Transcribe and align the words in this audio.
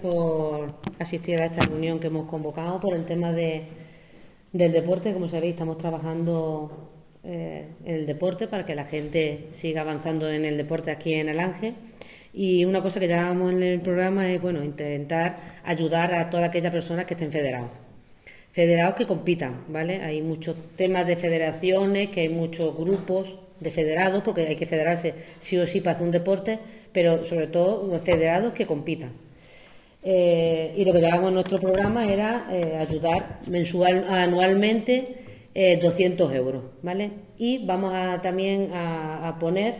por 0.00 0.74
asistir 0.98 1.38
a 1.40 1.46
esta 1.46 1.66
reunión 1.66 2.00
que 2.00 2.08
hemos 2.08 2.28
convocado 2.28 2.80
por 2.80 2.94
el 2.94 3.04
tema 3.04 3.32
de, 3.32 3.64
del 4.52 4.72
deporte. 4.72 5.12
Como 5.12 5.28
sabéis, 5.28 5.52
estamos 5.52 5.78
trabajando 5.78 6.90
eh, 7.24 7.66
en 7.84 7.94
el 7.94 8.06
deporte 8.06 8.48
para 8.48 8.64
que 8.64 8.74
la 8.74 8.84
gente 8.84 9.48
siga 9.50 9.82
avanzando 9.82 10.30
en 10.30 10.44
el 10.44 10.56
deporte 10.56 10.90
aquí 10.90 11.14
en 11.14 11.28
Alange. 11.28 11.74
Y 12.32 12.64
una 12.64 12.82
cosa 12.82 13.00
que 13.00 13.08
llevamos 13.08 13.52
en 13.52 13.62
el 13.62 13.80
programa 13.80 14.30
es 14.30 14.40
bueno 14.40 14.62
intentar 14.64 15.38
ayudar 15.64 16.14
a 16.14 16.30
todas 16.30 16.48
aquellas 16.48 16.72
personas 16.72 17.04
que 17.04 17.14
estén 17.14 17.32
federados. 17.32 17.70
Federados 18.52 18.94
que 18.94 19.06
compitan, 19.06 19.64
¿vale? 19.68 20.02
Hay 20.02 20.22
muchos 20.22 20.56
temas 20.76 21.06
de 21.06 21.16
federaciones, 21.16 22.08
que 22.08 22.22
hay 22.22 22.28
muchos 22.28 22.76
grupos 22.76 23.38
de 23.60 23.70
federados, 23.70 24.22
porque 24.22 24.46
hay 24.46 24.56
que 24.56 24.66
federarse 24.66 25.14
sí 25.40 25.56
o 25.58 25.66
sí 25.66 25.80
para 25.80 25.96
hacer 25.96 26.06
un 26.06 26.12
deporte, 26.12 26.58
pero 26.92 27.24
sobre 27.24 27.48
todo 27.48 27.98
federados 28.00 28.52
que 28.52 28.66
compitan. 28.66 29.27
Eh, 30.02 30.74
y 30.76 30.84
lo 30.84 30.92
que 30.92 31.00
llevamos 31.00 31.28
en 31.28 31.34
nuestro 31.34 31.58
programa 31.58 32.10
era 32.10 32.46
eh, 32.52 32.76
ayudar 32.76 33.40
mensual, 33.48 34.04
anualmente 34.08 35.24
200 35.82 36.32
eh, 36.32 36.36
euros, 36.36 36.62
¿vale? 36.82 37.10
Y 37.36 37.66
vamos 37.66 37.92
a, 37.94 38.22
también 38.22 38.70
a, 38.72 39.36
poner 39.40 39.74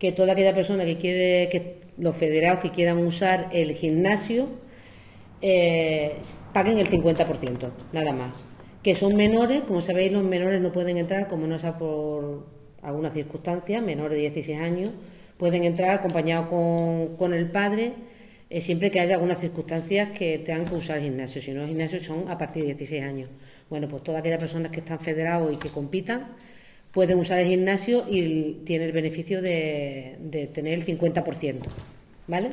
que 0.00 0.10
toda 0.10 0.32
aquella 0.32 0.54
persona 0.54 0.84
que 0.84 0.96
quiere, 0.96 1.48
que 1.48 1.76
los 1.96 2.16
federados 2.16 2.58
que 2.58 2.70
quieran 2.70 2.98
usar 2.98 3.48
el 3.52 3.74
gimnasio, 3.74 4.48
paguen 6.52 6.78
el 6.78 6.88
50%, 6.88 7.70
nada 7.92 8.12
más. 8.12 8.32
Que 8.82 8.96
son 8.96 9.14
menores, 9.14 9.62
como 9.62 9.80
sabéis, 9.80 10.10
los 10.10 10.24
menores 10.24 10.60
no 10.60 10.72
pueden 10.72 10.96
entrar, 10.96 11.28
como 11.28 11.46
no 11.46 11.58
sea 11.58 11.78
por 11.78 12.46
alguna 12.82 13.10
circunstancia, 13.12 13.80
menores 13.80 14.16
de 14.16 14.22
16 14.22 14.58
años, 14.58 14.90
pueden 15.36 15.62
entrar 15.62 15.90
acompañados 15.90 16.48
con, 16.48 17.16
con 17.16 17.32
el 17.32 17.48
padre 17.50 17.92
eh, 18.52 18.60
siempre 18.60 18.90
que 18.90 19.00
haya 19.00 19.14
algunas 19.14 19.38
circunstancias 19.38 20.10
que 20.10 20.38
tengan 20.38 20.66
que 20.66 20.74
usar 20.74 20.98
el 20.98 21.04
gimnasio. 21.04 21.40
Si 21.40 21.52
no, 21.52 21.62
el 21.62 21.68
gimnasio 21.68 21.98
son 22.00 22.28
a 22.28 22.36
partir 22.36 22.64
de 22.64 22.74
16 22.74 23.02
años. 23.02 23.30
Bueno, 23.70 23.88
pues 23.88 24.02
todas 24.02 24.20
aquellas 24.20 24.38
personas 24.38 24.70
que 24.70 24.80
están 24.80 25.00
federados 25.00 25.50
y 25.54 25.56
que 25.56 25.70
compitan 25.70 26.26
pueden 26.92 27.18
usar 27.18 27.38
el 27.38 27.46
gimnasio 27.46 28.04
y 28.10 28.60
tienen 28.66 28.88
el 28.88 28.92
beneficio 28.92 29.40
de, 29.40 30.50
tener 30.52 30.74
el 30.74 30.84
50%. 30.84 31.62
¿Vale? 32.26 32.50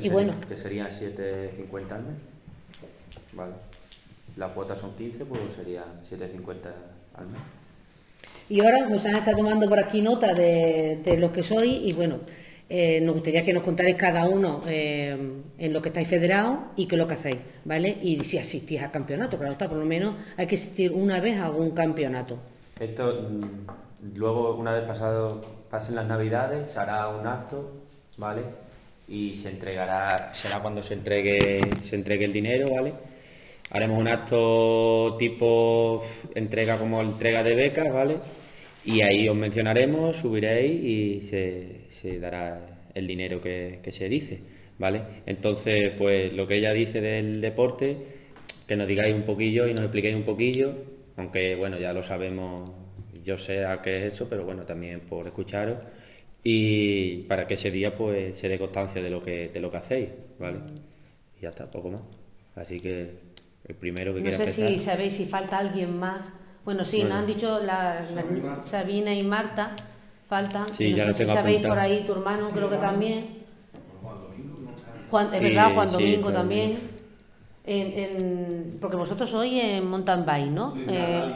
y 0.00 0.08
bueno. 0.08 0.34
Que 0.48 0.56
serían 0.56 0.90
7,50 0.90 1.90
al 1.90 2.02
mes. 2.04 2.14
Vale. 3.32 3.52
La 4.36 4.54
cuota 4.54 4.76
son 4.76 4.94
15, 4.94 5.24
pues 5.24 5.40
sería 5.56 5.86
7,50 6.08 6.54
al 7.16 7.26
mes. 7.26 7.40
Y 8.48 8.60
ahora 8.60 8.84
han 8.84 8.94
estado 8.94 9.36
tomando 9.36 9.68
por 9.68 9.80
aquí 9.80 10.02
nota 10.02 10.34
de, 10.34 11.00
de 11.04 11.16
los 11.16 11.32
que 11.32 11.42
soy 11.42 11.88
y 11.88 11.92
bueno, 11.94 12.20
eh, 12.72 13.00
nos 13.00 13.14
gustaría 13.16 13.42
que 13.42 13.52
nos 13.52 13.64
contarais 13.64 13.96
cada 13.96 14.26
uno 14.26 14.62
eh, 14.68 15.18
en 15.58 15.72
lo 15.72 15.82
que 15.82 15.88
estáis 15.88 16.06
federados 16.06 16.56
y 16.76 16.86
qué 16.86 16.94
es 16.94 16.98
lo 17.00 17.08
que 17.08 17.14
hacéis, 17.14 17.38
¿vale? 17.64 17.98
Y 18.00 18.22
si 18.22 18.38
asistís 18.38 18.80
a 18.80 18.92
campeonato, 18.92 19.36
claro 19.36 19.54
está, 19.54 19.68
por 19.68 19.76
lo 19.76 19.84
menos 19.84 20.14
hay 20.36 20.46
que 20.46 20.54
asistir 20.54 20.92
una 20.92 21.18
vez 21.18 21.36
a 21.36 21.46
algún 21.46 21.72
campeonato. 21.72 22.38
Esto, 22.78 23.28
mm, 23.28 24.14
luego, 24.16 24.54
una 24.54 24.72
vez 24.72 24.84
pasado, 24.84 25.44
pasen 25.68 25.96
las 25.96 26.06
navidades, 26.06 26.70
se 26.70 26.78
hará 26.78 27.08
un 27.08 27.26
acto, 27.26 27.72
¿vale? 28.18 28.42
Y 29.08 29.34
se 29.34 29.48
entregará, 29.48 30.32
será 30.32 30.62
cuando 30.62 30.80
se 30.80 30.94
entregue, 30.94 31.60
se 31.82 31.96
entregue 31.96 32.26
el 32.26 32.32
dinero, 32.32 32.66
¿vale? 32.72 32.92
Haremos 33.72 33.98
un 33.98 34.06
acto 34.06 35.16
tipo 35.18 36.04
entrega 36.36 36.78
como 36.78 37.00
entrega 37.00 37.42
de 37.42 37.54
becas, 37.56 37.92
¿vale? 37.92 38.18
Y 38.84 39.00
ahí 39.00 39.28
os 39.28 39.36
mencionaremos, 39.36 40.16
subiréis 40.16 40.84
y 40.84 41.20
se, 41.22 41.79
dará 42.20 42.60
el 42.94 43.06
dinero 43.06 43.40
que, 43.40 43.80
se 43.90 44.08
dice, 44.08 44.40
¿vale? 44.78 45.02
Entonces, 45.26 45.92
pues 45.98 46.32
lo 46.32 46.46
que 46.46 46.56
ella 46.56 46.72
dice 46.72 47.00
del 47.00 47.40
deporte, 47.40 47.96
que 48.66 48.76
nos 48.76 48.86
digáis 48.86 49.14
un 49.14 49.22
poquillo 49.22 49.66
y 49.66 49.74
nos 49.74 49.84
expliquéis 49.84 50.16
un 50.16 50.24
poquillo, 50.24 50.74
aunque 51.16 51.56
bueno, 51.56 51.78
ya 51.78 51.92
lo 51.92 52.02
sabemos, 52.02 52.70
yo 53.24 53.36
sé 53.38 53.64
a 53.64 53.82
qué 53.82 54.06
es 54.06 54.14
eso, 54.14 54.28
pero 54.28 54.44
bueno, 54.44 54.62
también 54.62 55.00
por 55.00 55.26
escucharos 55.26 55.78
y 56.42 57.24
para 57.24 57.46
que 57.46 57.54
ese 57.54 57.70
día 57.70 57.94
pues 57.94 58.38
se 58.38 58.48
dé 58.48 58.58
constancia 58.58 59.02
de 59.02 59.10
lo 59.10 59.22
que 59.22 59.48
de 59.48 59.60
lo 59.60 59.70
que 59.70 59.76
hacéis, 59.76 60.08
¿vale? 60.38 60.60
Y 61.38 61.42
ya 61.42 61.50
está, 61.50 61.70
poco 61.70 61.90
más. 61.90 62.02
Así 62.56 62.80
que 62.80 63.10
el 63.68 63.74
primero 63.74 64.14
que 64.14 64.22
no 64.22 64.32
sé 64.32 64.52
si 64.52 64.78
sabéis 64.78 65.14
si 65.14 65.26
falta 65.26 65.58
alguien 65.58 65.98
más 65.98 66.24
bueno, 66.64 66.84
sí, 66.84 67.02
nos 67.02 67.12
han 67.12 67.26
dicho 67.26 67.58
la, 67.60 68.04
Sabina 68.64 69.14
y 69.14 69.24
Marta, 69.24 69.74
faltan. 70.30 70.68
Sí, 70.70 70.94
ya 70.94 71.12
sé 71.12 71.24
si 71.24 71.26
sabéis 71.26 71.66
por 71.66 71.78
ahí, 71.78 72.04
tu 72.06 72.12
hermano 72.12 72.50
creo 72.52 72.70
que 72.70 72.76
también. 72.76 73.40
Juan, 75.10 75.34
es 75.34 75.42
verdad, 75.42 75.74
Juan 75.74 75.90
Domingo 75.90 76.32
también. 76.32 77.00
En, 77.66 78.78
porque 78.80 78.96
vosotros 78.96 79.28
sois 79.28 79.52
en 79.52 79.86
mountain 79.86 80.24
bike, 80.24 80.50
¿no? 80.50 80.74
Eh, 80.88 81.34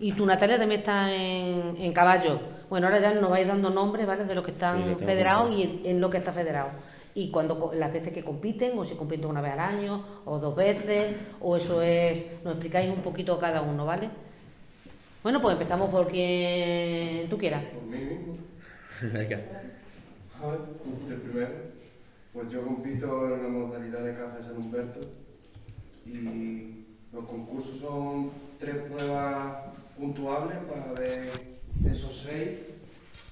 y 0.00 0.12
tu 0.12 0.26
Natalia 0.26 0.58
también 0.58 0.80
está 0.80 1.14
en, 1.14 1.76
en, 1.78 1.92
caballo. 1.92 2.40
Bueno, 2.68 2.88
ahora 2.88 3.00
ya 3.00 3.14
nos 3.14 3.30
vais 3.30 3.46
dando 3.46 3.70
nombres, 3.70 4.06
¿vale? 4.06 4.24
De 4.24 4.34
los 4.34 4.44
que 4.44 4.50
están 4.50 4.98
federados 4.98 5.52
y 5.52 5.82
en, 5.84 6.00
lo 6.00 6.10
que 6.10 6.18
está 6.18 6.32
federado 6.32 6.70
y 7.14 7.30
cuando 7.30 7.72
las 7.74 7.92
veces 7.92 8.10
que 8.10 8.24
compiten, 8.24 8.78
o 8.78 8.86
si 8.86 8.94
compiten 8.94 9.28
una 9.28 9.42
vez 9.42 9.52
al 9.52 9.60
año, 9.60 10.02
o 10.24 10.38
dos 10.38 10.56
veces, 10.56 11.14
o 11.40 11.56
eso 11.56 11.82
es, 11.82 12.42
nos 12.42 12.54
explicáis 12.54 12.88
un 12.90 13.02
poquito 13.02 13.38
cada 13.38 13.60
uno, 13.60 13.84
¿vale? 13.84 14.08
Bueno, 15.22 15.40
pues 15.40 15.52
empezamos 15.52 15.88
por 15.90 16.08
quien 16.08 17.28
tú 17.28 17.38
quieras. 17.38 17.62
Por 17.66 17.84
mí 17.84 17.98
mismo. 17.98 18.36
Venga. 19.12 19.40
el 21.08 21.16
primero. 21.20 21.72
Pues 22.32 22.50
yo 22.50 22.64
compito 22.64 23.34
en 23.34 23.42
la 23.42 23.48
modalidad 23.48 24.00
de 24.00 24.14
caza 24.14 24.38
de 24.38 24.44
San 24.44 24.56
Humberto 24.56 25.00
y 26.06 26.86
los 27.12 27.24
concursos 27.26 27.78
son 27.78 28.30
tres 28.58 28.76
pruebas 28.90 29.58
puntuables 29.96 30.56
para 30.68 30.92
ver 30.98 31.30
esos 31.88 32.22
seis 32.22 32.58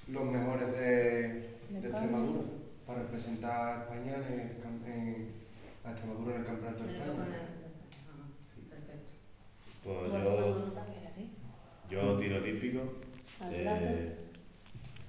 los 0.07 0.25
mejores 0.25 0.71
de, 0.72 1.51
de 1.71 1.89
Extremadura 1.89 2.43
para 2.87 3.03
representar 3.03 3.78
a 3.78 3.83
España 3.83 4.17
en, 4.28 4.41
en, 4.87 5.28
a 5.84 5.91
Extremadura 5.93 6.34
en 6.34 6.41
el 6.43 6.47
Campeonato 6.47 6.84
de 6.84 6.93
España. 6.93 7.17
Pues 9.83 10.12
yo, 10.12 10.72
yo 11.91 12.19
tiro 12.19 12.43
típico. 12.43 12.81
Eh, 13.51 14.17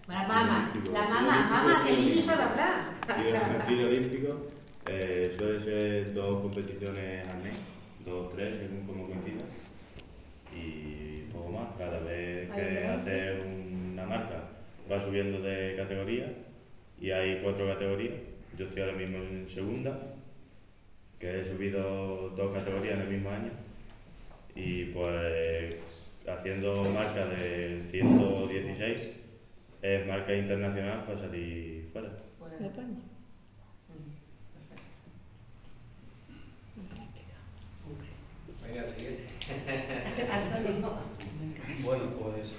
la 0.08 0.28
mamá, 0.28 0.74
la 0.92 1.03
mamá, 1.03 1.47
mamá, 1.50 1.84
que 1.86 1.94
el 1.94 2.06
niño 2.06 2.22
sabe 2.22 2.44
hablar. 2.44 2.96
Tiro, 3.18 3.40
tiro 3.68 3.88
olímpico 3.88 4.47
eh, 4.88 5.34
suele 5.38 5.59
ser 5.62 6.14
dos 6.14 6.42
competiciones 6.42 7.28
al 7.28 7.44
mes, 7.44 7.56
dos, 8.03 8.34
tres, 8.34 8.58
según 8.58 8.86
como 8.88 9.08
coincida. 9.08 9.44
Y 10.53 11.31
poco 11.31 11.52
más, 11.52 11.68
cada 11.78 12.00
vez 12.00 12.50
que 12.50 12.86
haces 12.86 13.40
una 13.46 14.06
marca 14.06 14.44
va 14.92 15.00
subiendo 15.00 15.40
de 15.40 15.75
categoría 15.78 16.34
y 17.00 17.12
hay 17.12 17.42
cuatro 17.44 17.68
categorías. 17.68 18.16
Yo 18.58 18.66
estoy 18.66 18.81
ahora 18.81 18.98
mismo 18.98 19.18
en 19.18 19.48
segunda, 19.50 19.98
que 21.19 21.40
he 21.40 21.46
subido 21.46 22.30
dos 22.30 22.53
categorías 22.53 22.96
en 22.96 23.02
el 23.02 23.09
mismo 23.09 23.30
año 23.30 23.52
y 24.56 24.86
pues 24.86 25.75
haciendo 26.28 26.84
marca 26.84 27.26
de 27.26 27.88
116 27.92 29.09
es 29.82 30.08
marca 30.08 30.36
internacional 30.36 31.04
para 31.06 31.18
salir 31.18 31.90
fuera. 31.92 32.09
Fuera 32.38 32.58
de 32.58 32.68
España. 32.68 32.98
bueno, 41.84 42.04
pues 42.20 42.54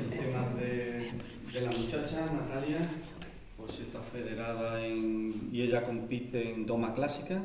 el 0.00 0.18
tema 0.18 0.48
de, 0.58 1.10
de 1.52 1.60
la 1.60 1.70
muchacha, 1.70 2.26
Natalia, 2.26 2.80
pues 3.56 3.80
está 3.80 4.00
federada 4.00 4.84
en, 4.84 5.50
y 5.52 5.62
ella 5.62 5.84
compite 5.84 6.54
en 6.54 6.64
doma 6.64 6.94
clásica, 6.94 7.42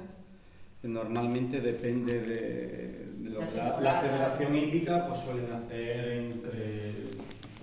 normalmente 0.83 1.61
depende 1.61 2.19
de, 2.19 3.29
lo 3.29 3.39
que 3.39 3.55
la, 3.55 4.01
federación 4.01 4.55
indica, 4.55 5.07
pues 5.07 5.19
suelen 5.21 5.51
hacer 5.53 6.11
entre 6.11 6.93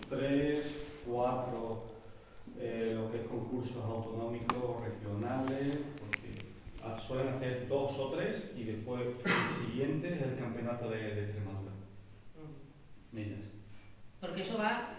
3, 0.09 0.65
4, 1.07 1.85
eh, 2.59 2.93
lo 2.97 3.11
que 3.11 3.19
es 3.19 3.27
concursos 3.27 3.85
autonómicos 3.85 4.83
regionales, 4.83 5.79
porque 5.99 7.01
suelen 7.07 7.35
hacer 7.35 7.69
dos 7.69 7.99
o 7.99 8.11
tres 8.11 8.53
y 8.57 8.65
después 8.65 9.03
el 9.03 9.67
siguiente 9.67 10.15
es 10.15 10.23
el 10.23 10.39
campeonato 10.39 10.89
de, 10.89 11.15
de 11.15 11.25
Extremadura. 11.25 11.73
Mm. 13.13 13.51
Porque 14.21 14.43
eso 14.43 14.59
va 14.59 14.97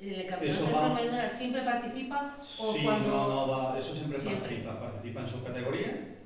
¿En 0.00 0.14
el 0.14 0.26
campeonato 0.28 0.64
de 0.64 0.70
Extremadura 0.70 1.28
siempre 1.28 1.62
participa? 1.62 2.36
O 2.38 2.72
sí, 2.72 2.84
cuando... 2.84 3.08
no, 3.08 3.28
no, 3.28 3.48
va, 3.48 3.78
eso 3.78 3.92
siempre, 3.94 4.20
participa, 4.20 4.78
participa 4.78 5.20
en 5.22 5.26
su 5.26 5.42
categoría 5.42 6.17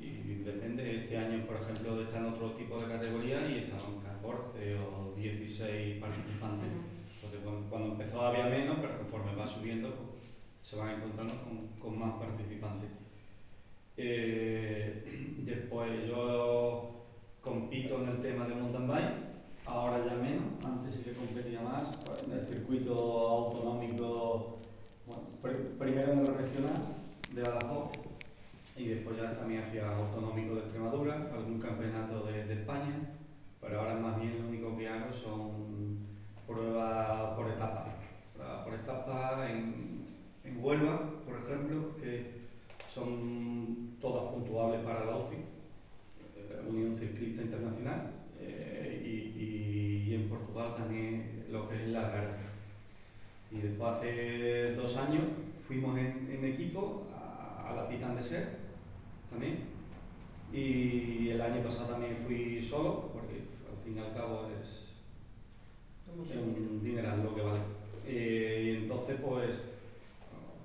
y 0.00 0.42
depende, 0.44 0.96
este 1.04 1.16
año 1.18 1.44
por 1.46 1.56
ejemplo 1.56 2.00
están 2.02 2.26
en 2.26 2.32
otro 2.32 2.52
tipo 2.52 2.78
de 2.80 2.88
categoría 2.88 3.46
y 3.48 3.58
están 3.58 4.00
14 4.02 4.74
o 4.76 5.14
16 5.16 6.00
participantes. 6.00 6.68
Entonces 7.14 7.40
cuando, 7.68 7.92
empezó 7.92 8.20
había 8.22 8.46
menos, 8.46 8.78
pero 8.80 8.98
conforme 8.98 9.34
va 9.34 9.46
subiendo 9.46 9.88
pues, 9.90 10.08
se 10.60 10.76
van 10.76 10.96
encontrando 10.96 11.34
con, 11.44 11.68
con 11.78 11.98
más 11.98 12.14
participantes. 12.14 12.90
Eh, 13.96 15.26
Pues 15.70 16.06
yo 16.08 17.06
compito 17.40 18.02
en 18.02 18.08
el 18.08 18.22
tema 18.22 18.46
de 18.46 18.54
mountain 18.54 18.86
bike, 18.88 19.14
ahora 19.66 20.04
ya 20.04 20.14
menos, 20.14 20.44
antes 20.64 20.94
sí 20.96 21.02
que 21.02 21.12
competía 21.12 21.60
más, 21.60 21.96
pues, 22.04 22.22
en 22.24 22.32
el 22.32 22.46
circuito 22.46 22.92
autonómico, 23.28 24.58
bueno, 25.06 25.22
pr- 25.42 25.78
primero 25.78 26.12
en 26.12 26.18
el 26.20 26.34
regional 26.34 26.74
de 27.34 27.42
Badajoz 27.42 27.90
y 28.84 28.88
después 28.88 29.16
ya 29.16 29.34
también 29.36 29.62
hacía 29.62 29.90
autonómico 29.96 30.54
de 30.54 30.62
Extremadura, 30.62 31.28
algún 31.32 31.58
campeonato 31.60 32.24
de, 32.24 32.44
de 32.44 32.54
España, 32.54 32.96
pero 33.60 33.80
ahora 33.80 33.94
más 33.94 34.20
bien 34.20 34.38
lo 34.40 34.48
único 34.48 34.76
que 34.76 34.88
hago 34.88 35.12
son 35.12 35.98
pruebas 36.46 37.36
por 37.36 37.48
etapas, 37.50 37.84
pruebas 38.34 38.62
por 38.64 38.74
etapas 38.74 39.48
en, 39.48 40.02
en 40.44 40.64
Huelva, 40.64 41.10
por 41.24 41.36
ejemplo, 41.36 41.96
que 42.00 42.24
son 42.86 43.96
todas 44.00 44.24
puntuables 44.32 44.80
para 44.80 45.04
la 45.04 45.12
OCI, 45.14 45.36
eh, 45.36 46.62
Unión 46.68 46.96
Ciclista 46.96 47.42
Internacional, 47.42 48.00
eh, 48.38 49.00
y, 49.04 49.40
y- 49.42 50.04
y 50.08 50.14
en 50.14 50.28
Portugal 50.28 50.74
también 50.74 51.44
lo 51.50 51.68
que 51.68 51.82
es 51.82 51.88
la 51.88 52.00
Algarve. 52.00 52.34
Y 53.50 53.58
después 53.58 53.96
hace 53.96 54.72
dos 54.76 54.94
años 54.96 55.24
fuimos 55.66 55.96
en, 55.96 56.26
en 56.30 56.44
equipo 56.44 57.02
a, 57.12 57.68
a 57.68 57.72
la 57.72 57.86
Titan 57.86 58.14
de 58.14 58.22
Ser 58.22 58.69
también. 59.30 59.58
Y 60.52 61.28
el 61.30 61.40
año 61.40 61.62
pasado 61.62 61.86
también 61.86 62.18
fui 62.26 62.60
solo, 62.60 63.10
porque 63.12 63.44
al 63.70 63.84
fin 63.84 63.96
y 63.96 64.00
al 64.00 64.12
cabo 64.14 64.48
es, 64.60 64.86
un 66.12 66.82
dineral 66.82 67.22
lo 67.22 67.34
que 67.34 67.42
vale. 67.42 67.60
Eh, 68.06 68.62
y 68.64 68.82
entonces, 68.82 69.16
pues, 69.24 69.50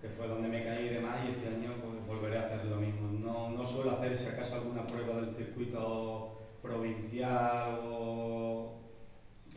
que 0.01 0.09
fue 0.09 0.27
donde 0.27 0.49
me 0.49 0.63
caí 0.63 0.87
y 0.87 0.93
demás, 0.95 1.17
y 1.25 1.31
este 1.31 1.47
año 1.47 1.73
pues, 1.83 2.07
volveré 2.07 2.39
a 2.39 2.45
hacer 2.45 2.65
lo 2.65 2.77
mismo. 2.77 3.11
No, 3.11 3.51
no 3.51 3.63
suelo 3.63 3.91
hacer, 3.91 4.17
si 4.17 4.25
acaso, 4.25 4.55
alguna 4.55 4.87
prueba 4.87 5.21
del 5.21 5.35
circuito 5.35 6.39
provincial 6.61 7.79
o, 7.83 8.73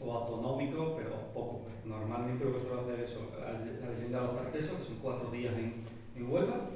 o 0.00 0.12
autonómico, 0.12 0.94
pero 0.96 1.32
poco. 1.32 1.66
Normalmente 1.84 2.44
lo 2.44 2.52
que 2.52 2.60
suelo 2.60 2.82
hacer 2.82 3.00
es 3.00 3.16
la 3.40 3.90
leyenda 3.90 4.20
de 4.20 4.26
los 4.26 4.37
Tartesos, 4.37 4.76
que 4.76 4.84
son 4.84 4.96
cuatro 5.00 5.31
días 5.31 5.55
en, 5.55 5.84
en 6.16 6.31
Huelva, 6.31 6.69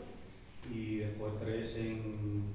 y 0.70 0.97
después 0.99 1.32
tres 1.41 1.76
en, 1.76 2.53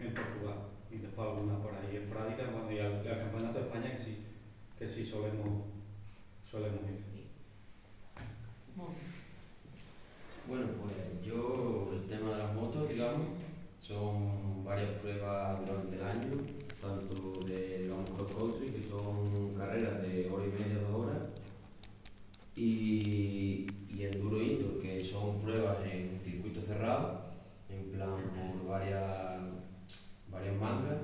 en 0.00 0.14
Portugal, 0.14 0.58
y 0.90 0.98
después 0.98 1.28
alguna 1.28 1.58
por 1.62 1.74
ahí 1.74 1.96
esporádica, 1.96 2.50
bueno, 2.50 2.72
y 2.72 2.78
al, 2.78 3.02
Campeonato 3.02 3.58
de 3.58 3.64
España 3.66 3.96
que 3.96 4.02
sí, 4.02 4.18
que 4.78 4.88
sí 4.88 5.04
solemos, 5.04 5.64
solemos 6.42 6.80
ir. 6.90 7.06
Bueno, 10.48 10.66
pues 10.80 11.26
yo, 11.26 11.90
el 11.92 12.08
tema 12.08 12.30
de 12.30 12.38
las 12.38 12.54
motos, 12.54 12.88
digamos, 12.88 13.26
son 13.80 14.64
varias 14.64 14.90
pruebas 15.00 15.60
durante 15.60 15.96
el 15.96 16.04
año, 16.04 16.36
tanto 16.80 17.44
de, 17.44 17.82
digamos, 17.82 18.10
cross 18.10 18.32
country, 18.32 18.70
que 18.70 18.88
son 18.88 19.54
carreras 19.56 20.02
de 20.02 20.30
hora 20.30 20.44
y 20.44 20.50
media, 20.50 20.82
dos 20.82 21.04
horas, 21.04 21.22
y, 22.54 23.66
y 23.88 24.04
enduro 24.04 24.40
indoor, 24.40 24.80
que 24.80 25.00
son 25.04 25.40
pruebas 25.40 25.78
en 25.84 26.15
en 27.68 27.90
plan 27.92 28.16
por 28.34 28.68
varias, 28.68 29.40
varias 30.30 30.56
mangas 30.60 30.98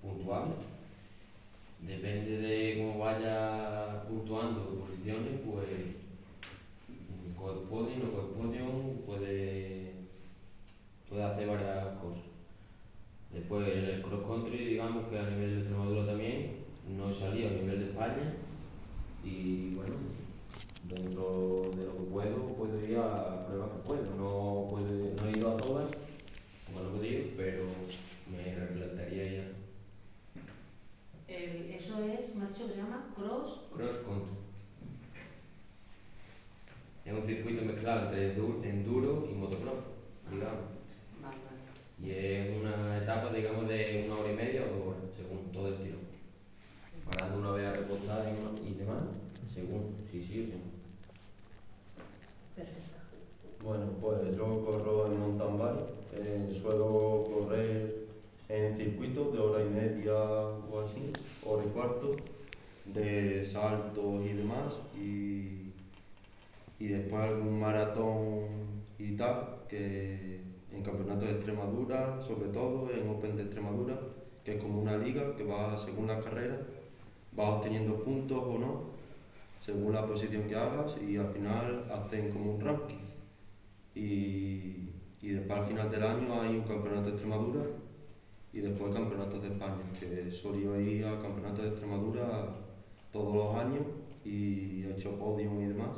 puntuables. 0.00 0.54
Depende 1.80 2.38
de 2.38 2.78
cómo 2.78 2.98
vaya 3.04 4.04
puntuando 4.08 4.80
posiciones, 4.80 5.40
pues 5.44 5.66
con 7.36 7.66
podium 7.66 8.08
o 8.08 8.12
con 8.12 8.48
podium 8.48 8.96
puede, 9.04 9.92
puede 11.08 11.22
hacer 11.24 11.48
varias 11.48 11.96
cosas. 11.98 12.22
Después 13.32 13.68
el 13.68 14.02
cross 14.02 14.26
country, 14.26 14.64
digamos 14.64 15.08
que 15.08 15.18
a 15.18 15.28
nivel 15.28 15.50
de 15.50 15.56
Extremadura 15.58 16.06
también, 16.06 16.56
no 16.96 17.10
he 17.10 17.14
salido 17.14 17.48
a 17.48 17.52
nivel 17.52 17.80
de 17.80 17.86
España 17.86 18.32
y 19.24 19.74
bueno, 19.74 19.94
dentro 20.88 21.70
de 21.76 21.84
lo 21.86 21.96
que 21.96 22.02
puedo, 22.10 22.36
puedo 22.56 22.80
ir 22.84 22.96
a 22.98 23.46
pruebas 23.46 23.70
que 23.70 23.78
puedo. 23.86 24.02
No, 24.16 24.66
puedo, 24.68 24.86
no 25.16 25.28
he 25.28 25.38
ido 25.38 25.52
a 25.52 25.56
todas, 25.56 25.90
como 26.66 26.80
lo 26.80 27.00
que 27.00 27.08
digo, 27.08 27.30
pero 27.36 27.64
me 28.30 28.54
replantearía 28.54 29.24
ya 29.24 29.48
El- 31.28 31.70
eso 31.72 31.98
es, 32.04 32.34
me 32.34 32.44
has 32.44 32.54
dicho 32.54 32.66
que 32.68 32.74
se 32.74 32.78
llama 32.78 33.12
cross. 33.16 33.60
cross 33.74 33.96
country. 34.06 34.36
Es 37.04 37.12
un 37.12 37.26
circuito 37.26 37.62
mezclado 37.64 38.06
entre 38.06 38.36
endu- 38.36 38.64
enduro 38.64 39.28
y 39.30 39.34
motocross, 39.34 39.78
digamos. 40.30 40.64
Vale, 41.22 41.36
vale. 41.46 41.62
Y 42.02 42.10
es 42.10 42.60
una 42.60 42.98
etapa, 42.98 43.32
digamos, 43.32 43.68
de 43.68 44.04
una 44.06 44.20
hora 44.20 44.32
y 44.32 44.36
media 44.36 44.62
o 44.62 44.66
dos 44.76 44.86
horas, 44.88 45.02
según 45.16 45.52
todo 45.52 45.68
el 45.68 45.76
tiro. 45.82 45.98
Parando 47.04 47.38
una 47.38 47.50
vez 47.52 47.66
a 47.68 47.72
repostar 47.74 48.24
y, 48.66 48.74
demás, 48.74 49.04
según, 49.54 49.94
si 50.10 50.20
sí 50.22 50.50
o 50.52 50.56
no. 50.56 50.75
Perfecto. 52.56 52.96
Bueno, 53.62 53.84
pues 54.00 54.34
yo 54.34 54.64
corro 54.64 55.06
en 55.06 55.20
mountain 55.20 55.58
bike, 55.58 55.88
eh, 56.14 56.58
suelo 56.58 57.24
correr 57.30 58.06
en 58.48 58.76
circuitos 58.76 59.32
de 59.34 59.38
hora 59.38 59.62
y 59.62 59.68
media 59.68 60.14
o 60.14 60.80
así, 60.80 61.12
hora 61.44 61.64
y 61.66 61.68
cuarto, 61.68 62.16
de 62.86 63.44
saltos 63.52 64.24
y 64.24 64.32
demás, 64.32 64.72
y, 64.96 65.72
y 66.78 66.88
después 66.88 67.22
algún 67.22 67.60
maratón 67.60 68.46
y 68.98 69.16
tal, 69.16 69.58
que 69.68 70.40
en 70.72 70.82
campeonatos 70.82 71.28
de 71.28 71.34
Extremadura, 71.34 72.22
sobre 72.26 72.48
todo 72.48 72.88
en 72.90 73.08
Open 73.10 73.36
de 73.36 73.42
Extremadura, 73.42 73.98
que 74.44 74.56
es 74.56 74.62
como 74.62 74.80
una 74.80 74.96
liga 74.96 75.36
que 75.36 75.44
va 75.44 75.84
según 75.84 76.06
las 76.06 76.24
carreras, 76.24 76.60
vas 77.32 77.56
obteniendo 77.56 78.02
puntos 78.02 78.38
o 78.38 78.58
no, 78.58 78.95
según 79.66 79.92
la 79.92 80.06
posición 80.06 80.44
que 80.44 80.54
hagas, 80.54 80.94
y 81.02 81.16
al 81.16 81.32
final 81.32 81.90
hacen 81.90 82.30
como 82.30 82.54
un 82.54 82.60
ranking 82.60 83.06
y, 83.96 84.92
y 85.20 85.28
después 85.30 85.58
al 85.58 85.66
final 85.66 85.90
del 85.90 86.02
año 86.04 86.40
hay 86.40 86.56
un 86.56 86.62
campeonato 86.62 87.06
de 87.06 87.10
Extremadura 87.10 87.62
y 88.52 88.60
después 88.60 88.94
campeonatos 88.94 89.42
de 89.42 89.48
España, 89.48 89.82
que 89.98 90.30
solía 90.30 90.80
ir 90.80 91.04
a 91.04 91.20
campeonatos 91.20 91.64
de 91.64 91.68
Extremadura 91.70 92.54
todos 93.12 93.34
los 93.34 93.54
años 93.56 93.82
y 94.24 94.84
he 94.84 94.92
hecho 94.92 95.18
podium 95.18 95.60
y 95.60 95.66
demás. 95.66 95.96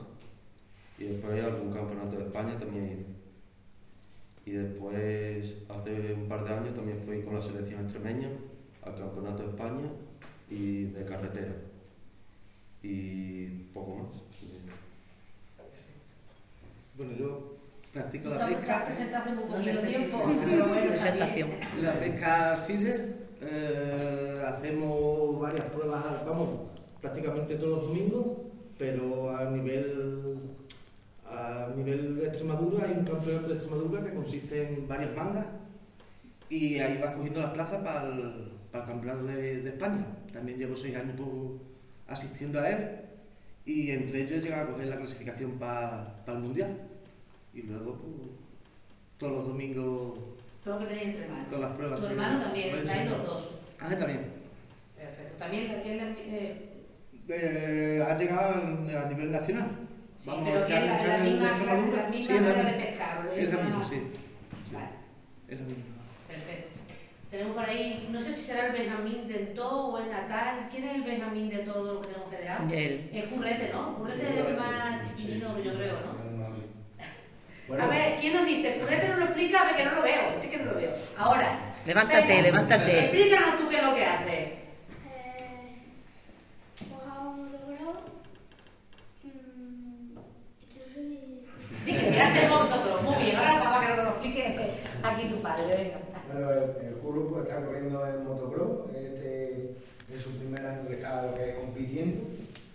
Y 0.99 1.05
después 1.05 1.45
algún 1.45 1.71
campeonato 1.71 2.17
de 2.17 2.25
España 2.25 2.59
también 2.59 2.85
he 2.85 2.93
ido. 2.93 3.05
Y 4.47 4.51
después, 4.53 5.55
hace 5.69 6.15
un 6.15 6.27
par 6.27 6.45
de 6.45 6.55
años, 6.55 6.75
también 6.75 7.01
fui 7.05 7.23
con 7.23 7.35
la 7.35 7.43
selección 7.43 7.83
extremeña 7.83 8.31
al 8.83 8.97
campeonato 8.97 9.43
de 9.43 9.49
España 9.51 9.91
y 10.51 10.85
de 10.85 11.05
carretera. 11.05 11.55
Y 12.83 13.47
poco 13.75 13.97
más. 13.97 14.07
Bueno, 16.97 17.13
yo 17.19 17.57
practico 17.93 18.31
la 18.31 18.47
pesca. 18.47 18.87
presentaste 18.87 19.33
muy 19.33 19.45
poquito 19.45 19.81
tiempo, 19.81 20.23
pero 20.45 20.69
bueno, 20.69 20.93
está 20.93 21.11
Presentación. 21.13 21.51
La 21.83 21.99
pesca 22.01 22.65
feeder, 22.67 23.17
eh, 23.41 24.43
hacemos 24.47 25.39
varias 25.41 25.65
pruebas, 25.67 26.05
vamos, 26.27 26.49
prácticamente 27.01 27.55
todos 27.57 27.79
los 27.79 27.89
domingos, 27.89 28.27
pero 28.79 29.37
a 29.37 29.45
nivel, 29.51 30.39
a 31.27 31.69
nivel 31.77 32.17
de 32.17 32.27
Extremadura 32.27 32.87
hay 32.87 32.93
un 32.99 33.05
campeonato 33.05 33.49
de 33.49 33.55
Extremadura 33.55 34.05
que 34.05 34.15
consiste 34.15 34.69
en 34.69 34.89
varias 34.89 35.15
mangas 35.17 35.47
y 36.51 36.79
ahí 36.79 36.99
vas 37.01 37.15
cogiendo 37.15 37.41
las 37.43 37.51
plazas 37.53 37.83
para 37.85 38.09
el, 38.09 38.53
para 38.73 38.85
el 38.85 38.91
campeonato 38.91 39.25
de, 39.27 39.63
de 39.63 39.69
España. 39.71 40.05
También 40.33 40.59
llevo 40.59 40.75
seis 40.77 40.97
años 40.97 41.15
por- 41.17 41.69
asistiendo 42.09 42.61
a 42.61 42.69
él 42.71 42.89
y 43.65 43.91
entre 43.91 44.23
ellos 44.23 44.43
llega 44.43 44.63
a 44.63 44.67
coger 44.67 44.87
la 44.87 44.97
clasificación 44.97 45.53
para 45.59 46.15
el 46.27 46.39
Mundial. 46.39 46.77
Y 47.55 47.63
luego, 47.63 47.95
pues, 47.97 48.31
todos 49.19 49.33
los 49.33 49.47
domingos 49.49 50.19
Todo 50.65 50.75
lo 50.75 50.81
que 50.81 50.87
tenéis 50.87 51.09
entre 51.09 51.29
manos. 51.29 51.49
con 51.49 51.61
las 51.61 51.73
pruebas. 51.73 52.01
Tu 52.01 52.07
hermano 52.07 52.41
también, 52.41 52.75
estáis 52.77 53.03
sí. 53.03 53.09
los 53.17 53.27
dos. 53.27 53.49
Ah, 53.81 53.89
también. 53.97 54.21
Perfecto. 54.97 55.37
También 55.39 55.71
eh, 55.71 56.65
Eh, 57.29 58.05
ha 58.09 58.17
llegado 58.17 58.55
a 58.55 59.09
nivel 59.09 59.31
nacional. 59.33 59.69
sí, 60.19 60.31
Vamos, 60.31 60.49
pero 60.49 60.67
que 60.67 60.75
es 60.75 60.81
la, 60.87 61.07
la 61.19 61.25
misma, 61.25 61.49
Extremadura. 61.49 62.03
la 62.03 62.09
misma 62.09 62.27
Sí, 62.27 62.41
la 62.41 62.41
manera 62.49 62.73
de 62.73 62.85
pescar. 62.85 63.27
¿o 63.27 63.33
Es 63.33 63.53
la 63.53 63.63
misma, 63.63 63.79
más? 63.79 63.89
sí. 63.89 63.97
Vale, 64.73 64.89
Es 65.49 65.61
la 65.61 65.67
misma. 65.67 65.85
Tenemos 67.39 67.57
por 67.57 67.71
ahí, 67.71 68.09
no 68.11 68.19
sé 68.19 68.35
si 68.35 68.43
será 68.43 68.67
el 68.67 68.73
Benjamín 68.73 69.29
del 69.29 69.55
Todo 69.55 69.93
o 69.93 69.99
el 69.99 70.11
Natal. 70.11 70.69
¿Quién 70.73 70.83
es 70.83 70.97
el 70.97 71.03
Benjamín 71.05 71.49
de 71.49 71.59
todo 71.59 71.95
lo 71.95 72.01
que 72.01 72.09
tenemos 72.09 72.31
federado? 72.31 72.69
Él. 72.69 73.11
El 73.13 73.25
Currete, 73.27 73.71
¿no? 73.73 73.97
Currete 73.97 74.29
es 74.29 74.37
el 74.45 74.57
más 74.57 75.17
chiquitino, 75.17 75.57
yo 75.61 75.75
creo, 75.77 75.93
¿no? 76.01 76.19
Bueno, 77.69 77.85
A 77.85 77.87
ver, 77.87 78.19
¿quién 78.19 78.33
nos 78.33 78.45
dice? 78.45 78.81
Currete 78.81 79.09
no 79.11 79.17
lo 79.19 79.25
explica, 79.27 79.61
a 79.61 79.67
ver 79.67 79.77
que 79.77 79.85
no 79.85 79.95
lo 79.95 80.03
veo. 80.03 80.41
Sí 80.41 80.49
que 80.49 80.57
no 80.59 80.65
lo 80.65 80.75
veo. 80.79 80.91
Ahora. 81.17 81.75
Levántate, 81.87 82.27
venga, 82.27 82.43
levántate. 82.43 82.99
Explícanos 83.05 83.57
tú 83.61 83.69
qué 83.69 83.77
es 83.77 83.83
lo 83.85 83.95
que 83.95 84.05
haces. 84.05 84.33
Eh, 84.35 84.59
pues 86.91 87.03
hago 87.09 87.31
un 87.31 87.53
logrado. 87.53 88.01
Mm, 89.23 90.15
yo 90.75 90.83
soy. 90.93 91.21
Di 91.85 91.93
que 91.93 92.11
si 92.11 92.19
antes 92.19 92.43
el 92.43 92.51
motocross. 92.51 93.03
Muy 93.05 93.23
bien, 93.23 93.37
ahora 93.37 93.63
papá 93.63 93.81
que 93.81 93.89
nos 93.95 94.05
lo 94.05 94.11
explique 94.11 94.57
aquí 95.05 95.29
tu 95.29 95.41
padre. 95.41 95.77
Venga. 95.77 96.09
Bueno, 96.31 96.51
el 96.51 96.95
curro 97.01 97.29
pues 97.29 97.47
está 97.49 97.65
corriendo 97.65 98.07
en 98.07 98.25
motocross. 98.25 98.95
Este 98.95 99.77
es 100.15 100.23
su 100.23 100.37
primer 100.39 100.65
año 100.67 100.87
que 100.87 100.95
está 100.97 101.23
lo 101.23 101.33
que 101.33 101.51
es 101.51 101.57
compitiendo, 101.57 102.21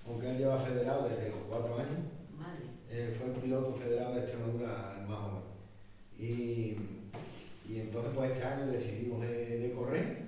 aunque 0.08 0.32
él 0.32 0.38
lleva 0.40 0.60
federado 0.62 1.08
desde 1.08 1.30
los 1.30 1.40
cuatro 1.48 1.76
años. 1.76 2.02
Madre. 2.36 2.66
Eh, 2.90 3.12
el 3.26 3.32
piloto 3.42 3.74
federado 3.74 4.14
de 4.16 4.22
Extremadura 4.22 5.04
más 5.08 5.18
joven. 5.20 5.44
Y, 6.20 6.76
y 7.72 7.80
entonces 7.80 8.12
pues 8.16 8.32
este 8.32 8.44
año 8.44 8.68
decidimos 8.68 9.22
de, 9.22 9.58
de 9.60 9.72
correr 9.74 10.24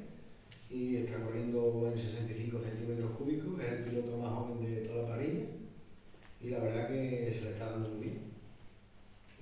y 0.69 0.97
está 0.97 1.19
corriendo 1.23 1.91
en 1.93 1.97
65 1.97 2.59
centímetros 2.59 3.11
cúbicos, 3.17 3.59
es 3.61 3.71
el 3.71 3.83
piloto 3.83 4.17
más 4.17 4.31
joven 4.33 4.65
de 4.65 4.81
toda 4.81 5.03
la 5.03 5.09
parrilla 5.09 5.45
y 6.41 6.49
la 6.49 6.59
verdad 6.59 6.87
que 6.87 7.33
se 7.37 7.41
le 7.45 7.51
está 7.51 7.71
dando 7.71 7.89
muy 7.89 8.01
bien. 8.01 8.19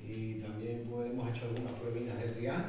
Y 0.06 0.36
también 0.42 0.86
pues 0.90 1.10
hemos 1.10 1.30
hecho 1.30 1.46
algunas 1.46 1.72
pruebas 1.74 2.18
de 2.22 2.30
trial 2.30 2.66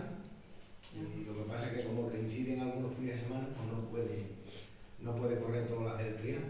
y 0.95 1.25
lo 1.25 1.35
que 1.37 1.51
pasa 1.51 1.73
es 1.73 1.83
que 1.83 1.89
como 1.89 2.09
coinciden 2.09 2.61
algunos 2.61 2.95
fines 2.95 3.17
de 3.17 3.23
semana 3.27 3.49
pues 3.57 3.67
no 3.73 3.89
puede, 3.91 4.23
no 5.01 5.17
puede 5.17 5.41
correr 5.41 5.67
todas 5.67 5.95
las 5.95 6.05
del 6.05 6.17
trial. 6.17 6.43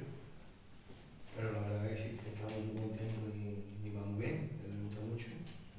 Pero 1.36 1.52
la 1.52 1.60
verdad 1.60 1.88
que 1.88 1.96
sí, 1.96 2.18
estamos 2.32 2.52
muy 2.66 2.80
contentos 2.82 3.32
y, 3.34 3.88
y 3.88 3.90
va 3.90 4.02
muy 4.04 4.22
bien, 4.24 4.50
le 4.68 4.84
gusta 4.84 5.00
mucho. 5.00 5.26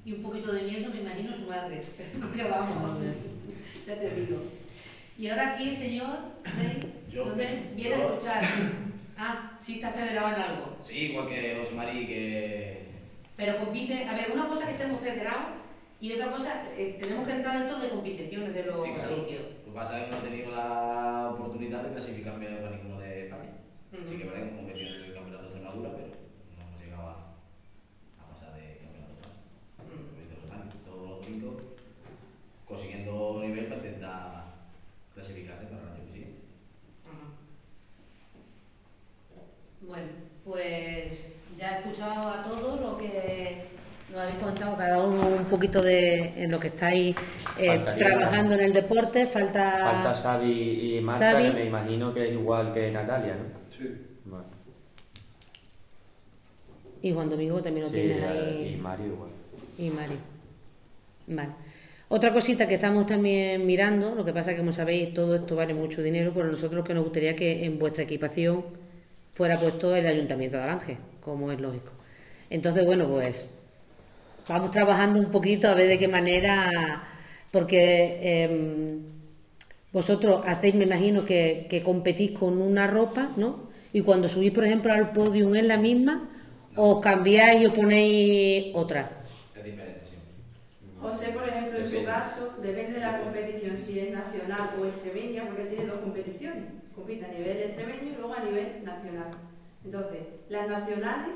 Y 0.04 0.12
un 0.12 0.22
poquito 0.22 0.52
de 0.52 0.62
miedo, 0.64 0.92
me 0.92 1.00
imagino, 1.00 1.34
su 1.36 1.46
madre. 1.46 1.80
Porque 2.20 2.42
vamos, 2.44 2.90
ya 3.86 3.98
te 3.98 4.10
digo. 4.14 4.38
Y 5.18 5.28
ahora 5.28 5.54
aquí, 5.54 5.74
señor, 5.74 6.18
¿veis? 6.58 6.84
Yo. 7.10 7.24
¿dónde 7.24 7.70
viene 7.74 7.94
a 7.94 7.98
Yo. 7.98 8.04
escuchar? 8.16 8.42
Ah, 9.16 9.56
sí 9.58 9.76
está 9.76 9.92
federado 9.92 10.28
en 10.36 10.42
algo. 10.42 10.76
Sí, 10.78 11.12
igual 11.12 11.26
que 11.26 11.56
José 11.58 11.74
Mari, 11.74 12.06
que 12.06 12.84
Pero 13.34 13.56
compite, 13.56 14.04
a 14.04 14.14
ver, 14.14 14.30
una 14.32 14.46
cosa 14.46 14.66
que 14.66 14.72
estemos 14.72 15.00
federados 15.00 15.54
y 16.02 16.12
otra 16.12 16.30
cosa, 16.30 16.64
eh, 16.76 16.98
tenemos 17.00 17.26
que 17.26 17.32
entrar 17.32 17.58
dentro 17.60 17.78
de 17.80 17.88
competiciones 17.88 18.52
de 18.52 18.64
los 18.64 18.82
Sí, 18.82 18.90
claro. 18.92 19.16
sitios. 19.16 19.42
Lo 19.64 19.72
que 19.72 19.78
pasa 19.78 19.98
es 19.98 20.04
que 20.04 20.10
no 20.10 20.18
he 20.18 20.20
tenido 20.20 20.50
la 20.54 21.30
oportunidad 21.34 21.82
de 21.84 21.92
clasificarme 21.92 22.44
para 22.46 22.76
ninguno 22.76 23.00
de 23.00 23.24
España. 23.24 23.52
Ujú. 23.94 24.06
Sí 24.06 24.16
que 24.18 24.24
verdad 24.24 24.34
que 24.42 24.48
hemos 24.50 24.56
competido 24.60 24.88
en 24.96 25.04
el 25.04 25.14
Campeonato 25.14 25.42
de 25.44 25.48
Extremadura, 25.48 25.90
pero 25.96 26.08
no 26.08 26.62
hemos 26.68 26.80
llegado 26.84 27.08
a, 27.08 27.12
a 28.20 28.28
pasar 28.34 28.52
de 28.54 28.76
Campeonato 28.84 29.14
de 29.16 29.20
España. 29.24 29.40
Mm. 29.80 30.04
Como 30.04 30.20
dice 30.20 30.34
José 30.36 30.46
Mari, 30.52 30.68
todos 30.84 31.08
los 31.08 31.20
domingos 31.24 31.54
consiguiendo 32.68 33.40
nivel 33.40 33.64
para 33.64 33.76
intentar 33.80 34.44
clasificarte 35.14 35.64
para 35.72 35.80
el 35.80 35.88
año 35.88 36.12
siguiente. 36.12 36.36
Bueno, 39.82 40.08
pues 40.44 41.12
ya 41.58 41.76
he 41.76 41.78
escuchado 41.80 42.28
a 42.28 42.44
todos 42.44 42.80
lo 42.80 42.98
que 42.98 43.66
nos 44.16 44.24
habéis 44.24 44.38
contado, 44.42 44.76
cada 44.78 45.02
uno 45.04 45.26
un 45.26 45.44
poquito 45.44 45.82
de 45.82 46.32
en 46.42 46.50
lo 46.50 46.58
que 46.58 46.68
estáis 46.68 47.14
eh, 47.58 47.78
trabajando 47.98 48.54
en 48.54 48.60
el 48.60 48.72
deporte. 48.72 49.26
Falta, 49.26 49.92
Falta 49.92 50.14
Xavi 50.14 50.96
y 50.96 51.00
Marta, 51.02 51.32
Xavi. 51.32 51.48
que 51.50 51.54
me 51.54 51.64
imagino 51.66 52.14
que 52.14 52.24
es 52.28 52.32
igual 52.32 52.72
que 52.72 52.90
Natalia, 52.90 53.34
¿no? 53.34 53.76
Sí. 53.76 53.94
Y 57.02 57.12
Juan 57.12 57.28
Domingo 57.28 57.62
también 57.62 57.84
lo 57.86 57.90
Sí, 57.92 57.96
tienes 57.96 58.22
ahí. 58.24 58.72
y 58.74 58.76
Mario 58.80 59.06
igual. 59.06 59.30
y 59.78 59.90
Mari. 59.90 60.16
Vale. 61.26 61.50
Otra 62.08 62.32
cosita 62.32 62.66
que 62.66 62.76
estamos 62.76 63.04
también 63.06 63.66
mirando, 63.66 64.14
lo 64.14 64.24
que 64.24 64.32
pasa 64.32 64.52
que 64.52 64.58
como 64.58 64.72
sabéis 64.72 65.12
todo 65.12 65.36
esto 65.36 65.56
vale 65.56 65.74
mucho 65.74 66.02
dinero, 66.02 66.32
pero 66.34 66.50
nosotros 66.50 66.84
que 66.86 66.94
nos 66.94 67.04
gustaría 67.04 67.36
que 67.36 67.64
en 67.66 67.78
vuestra 67.78 68.04
equipación 68.04 68.64
fuera 69.34 69.58
puesto 69.60 69.94
el 69.94 70.06
Ayuntamiento 70.06 70.56
de 70.56 70.62
Alange, 70.62 70.98
como 71.20 71.52
es 71.52 71.60
lógico. 71.60 71.90
Entonces, 72.48 72.86
bueno, 72.86 73.06
pues 73.08 73.44
vamos 74.48 74.70
trabajando 74.70 75.18
un 75.18 75.30
poquito 75.30 75.68
a 75.68 75.74
ver 75.74 75.88
de 75.88 75.98
qué 75.98 76.08
manera, 76.08 76.70
porque 77.50 78.44
em, 78.44 79.00
vosotros 79.92 80.42
hacéis, 80.46 80.74
me 80.74 80.84
imagino 80.84 81.24
que, 81.24 81.66
que 81.70 81.82
competís 81.82 82.32
con 82.38 82.60
una 82.60 82.86
ropa, 82.86 83.30
¿no? 83.36 83.70
Y 83.92 84.02
cuando 84.02 84.28
subís, 84.28 84.52
por 84.52 84.64
ejemplo, 84.64 84.92
al 84.92 85.12
podium 85.12 85.54
es 85.54 85.64
la 85.64 85.78
misma, 85.78 86.28
o 86.76 87.00
cambiáis 87.00 87.62
y 87.62 87.66
os 87.66 87.72
ponéis 87.74 88.74
otra. 88.74 89.10
Es 89.56 89.64
diferente 89.64 90.00
siempre. 90.06 90.34
José, 91.00 91.32
por 91.32 91.48
ejemplo, 91.48 91.78
en 91.78 91.86
su 91.86 92.04
caso, 92.04 92.56
depende 92.62 92.94
de 92.94 93.00
la 93.00 93.20
competición, 93.20 93.76
si 93.76 93.98
es 93.98 94.12
nacional 94.12 94.70
o 94.78 94.84
extremeña, 94.84 95.44
porque 95.46 95.62
él 95.62 95.68
tiene 95.68 95.86
dos 95.86 96.00
competiciones. 96.00 96.64
Compite 96.94 97.24
a 97.24 97.28
nivel 97.28 97.56
extremeño 97.58 98.12
y 98.12 98.16
luego 98.16 98.34
a 98.34 98.44
nivel 98.44 98.84
nacional. 98.84 99.30
Entonces, 99.84 100.20
las 100.50 100.68
nacionales 100.68 101.34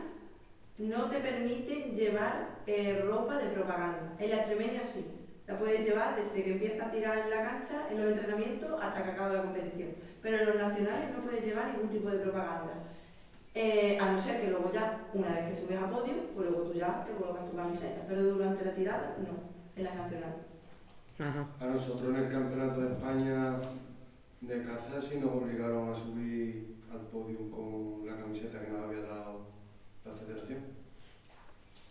no 0.81 1.11
te 1.11 1.21
permiten 1.21 1.95
llevar 1.95 2.61
eh, 2.67 3.03
ropa 3.05 3.37
de 3.37 3.51
propaganda. 3.51 4.15
En 4.19 4.31
la 4.31 4.37
extremeña 4.37 4.83
sí. 4.83 5.17
La 5.47 5.59
puedes 5.59 5.85
llevar 5.85 6.17
desde 6.17 6.43
que 6.45 6.53
empiezas 6.53 6.87
a 6.87 6.91
tirar 6.91 7.19
en 7.19 7.31
la 7.31 7.43
cancha, 7.43 7.89
en 7.91 8.01
los 8.01 8.13
entrenamientos, 8.13 8.81
hasta 8.81 9.03
que 9.03 9.11
acaba 9.11 9.35
la 9.35 9.43
competición. 9.43 9.91
Pero 10.23 10.39
en 10.39 10.47
los 10.47 10.57
nacionales 10.57 11.11
no 11.15 11.23
puedes 11.23 11.45
llevar 11.45 11.73
ningún 11.73 11.91
tipo 11.91 12.09
de 12.09 12.19
propaganda. 12.19 12.73
Eh, 13.53 13.99
a 14.01 14.13
no 14.13 14.19
ser 14.19 14.41
que 14.41 14.51
luego 14.51 14.71
ya, 14.73 15.09
una 15.13 15.35
vez 15.35 15.49
que 15.49 15.55
subes 15.55 15.83
a 15.83 15.91
podio, 15.91 16.15
pues 16.35 16.49
luego 16.49 16.71
tú 16.71 16.79
ya 16.79 17.05
te 17.05 17.13
colocas 17.13 17.51
tu 17.51 17.57
camiseta. 17.57 18.05
Pero 18.09 18.23
durante 18.23 18.65
la 18.65 18.75
tirada, 18.75 19.17
no, 19.19 19.77
en 19.77 19.85
las 19.85 19.95
nacionales. 19.97 20.47
Ajá. 21.19 21.47
A 21.61 21.67
nosotros 21.67 22.09
en 22.09 22.17
el 22.25 22.33
Campeonato 22.33 22.81
de 22.81 22.93
España 22.93 23.59
de 24.41 24.65
caza 24.65 25.03
sí 25.03 25.19
nos 25.19 25.33
obligaron 25.33 25.91
a 25.91 25.95
subir 25.95 26.77
al 26.91 27.01
podio 27.09 27.51
con 27.51 28.07
la 28.07 28.17
camiseta 28.17 28.65
que 28.65 28.71
nos 28.71 28.85
había 28.85 29.03
dado 29.03 29.60
la 30.11 30.19
federación. 30.19 30.59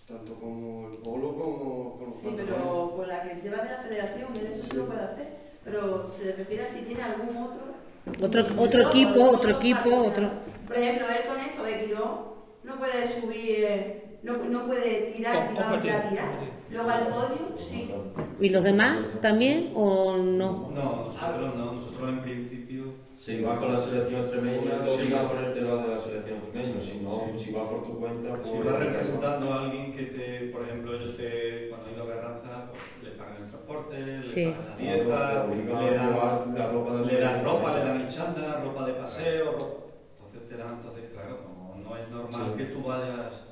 Tanto 0.08 0.34
como 0.36 0.90
el 0.90 0.98
polo 0.98 1.36
como 1.36 1.98
con 1.98 2.10
los 2.10 2.18
Sí, 2.18 2.34
pero 2.36 2.94
con 2.96 3.08
la 3.08 3.22
que 3.22 3.42
llevas 3.42 3.64
de 3.64 3.70
la 3.70 3.78
federación, 3.78 4.28
eso 4.34 4.64
sí 4.64 4.76
lo 4.76 4.86
puede 4.86 5.02
hacer. 5.02 5.28
Pero 5.64 6.04
se 6.06 6.32
refiere 6.32 6.64
a 6.64 6.68
si 6.68 6.82
tiene 6.82 7.04
algún 7.04 7.38
otro. 7.38 7.80
Otro, 8.26 8.46
otro 8.58 8.88
equipo, 8.90 9.24
otro 9.24 9.52
equipo, 9.52 9.90
otro. 10.08 10.30
Por 10.68 10.78
ejemplo, 10.78 11.06
él 11.10 11.28
con 11.28 11.40
esto 11.40 11.64
de 11.64 11.86
Quiró 11.86 12.38
no 12.64 12.78
puede 12.78 13.08
subir, 13.08 14.20
no, 14.24 14.34
no 14.34 14.66
puede 14.66 15.14
tirar, 15.16 15.50
digamos, 15.52 15.86
la 15.86 16.10
tirar. 16.10 16.60
Luego 16.72 16.90
al 16.90 17.08
podio, 17.08 17.58
sí. 17.58 17.92
¿Y 18.40 18.50
los 18.50 18.64
demás 18.64 19.12
también 19.22 19.72
o 19.76 20.18
no? 20.18 20.72
No, 20.74 21.06
nosotros 21.06 21.56
no, 21.56 21.74
nosotros 21.74 22.10
en 22.10 22.22
principio 22.22 22.59
Si 23.20 23.42
vas 23.44 23.60
con 23.60 23.74
la 23.74 23.78
selección 23.78 24.22
extremeña, 24.22 24.82
te 24.84 24.90
Sí. 24.92 25.02
obliga 25.02 25.22
a 25.22 25.28
ponerte 25.28 25.60
la 25.62 25.76
de 25.76 25.88
la 25.90 26.00
selección 26.00 26.38
extremeña. 26.40 26.82
Si 26.82 26.98
no, 27.04 27.10
Sí. 27.38 27.46
si 27.46 27.52
vas 27.52 27.68
por 27.68 27.84
tu 27.86 28.00
cuenta, 28.00 28.36
pues. 28.36 28.48
Si 28.50 28.58
vas 28.60 28.80
representando 28.80 29.54
a 29.54 29.64
alguien 29.66 29.94
que 29.94 30.04
te, 30.04 30.40
por 30.54 30.62
ejemplo, 30.64 30.96
ellos 30.96 31.18
te, 31.18 31.68
cuando 31.70 31.88
ha 31.88 31.92
ido 31.92 32.04
a 32.04 32.08
Carranza, 32.08 32.72
pues, 32.72 32.82
le 33.04 33.18
pagan 33.20 33.44
el 33.44 33.50
transporte, 33.50 34.00
le 34.00 34.24
Sí. 34.24 34.46
pagan 34.46 34.70
la 34.70 34.76
dieta, 34.78 35.44
Te 35.44 35.52
obligan 35.52 35.84
le 35.86 35.90
a 35.90 35.94
dan, 35.94 36.08
llevar 36.14 36.48
la 36.56 36.72
ropa 36.72 36.94
de 36.96 37.06
le 37.06 37.20
dan 37.20 37.44
ropa, 37.44 37.74
le 37.78 37.80
dan 37.84 38.02
el 38.02 38.08
chándal, 38.08 38.64
ropa 38.64 38.86
de 38.86 38.94
paseo, 38.94 39.46
ropa- 39.52 39.66
entonces 40.16 40.50
te 40.50 40.56
dan, 40.58 40.70
entonces 40.80 41.04
claro, 41.12 41.38
no, 41.44 41.90
no 41.90 41.98
es 41.98 42.10
normal 42.10 42.52
Sí. 42.54 42.58
que 42.58 42.66
tú 42.72 42.84
vayas, 42.84 43.44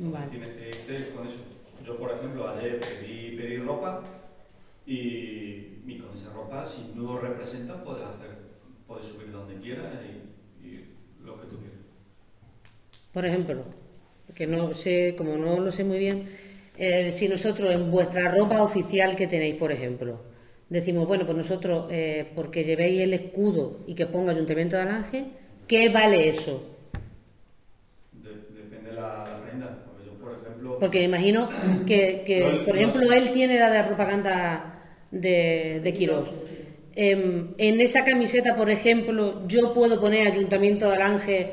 Vale. 0.00 0.26
tienes 0.32 0.50
que 0.50 0.68
irte 0.68 1.14
con 1.14 1.26
eso. 1.28 1.38
Yo, 1.86 1.96
por 1.96 2.10
ejemplo, 2.10 2.48
ayer 2.48 2.80
pedí, 2.80 3.36
pedí 3.36 3.58
ropa 3.58 4.02
y, 4.86 5.82
y 5.86 5.98
con 5.98 6.14
esa 6.14 6.30
ropa, 6.30 6.64
si 6.64 6.82
no 6.94 7.04
lo 7.04 7.18
representas, 7.18 7.82
puedes 7.82 8.04
hacer, 8.04 8.30
puedes 8.86 9.06
subir 9.06 9.30
donde 9.32 9.56
quieras 9.60 9.92
y, 10.04 10.66
y 10.66 10.88
lo 11.24 11.40
que 11.40 11.46
tú 11.46 11.56
quieras. 11.58 11.78
Por 13.12 13.24
ejemplo, 13.26 13.64
que 14.34 14.46
no 14.46 14.72
sé, 14.74 15.14
como 15.18 15.36
no 15.36 15.58
lo 15.60 15.72
sé 15.72 15.82
muy 15.84 15.98
bien, 15.98 16.28
eh, 16.76 17.10
si 17.12 17.28
nosotros 17.28 17.72
en 17.74 17.90
vuestra 17.90 18.30
ropa 18.30 18.62
oficial 18.62 19.16
que 19.16 19.26
tenéis, 19.26 19.54
por 19.56 19.72
ejemplo, 19.72 20.20
decimos, 20.68 21.06
bueno, 21.06 21.24
pues 21.24 21.36
nosotros, 21.36 21.86
eh, 21.90 22.30
porque 22.34 22.64
llevéis 22.64 23.00
el 23.00 23.14
escudo 23.14 23.80
y 23.86 23.94
que 23.94 24.06
ponga 24.06 24.32
Ayuntamiento 24.32 24.76
de 24.76 24.82
Alange, 24.82 25.24
¿qué 25.66 25.88
vale 25.88 26.28
eso? 26.28 26.54
De- 28.12 28.40
depende 28.62 28.90
de 28.90 28.96
la, 28.96 29.52
la. 29.58 29.84
Porque 29.84 30.04
yo, 30.04 30.12
por 30.14 30.32
ejemplo, 30.32 30.76
Porque 30.78 30.98
me 31.00 31.04
imagino 31.04 31.48
que, 31.86 32.22
que, 32.26 32.40
No, 32.44 32.64
por 32.64 32.74
no 32.74 32.80
ejemplo, 32.80 33.02
sé. 33.02 33.18
él 33.18 33.32
tiene 33.32 33.58
la 33.58 33.70
de 33.70 33.78
la 33.78 33.86
propaganda 33.86 34.75
de, 35.10 35.80
de 35.82 35.92
Quirós. 35.94 36.28
Em, 36.94 37.54
en 37.58 37.80
esa 37.80 38.04
camiseta, 38.04 38.56
por 38.56 38.70
ejemplo, 38.70 39.46
yo 39.46 39.72
puedo 39.74 40.00
poner 40.00 40.26
Ayuntamiento 40.26 40.88
de 40.88 40.94
Alange 40.96 41.52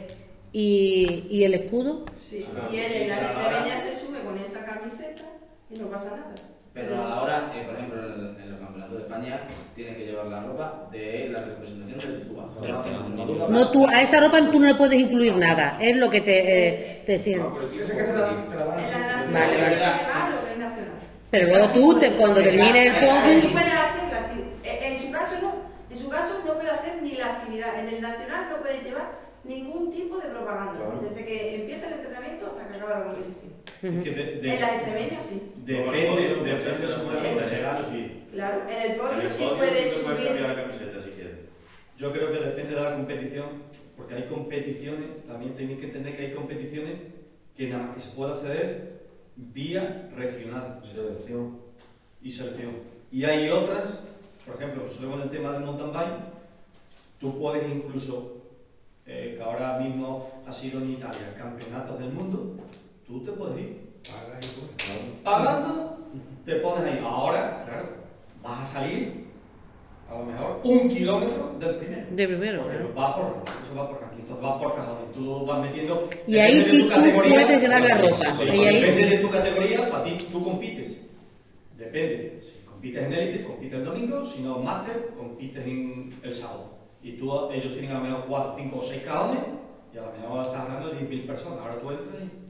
y, 0.53 1.27
y 1.29 1.43
el 1.43 1.53
escudo. 1.53 2.05
Sí. 2.29 2.45
Ah, 2.55 2.69
y 2.71 2.77
él 2.77 2.83
sí, 2.91 2.97
en 3.01 3.09
la 3.09 3.15
ahora- 3.17 3.27
extremeña 3.33 3.77
se 3.77 3.93
sube 4.05 4.19
con 4.21 4.37
esa 4.37 4.63
camiseta 4.65 5.23
y 5.69 5.75
no 5.79 5.89
pasa 5.89 6.11
nada. 6.15 6.35
Pero 6.73 7.03
a 7.03 7.07
la 7.07 7.21
hora, 7.21 7.51
eh, 7.55 7.63
por 7.65 7.75
ejemplo, 7.75 8.01
en, 8.03 8.41
en 8.41 8.49
los 8.51 8.59
campeonatos 8.59 8.95
de 8.97 9.03
España, 9.03 9.47
tienes 9.75 9.97
que 9.97 10.05
llevar 10.05 10.27
la 10.27 10.41
ropa 10.43 10.89
de 10.91 11.29
la 11.31 11.41
representación 11.43 11.99
en 12.01 12.15
Extremadura, 12.15 13.43
No, 13.47 13.71
tú, 13.71 13.85
a 13.87 14.01
esa 14.01 14.19
ropa 14.21 14.39
tú 14.51 14.59
no 14.59 14.67
le 14.67 14.75
puedes 14.75 14.99
incluir 14.99 15.35
nada, 15.35 15.77
es 15.81 15.95
lo 15.97 16.09
que 16.09 16.21
te, 16.21 16.37
eh, 16.67 17.03
te 17.05 17.19
siento. 17.19 17.59
Ese 17.79 17.95
que 17.95 18.03
te 18.03 18.13
la, 18.13 18.47
te 18.49 18.55
la 18.55 18.65
dan. 18.65 18.79
En 18.79 18.91
la 18.91 18.97
nacional 18.99 19.33
Vale, 19.33 19.57
vale. 19.57 19.77
Pero 21.33 21.47
luego 21.47 21.67
tú, 21.73 21.97
te, 21.99 22.11
cuando 22.11 22.43
termine 22.43 22.85
el 22.87 22.93
Sí 22.93 22.99
podio, 23.01 23.51
puede 23.53 23.65
hacer 23.71 24.03
la 24.11 24.19
actividad. 24.19 24.53
En 24.63 25.01
su 25.01 25.11
caso 25.11 25.35
no. 25.41 25.55
En 25.89 25.97
su 25.97 26.07
caso 26.09 26.41
no 26.45 26.53
puede 26.53 26.69
hacer 26.69 27.01
ni 27.01 27.15
la 27.15 27.25
actividad. 27.33 27.79
En 27.79 27.87
el 27.89 28.01
nacional 28.01 28.49
no 28.51 28.57
puede 28.61 28.79
llevar 28.81 29.17
ningún 29.43 29.89
tipo 29.91 30.19
de 30.19 30.27
propaganda. 30.29 30.73
Claro. 30.77 31.01
Desde 31.09 31.25
que 31.25 31.55
empieza 31.55 31.87
el 31.87 31.93
entrenamiento 31.93 32.45
hasta 32.45 32.67
que 32.69 32.75
acaba 32.77 32.99
la 32.99 33.05
competición. 33.05 33.53
Es 33.97 34.03
que 34.03 34.11
de- 34.11 34.35
de- 34.41 34.53
En 34.53 34.61
las 34.61 34.73
extremeñas 34.75 35.25
sí. 35.25 35.51
depende, 35.65 36.35
depende 36.45 36.87
seguramente 36.87 37.45
será. 37.45 37.83
sí. 37.83 38.23
Claro, 38.31 38.61
en 38.69 38.81
el 38.81 38.91
En 38.91 38.97
podio 38.99 39.21
el 39.21 39.29
sí 39.29 39.43
podio 39.43 39.57
puedes 39.57 39.93
cambiar 40.05 40.27
subir. 40.33 40.41
la 40.41 40.55
camiseta 40.55 41.01
si 41.03 41.09
quieres. 41.09 41.33
Yo 41.97 42.11
creo 42.13 42.31
que 42.31 42.39
depende 42.45 42.75
de 42.75 42.81
la 42.81 42.93
competición, 42.95 43.45
porque 43.97 44.13
hay 44.15 44.23
competiciones, 44.27 45.25
también 45.27 45.55
tenéis 45.55 45.79
que 45.79 45.85
entender 45.87 46.15
que 46.15 46.25
hay 46.27 46.33
competiciones 46.33 46.93
que 47.57 47.67
nada 47.69 47.83
más 47.85 47.95
que 47.95 48.01
se 48.01 48.09
puede 48.15 48.33
acceder 48.33 49.02
vía 49.35 50.09
regional 50.15 50.81
Selección. 50.83 51.57
y 52.21 52.31
selección. 52.31 52.71
Y 53.11 53.23
hay 53.25 53.49
otras, 53.49 53.99
por 54.45 54.55
ejemplo, 54.55 54.89
solo 54.89 55.11
con 55.11 55.21
el 55.21 55.29
tema 55.29 55.51
del 55.53 55.63
mountain 55.63 55.91
bike, 55.93 56.19
tú 57.19 57.37
puedes 57.39 57.69
incluso, 57.71 58.37
eh, 59.05 59.35
que 59.37 59.43
ahora 59.43 59.77
mismo 59.79 60.43
ha 60.47 60.51
sido 60.51 60.81
en 60.81 60.91
Italia, 60.91 61.33
campeonatos 61.37 61.99
del 61.99 62.11
mundo, 62.13 62.55
tú 63.05 63.23
te 63.23 63.31
puedes 63.31 63.59
ir. 63.59 63.83
Paga 64.03 64.37
y 64.41 64.45
fuera. 64.45 64.73
Pagando, 65.23 65.97
te 66.45 66.55
pones 66.55 66.83
ahí. 66.91 66.99
Ahora, 67.03 67.63
claro, 67.65 67.89
vas 68.41 68.59
a 68.61 68.79
salir 68.79 69.23
a 70.09 70.17
lo 70.19 70.25
mejor 70.25 70.59
un 70.63 70.89
kilómetro 70.89 71.55
del 71.59 71.75
primero. 71.77 72.07
De 72.11 72.27
primero, 72.27 72.61
Porque 72.63 72.77
claro. 72.77 72.95
va 72.95 73.15
por 73.15 73.25
eso 73.43 73.75
va 73.75 73.89
por 73.89 74.02
ranking, 74.23 74.35
entonces 74.35 74.43
va 74.43 74.59
por 74.59 74.75
cajones. 74.75 75.13
Tú 75.13 75.45
vas 75.45 75.61
metiendo. 75.61 76.09
Y 76.27 76.37
ahí 76.37 76.61
sí 76.61 76.83
tu 76.83 76.89
tú 76.89 76.95
categoría, 76.95 77.45
puedes 77.45 77.61
llevar 77.61 77.81
la 77.83 77.97
ropa, 77.97 78.43
y 78.43 78.49
ahí 78.49 78.81
depende 78.81 79.03
sí. 79.03 79.09
de 79.09 79.17
tu 79.17 79.29
categoría, 79.29 79.87
para 79.89 80.03
ti 80.03 80.17
tú 80.31 80.43
compites. 80.43 80.97
Depende. 81.77 82.39
Si 82.41 82.65
compites 82.65 83.03
en 83.03 83.13
élite, 83.13 83.43
compites 83.45 83.73
el 83.79 83.85
domingo, 83.85 84.23
si 84.23 84.41
no 84.41 84.59
máster, 84.59 85.09
compites 85.17 85.65
en 85.65 86.13
el 86.23 86.33
sábado. 86.33 86.71
Y 87.01 87.13
tú, 87.13 87.49
ellos 87.51 87.73
tienen 87.73 87.91
a 87.91 87.95
lo 87.95 88.01
mejor 88.01 88.25
4, 88.27 88.55
5 88.57 88.77
o 88.77 88.81
6 88.81 89.03
cajones, 89.03 89.39
y 89.93 89.97
a 89.97 90.01
lo 90.01 90.11
mejor 90.13 90.41
estás 90.41 90.61
hablando 90.61 90.89
de 90.89 90.99
10.000 91.01 91.25
personas. 91.27 91.59
Ahora 91.59 91.79
tú 91.79 91.91
entras 91.91 92.15
y 92.23 92.43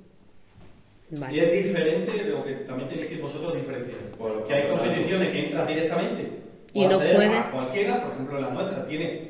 y 1.31 1.39
es 1.39 1.51
diferente 1.65 2.11
de 2.11 2.29
lo 2.31 2.43
que 2.43 2.53
también 2.65 2.89
tenéis 2.89 3.07
que 3.07 3.17
vosotros 3.17 3.53
diferenciar. 3.53 3.99
Por- 4.17 4.47
que 4.47 4.53
hay 4.53 4.67
competiciones 4.69 5.29
que 5.29 5.45
entras 5.45 5.67
directamente 5.67 6.27
Y 6.73 6.85
no 6.87 6.95
acceder 6.95 7.15
puede. 7.17 7.37
a 7.37 7.51
cualquiera, 7.51 8.01
por 8.03 8.13
ejemplo 8.13 8.41
la 8.41 8.49
nuestra 8.49 8.87
tiene 8.87 9.29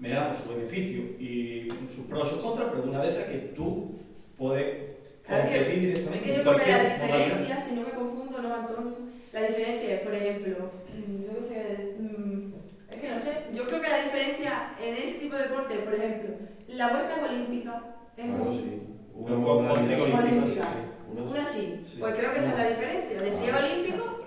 miramos 0.00 0.36
su 0.38 0.48
beneficio 0.48 1.02
y 1.20 1.68
sus 1.94 2.06
pros 2.06 2.26
y 2.28 2.30
sus 2.34 2.42
contras, 2.42 2.68
pero 2.70 2.84
una 2.84 3.02
de 3.02 3.08
esas 3.08 3.26
que 3.26 3.38
tú 3.54 3.92
puedes 4.36 4.96
Claro, 5.26 5.48
que- 5.48 5.56
competir 5.58 5.74
Es 5.76 5.80
directamente 5.82 6.24
que 6.24 6.30
en 6.32 6.36
yo 6.38 6.42
creo 6.42 6.56
que 6.56 6.70
la 6.70 6.78
cualquier 6.78 6.98
modalidad. 6.98 7.26
diferencia, 7.26 7.60
si 7.60 7.74
no 7.76 7.82
me 7.82 7.90
confundo, 7.92 8.42
no, 8.42 8.54
Antonio, 8.54 8.96
la 9.32 9.40
diferencia 9.42 9.94
es, 9.94 10.00
por 10.00 10.14
ejemplo, 10.14 10.56
mm, 10.90 11.22
yo 11.24 11.38
qué 11.38 11.44
sé, 11.48 11.94
mm, 12.00 12.52
es 12.90 12.96
que 12.96 13.08
no 13.10 13.18
sé, 13.20 13.32
yo 13.54 13.66
creo 13.66 13.80
que 13.82 13.88
la 13.88 14.02
diferencia 14.04 14.74
en 14.82 14.94
ese 14.96 15.18
tipo 15.18 15.36
de 15.36 15.42
deporte, 15.42 15.74
por 15.76 15.94
ejemplo, 15.94 16.30
la 16.68 16.88
vuelta 16.90 17.16
es 17.16 17.30
olímpica, 17.30 17.82
es 18.16 18.24
Claro, 18.24 18.44
muy- 18.44 18.56
sí. 18.56 18.82
Una 19.14 19.36
modalidad 19.36 19.98
con- 19.98 20.12
olímpica. 20.14 20.68
Una 21.12 21.22
Una 21.22 21.44
sí, 21.44 21.84
Sí. 21.86 21.96
pues 22.00 22.14
creo 22.14 22.32
que 22.32 22.38
esa 22.38 22.50
es 22.52 22.58
la 22.58 22.68
diferencia, 22.70 23.20
de 23.20 23.32
si 23.32 23.46
es 23.46 23.54
olímpico 23.54 24.19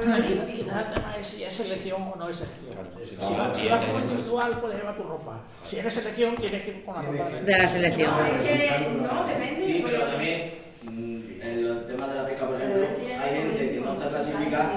Quizás 0.00 0.86
el 0.86 0.94
tema 0.94 1.16
es 1.20 1.26
si 1.26 1.44
es 1.44 1.52
selección 1.54 2.02
o 2.02 2.16
no 2.16 2.28
es 2.28 2.36
selección. 2.36 2.88
Si, 3.06 3.16
Claro. 3.16 3.48
vas- 3.50 3.58
si 3.58 3.68
vas 3.68 3.84
como 3.84 3.98
individual, 4.00 4.50
puedes 4.60 4.78
llevar 4.78 4.96
tu 4.96 5.02
ropa. 5.02 5.40
Si 5.64 5.78
eres 5.78 5.94
selección, 5.94 6.36
tienes 6.36 6.62
que 6.62 6.70
ir 6.70 6.84
con 6.84 6.94
la 6.96 7.02
ropa. 7.02 7.28
De 7.44 7.58
la 7.58 7.68
selección. 7.68 8.10
No, 8.10 8.24
es 8.26 8.46
que 8.46 8.88
no, 9.02 9.24
depende. 9.24 9.64
Sí, 9.66 9.82
pero 9.84 10.02
también 10.06 10.54
mm, 10.82 11.42
en 11.42 11.58
el 11.58 11.86
tema 11.88 12.06
de 12.08 12.14
la 12.14 12.26
pesca, 12.26 12.46
por 12.46 12.56
ejemplo, 12.56 12.86
hay 12.86 13.36
gente 13.36 13.70
que 13.72 13.80
no 13.80 13.92
está 13.94 14.08
clasificada, 14.08 14.72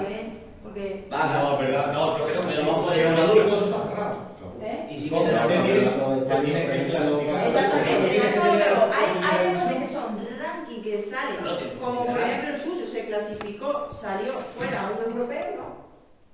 paga. 1.10 1.42
No, 1.42 1.58
verdad, 1.58 1.92
no, 1.92 2.18
yo 2.18 2.24
creo 2.26 2.40
que 2.42 2.50
si 2.50 2.60
a 2.60 2.64
si 2.64 3.00
ir 3.00 3.06
a 3.06 3.08
el 3.10 3.26
dura. 3.28 3.44
eso 3.46 3.64
está 3.66 3.82
cerrado. 3.88 4.16
¿eh? 4.62 4.88
Y 4.90 4.96
sí 4.98 5.08
que 5.10 5.14
No, 5.16 5.22
te 5.22 5.28
pero 5.28 5.38
da 5.38 5.46
que 5.48 5.54
que 5.54 6.44
tiene 6.46 6.66
que 6.66 6.86
clasificar. 6.90 7.46
Exactamente, 7.46 8.16
yo 8.16 8.22
eso 8.24 8.44
lo 8.44 8.52
veo. 8.52 8.90
Hay, 8.92 9.06
hay 9.22 9.38
Sí. 9.46 9.52
deportes 9.52 9.88
que 9.88 9.94
son 9.94 10.10
salen, 11.12 11.44
No 11.44 11.80
como 11.80 12.06
por 12.06 12.18
ejemplo 12.18 12.54
el 12.54 12.60
suyo, 12.60 12.86
se 12.86 13.06
clasificó, 13.06 13.90
salió 13.90 14.32
fuera 14.56 14.88
a 14.88 14.90
un 14.92 15.12
europeo, 15.12 15.56
¿no? 15.56 15.82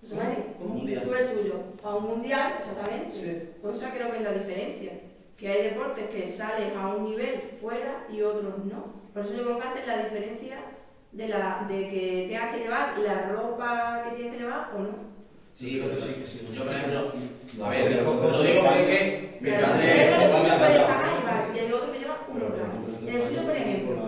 Eso 0.07 0.17
vale. 0.17 0.37
Un 0.61 0.77
mundial. 0.77 1.03
Tú 1.03 1.15
el 1.15 1.33
tuyo, 1.33 1.55
a 1.83 1.97
un 1.97 2.05
mundial, 2.05 2.55
exactamente. 2.59 3.13
Sí. 3.13 3.43
Por 3.61 3.75
eso 3.75 3.87
creo 3.93 4.11
que 4.11 4.17
es 4.19 4.23
la 4.23 4.33
diferencia. 4.33 4.93
Que 5.37 5.49
hay 5.49 5.63
deportes 5.65 6.09
que 6.11 6.27
salen 6.27 6.77
a 6.77 6.95
un 6.95 7.11
nivel 7.11 7.41
fuera 7.61 8.07
y 8.11 8.23
otros 8.23 8.65
no. 8.65 8.95
Por 9.13 9.25
eso 9.25 9.37
yo 9.37 9.45
creo 9.45 9.59
que 9.59 9.69
hacen 9.69 9.87
la 9.87 10.03
diferencia 10.05 10.57
de, 11.13 11.29
la, 11.29 11.67
de 11.69 11.89
que 11.89 12.27
tengas 12.29 12.55
que 12.55 12.63
llevar 12.63 12.99
la 12.99 13.29
ropa 13.29 14.05
que 14.05 14.17
tienes 14.17 14.35
que 14.35 14.41
llevar 14.41 14.71
o 14.75 14.79
no. 14.81 15.09
Sí, 15.55 15.81
pero 15.83 15.97
sí, 15.97 16.25
yo 16.55 16.65
por 16.65 16.73
ejemplo, 16.73 17.13
No, 17.57 17.65
a 17.65 17.71
ver, 17.71 17.91
lo 17.91 18.43
digo 18.43 18.63
porque 18.63 18.83
es 18.83 18.99
que 18.99 19.39
me 19.41 19.51
y 19.51 19.55
hay 21.59 21.73
otro 21.73 21.93
que 21.93 21.99
lleva 21.99 22.25
uno 22.29 22.47
grande. 22.55 23.11
En 23.11 23.17
el 23.17 23.23
suyo, 23.29 23.43
por 23.43 23.57
ejemplo, 23.57 24.08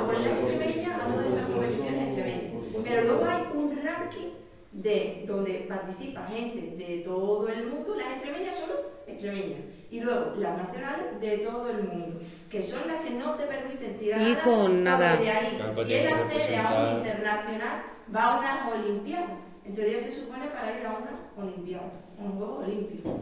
con 0.00 0.22
la 0.22 0.30
extremeña 0.30 0.96
a 0.96 1.08
todas 1.08 1.26
esas 1.26 1.46
competiciones 1.46 1.92
extremeñas. 1.94 2.52
Pero 2.84 3.02
luego 3.04 3.24
hay 3.24 3.42
un 3.54 3.80
ranking 3.84 4.28
de 4.72 5.24
donde 5.26 5.66
participa 5.68 6.26
gente 6.26 6.76
de 6.76 6.98
todo 7.04 7.46
el 7.48 7.66
mundo, 7.66 7.94
las 7.94 8.12
extremeñas 8.14 8.54
solo 8.54 8.74
extremeñas, 9.06 9.60
y 9.90 10.00
luego 10.00 10.34
las 10.36 10.56
nacionales 10.56 11.20
de 11.20 11.38
todo 11.38 11.68
el 11.68 11.82
mundo, 11.84 12.20
que 12.48 12.60
son 12.60 12.86
las 12.88 13.02
que 13.02 13.10
no 13.10 13.34
te 13.34 13.44
permiten 13.44 13.98
tirar 13.98 14.20
Y 14.22 14.32
nada, 14.32 14.42
con 14.42 14.84
nada. 14.84 15.16
de 15.16 15.30
ahí, 15.30 15.56
Claro, 15.56 15.84
si 15.84 15.94
él 15.94 16.08
accede 16.08 16.56
a 16.56 16.82
un 16.82 16.96
internacional, 16.98 17.82
va 18.14 18.22
a 18.24 18.38
unas 18.38 18.72
olimpiadas. 18.72 19.30
En 19.64 19.74
teoría 19.74 19.98
se 19.98 20.10
supone 20.10 20.46
para 20.46 20.76
ir 20.78 20.86
a 20.86 20.90
una 20.98 21.30
olimpiada, 21.36 21.90
a 22.18 22.22
un 22.22 22.32
juego 22.32 22.56
olímpico. 22.58 23.20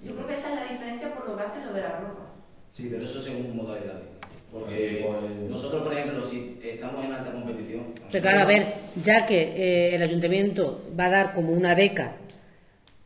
Yo 0.00 0.14
creo 0.14 0.26
que 0.28 0.34
esa 0.34 0.50
es 0.50 0.54
la 0.60 0.72
diferencia 0.72 1.12
por 1.14 1.28
lo 1.28 1.36
que 1.36 1.42
hacen 1.42 1.66
lo 1.66 1.72
de 1.72 1.80
la 1.80 1.98
ropa. 2.00 2.26
Sí, 2.72 2.88
pero 2.90 3.02
eso 3.02 3.20
según 3.20 3.56
modalidades. 3.56 4.17
Porque 4.52 5.04
Pues- 5.06 5.50
nosotros, 5.50 5.82
por 5.82 5.92
ejemplo, 5.92 6.26
si 6.26 6.58
estamos 6.62 7.04
en 7.04 7.12
alta 7.12 7.32
competición. 7.32 7.86
Pero 8.10 8.22
claro, 8.22 8.40
a 8.40 8.44
ver, 8.46 8.64
ya 9.02 9.26
que 9.26 9.40
eh, 9.56 9.94
el 9.94 10.02
ayuntamiento 10.02 10.86
va 10.98 11.06
a 11.06 11.10
dar 11.10 11.34
como 11.34 11.52
una 11.52 11.74
beca 11.74 12.12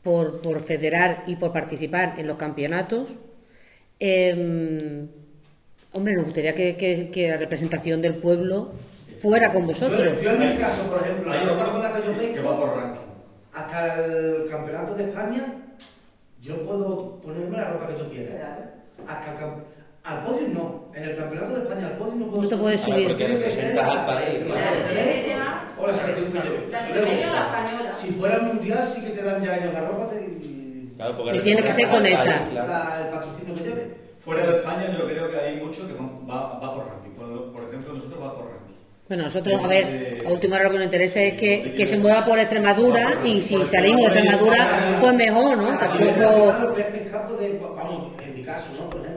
por, 0.03 0.41
por 0.41 0.61
federar 0.63 1.25
y 1.27 1.37
por 1.37 1.53
participar 1.53 2.15
en 2.19 2.27
los 2.29 2.37
campeonatos, 2.37 3.09
eh, 3.99 5.07
hombre, 5.93 6.15
nos 6.15 6.25
gustaría 6.25 6.55
que, 6.55 6.77
que- 6.77 7.11
que 7.11 7.29
la 7.29 7.37
representación 7.37 8.01
del 8.03 8.15
pueblo 8.17 8.73
fuera 9.21 9.53
con 9.53 9.67
vosotros. 9.67 10.01
Yo, 10.17 10.23
yo 10.23 10.31
en 10.33 10.41
mi 10.55 10.57
caso, 10.59 10.85
por 10.91 11.01
ejemplo, 11.01 11.31
Hay 11.33 11.45
la 11.45 11.53
ropa 11.53 11.71
con 11.73 11.83
la 11.83 11.93
que 11.95 12.07
yo 12.07 12.35
que 12.35 12.41
va 12.41 12.57
por 12.59 12.71
vengo, 12.71 12.81
ranking. 12.81 13.01
hasta 13.53 14.05
el 14.05 14.49
campeonato 14.51 14.95
de 14.95 15.05
España, 15.05 15.55
yo 16.41 16.65
puedo 16.67 17.21
ponerme 17.21 17.57
la 17.57 17.71
ropa 17.73 17.89
que 17.89 17.99
yo 17.99 18.11
quiera. 18.11 18.75
Hasta 19.07 19.33
el 19.33 19.39
al 20.05 20.23
podio 20.25 20.49
no. 20.49 20.83
En 20.95 21.05
el 21.05 21.17
campeonato 21.17 21.55
de 21.55 21.63
España 21.63 21.87
al 21.89 21.93
podio 21.99 22.15
no 22.17 22.27
puedo 22.27 22.43
No 22.43 22.49
te 22.49 22.57
puedes 22.57 22.81
subir. 22.81 23.09
porque 23.09 23.27
representas 23.29 23.89
al 23.89 24.07
país, 24.07 24.39
O 25.79 25.87
la 25.87 25.95
selección 25.95 26.27
española. 26.37 27.95
Si 27.97 28.09
fuera 28.13 28.37
el 28.37 28.43
mundial, 28.43 28.85
sí 28.85 29.01
que 29.03 29.11
te 29.11 29.23
dan 29.23 29.43
ya 29.45 29.57
ellos 29.57 29.73
la 29.73 29.81
ropa 29.81 30.15
de- 30.15 30.23
y 30.41 30.93
Claro, 30.97 31.15
porque 31.17 31.37
Y 31.37 31.41
tiene 31.41 31.63
que 31.63 31.73
ser 31.73 31.89
con 31.89 32.05
esa. 32.07 32.37
el 32.49 33.09
patrocinio 33.11 33.55
que 33.55 33.61
lleve. 33.63 33.97
Fuera 34.21 34.47
de 34.47 34.57
España 34.59 34.97
yo 34.97 35.05
creo 35.07 35.31
que 35.31 35.37
hay 35.39 35.57
mucho 35.57 35.87
que 35.87 35.95
va, 35.95 36.59
va 36.61 36.75
por 36.75 36.87
ranking. 36.87 37.11
Por, 37.17 37.53
por 37.53 37.65
ejemplo, 37.69 37.95
nosotros 37.95 38.23
va 38.23 38.35
por 38.37 38.45
ranking. 38.47 38.75
Bueno, 39.09 39.25
nosotros, 39.25 39.61
a 39.63 39.67
ver, 39.67 40.23
a 40.25 40.29
última 40.31 40.57
hora 40.57 40.65
lo 40.67 40.71
que 40.71 40.77
nos 40.77 40.85
interesa 40.87 41.21
es 41.21 41.35
que, 41.35 41.75
que 41.75 41.87
se 41.87 41.99
mueva 41.99 42.25
por 42.25 42.39
Extremadura 42.39 43.19
y 43.25 43.43
si 43.43 43.63
salimos 43.67 44.03
de 44.03 44.07
Extremadura, 44.21 44.99
pues 45.01 45.15
mejor, 45.15 45.57
¿no? 45.59 45.77
Tampoco... 45.79 46.55
en 48.23 48.35
mi 48.35 48.43
caso, 48.43 48.69
¿no? 48.79 49.12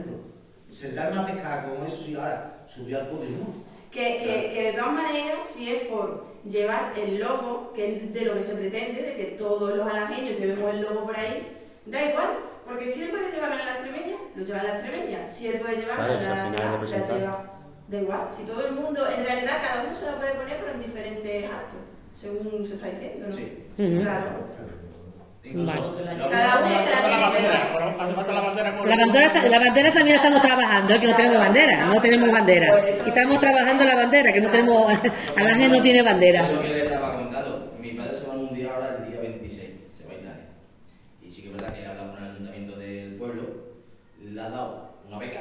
Sentarme 0.76 1.20
a 1.20 1.26
pescar 1.26 1.64
con 1.70 1.86
eso 1.86 2.04
y 2.06 2.14
ahora 2.16 2.64
subir 2.68 2.96
al 2.96 3.08
podio, 3.08 3.30
¿no? 3.30 3.64
Que, 3.90 4.18
que, 4.18 4.52
que 4.52 4.62
de 4.64 4.72
todas 4.74 4.92
maneras, 4.92 5.46
si 5.46 5.72
es 5.74 5.84
por 5.84 6.26
llevar 6.44 6.92
el 6.98 7.18
logo, 7.18 7.72
que 7.74 7.96
es 7.96 8.12
de 8.12 8.20
lo 8.26 8.34
que 8.34 8.40
se 8.42 8.56
pretende, 8.56 9.00
de 9.00 9.16
que 9.16 9.24
todos 9.38 9.74
los 9.74 9.88
alajeños 9.88 10.38
llevemos 10.38 10.74
el 10.74 10.82
logo 10.82 11.06
por 11.06 11.16
ahí, 11.16 11.48
da 11.86 12.10
igual, 12.10 12.28
porque 12.66 12.88
si 12.88 13.04
él 13.04 13.10
puede 13.10 13.30
llevarlo 13.30 13.56
en 13.58 13.64
la 13.64 13.72
extremeña, 13.72 14.16
lo 14.34 14.44
lleva 14.44 14.58
en 14.58 14.64
la 14.66 14.78
extremeña. 14.80 15.30
Si 15.30 15.46
él 15.46 15.60
puede 15.60 15.76
llevarlo 15.76 16.04
Claro, 16.04 16.18
en 16.18 16.22
la 16.28 16.50
nacional, 16.50 16.90
la 16.90 17.18
lleva. 17.18 17.52
Da 17.88 18.00
igual, 18.02 18.28
si 18.36 18.42
todo 18.42 18.66
el 18.66 18.72
mundo, 18.74 19.00
en 19.08 19.24
realidad 19.24 19.62
cada 19.66 19.84
uno 19.84 19.94
se 19.94 20.06
la 20.06 20.16
puede 20.18 20.34
poner, 20.34 20.58
pero 20.60 20.72
en 20.72 20.82
diferentes 20.82 21.44
actos, 21.46 21.80
según 22.12 22.66
se 22.66 22.74
está 22.74 22.88
diciendo, 22.88 23.28
¿no? 23.28 23.32
Sí. 23.34 23.66
Claro. 24.02 24.26
Vale. 25.54 25.80
Cada 26.30 26.58
uno 26.58 26.68
se 26.84 26.90
la 26.90 27.00
la 27.00 27.06
tiene 27.06 27.22
bandera, 27.22 27.58
la 29.48 29.58
bandera 29.58 29.88
La 29.88 29.94
también 29.94 30.16
estamos 30.16 30.40
trabajando, 30.42 30.92
es 30.94 31.00
que 31.00 31.06
no 31.06 31.14
tenemos 31.16 31.38
bandera, 31.38 31.86
no 31.86 32.00
tenemos 32.00 32.30
bandera. 32.32 32.84
Y 33.04 33.08
estamos 33.08 33.40
trabajando 33.40 33.84
la 33.84 33.94
bandera, 33.94 34.32
que 34.32 34.40
no 34.40 34.50
tenemos, 34.50 34.92
Alaje 35.36 35.68
no 35.68 35.80
tiene 35.82 36.02
bandera. 36.02 36.50
lo 36.50 36.62
que 36.62 36.68
le 36.68 36.84
estaba 36.84 37.12
comentando. 37.12 37.76
Mi 37.80 37.90
padre 37.92 38.16
se 38.18 38.26
va 38.26 38.34
a 38.34 38.36
un 38.36 38.54
día 38.54 38.72
ahora 38.74 38.96
el 38.98 39.06
día 39.10 39.20
26, 39.20 39.70
se 39.96 40.04
va 40.04 40.10
a 40.10 40.14
Italia. 40.14 40.46
Y 41.22 41.30
sí 41.30 41.42
que 41.42 41.48
es 41.48 41.54
verdad 41.54 41.72
que 41.74 41.82
he 41.82 41.86
hablado 41.86 42.12
con 42.14 42.24
el 42.24 42.30
ayuntamiento 42.32 42.76
del 42.78 43.14
pueblo, 43.14 43.42
le 44.22 44.40
ha 44.40 44.48
dado 44.50 44.96
una 45.06 45.18
beca 45.18 45.40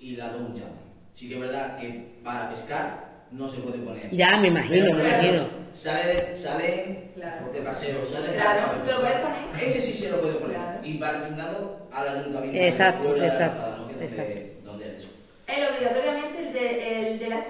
y 0.00 0.16
le 0.16 0.22
ha 0.22 0.26
dado 0.26 0.38
un 0.40 0.54
chamo. 0.54 0.74
Sí 1.14 1.28
que 1.28 1.34
es 1.34 1.40
verdad 1.40 1.78
que 1.78 2.16
para 2.24 2.48
pescar 2.50 3.09
no 3.32 3.48
se 3.48 3.58
puede 3.60 3.78
poner. 3.78 4.10
Ya, 4.10 4.38
me 4.38 4.48
imagino, 4.48 4.86
Pero, 4.86 4.96
me 4.96 5.02
claro, 5.02 5.24
imagino. 5.24 5.48
Sale 5.72 6.14
de, 6.14 6.34
sale 6.34 7.10
Claro. 7.14 7.52
de 7.52 7.60
paseo, 7.60 8.04
sale 8.04 8.28
de 8.28 8.34
Claro, 8.36 8.72
te 8.84 8.92
lo 8.92 9.00
puedes 9.00 9.20
poner. 9.20 9.64
Ese 9.64 9.80
sí 9.80 9.92
se 9.92 10.10
lo 10.10 10.20
puede 10.20 10.34
poner. 10.34 10.56
Claro. 10.56 10.80
Y 10.82 10.98
va 10.98 11.12
representando 11.12 11.88
al 11.92 12.08
ayuntamiento. 12.08 12.58
Exacto, 12.60 13.16
exacto, 13.16 13.90
exacto. 14.00 14.40
donde 14.64 14.88
es 14.88 14.98
eso. 14.98 15.08
Él 15.46 15.66
obligatoriamente, 15.74 16.46
el 16.48 16.52
de, 16.52 17.10
el 17.12 17.18
de 17.18 17.28
la 17.28 17.44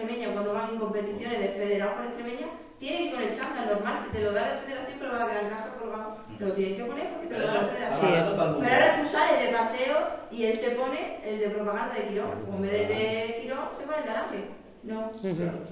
competiciones 0.78 1.38
de 1.40 1.48
federados 1.48 1.94
por 1.94 2.06
extremeña, 2.06 2.46
tiene 2.78 2.96
que 2.96 3.04
ir 3.04 3.14
con 3.14 3.22
el 3.22 3.34
chándal 3.36 3.66
normal. 3.66 3.98
Si 4.04 4.16
te 4.16 4.24
lo 4.24 4.32
da 4.32 4.40
la 4.54 4.60
federación, 4.60 4.98
que 4.98 5.04
lo 5.06 5.12
vas 5.12 5.22
a 5.22 5.26
quedar 5.28 5.44
en 5.44 5.50
casa 5.50 5.78
colgado. 5.78 6.16
Te 6.38 6.44
lo 6.46 6.52
tienes 6.52 6.76
que 6.78 6.84
poner 6.84 7.08
porque 7.10 7.26
te 7.26 7.34
Pero 7.34 7.46
lo 7.46 7.52
da 7.52 7.62
la 7.62 7.68
federación. 7.68 8.00
el. 8.36 8.60
Pero 8.60 8.74
ahora 8.74 9.00
tú 9.02 9.08
sales 9.08 9.42
de 9.44 9.52
paseo 9.52 9.96
y 10.30 10.44
él 10.44 10.56
se 10.56 10.70
pone 10.70 11.18
el 11.24 11.38
de 11.38 11.48
propaganda 11.50 11.94
de 11.94 12.08
Quirón. 12.08 12.46
O 12.50 12.54
en 12.56 12.62
vez 12.62 12.88
de 12.88 13.38
Quirón, 13.42 13.68
se 13.76 13.84
pone 13.84 13.98
el 13.98 14.04
de 14.04 14.10
Aranje. 14.10 14.44
No. 14.82 15.10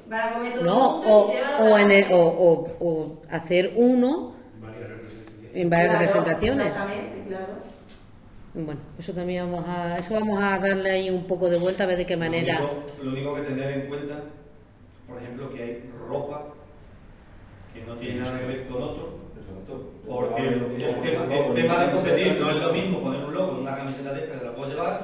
Van 0.08 0.20
a 0.28 0.32
comer 0.34 0.54
todo 0.54 0.64
No, 0.64 0.98
o, 1.00 1.32
o, 1.62 1.78
en 1.78 1.90
el- 1.90 2.04
Aranje. 2.04 2.14
o, 2.14 2.20
o- 2.20 2.76
o 2.80 3.22
hacer 3.30 3.72
uno 3.76 4.34
en 5.54 5.70
varias 5.70 5.88
Claro, 5.90 6.04
representaciones. 6.06 6.66
Exactamente, 6.66 7.24
claro. 7.28 7.46
Bueno, 8.54 8.80
eso 8.98 9.12
también 9.12 9.50
vamos 9.50 9.64
a, 9.68 9.98
eso 9.98 10.14
vamos 10.14 10.42
a 10.42 10.58
darle 10.58 10.90
ahí 10.90 11.10
un 11.10 11.26
poco 11.26 11.48
de 11.48 11.58
vuelta 11.58 11.84
a 11.84 11.86
ver 11.86 11.96
de 11.98 12.06
qué 12.06 12.16
manera. 12.16 12.60
Lo 12.60 12.66
único, 12.70 12.84
lo 13.02 13.10
único 13.12 13.34
que 13.36 13.40
tener 13.42 13.70
en 13.72 13.88
cuenta, 13.88 14.20
por 15.06 15.22
ejemplo, 15.22 15.50
que 15.52 15.62
hay 15.62 15.90
ropa 16.08 16.44
que 17.74 17.82
no 17.84 17.94
tiene 17.96 18.20
nada 18.20 18.38
que 18.40 18.46
ver 18.46 18.66
con 18.68 18.82
otro. 18.82 19.18
Porque 20.06 20.42
el, 20.48 20.82
el 20.82 20.94
tema, 21.02 21.24
el 21.34 21.54
tema 21.54 21.84
de 21.84 21.92
competir 21.92 22.40
no 22.40 22.50
es 22.50 22.56
lo 22.56 22.72
mismo 22.72 23.02
poner 23.02 23.24
un 23.24 23.34
logo 23.34 23.52
en 23.52 23.58
una 23.58 23.76
camiseta 23.76 24.12
de 24.14 24.20
esta 24.20 24.32
que 24.34 24.38
te 24.40 24.44
la 24.46 24.54
puedes 24.54 24.74
llevar 24.74 25.02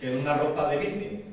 que 0.00 0.12
en 0.12 0.18
una 0.18 0.36
ropa 0.36 0.68
de 0.68 0.76
bici, 0.78 1.24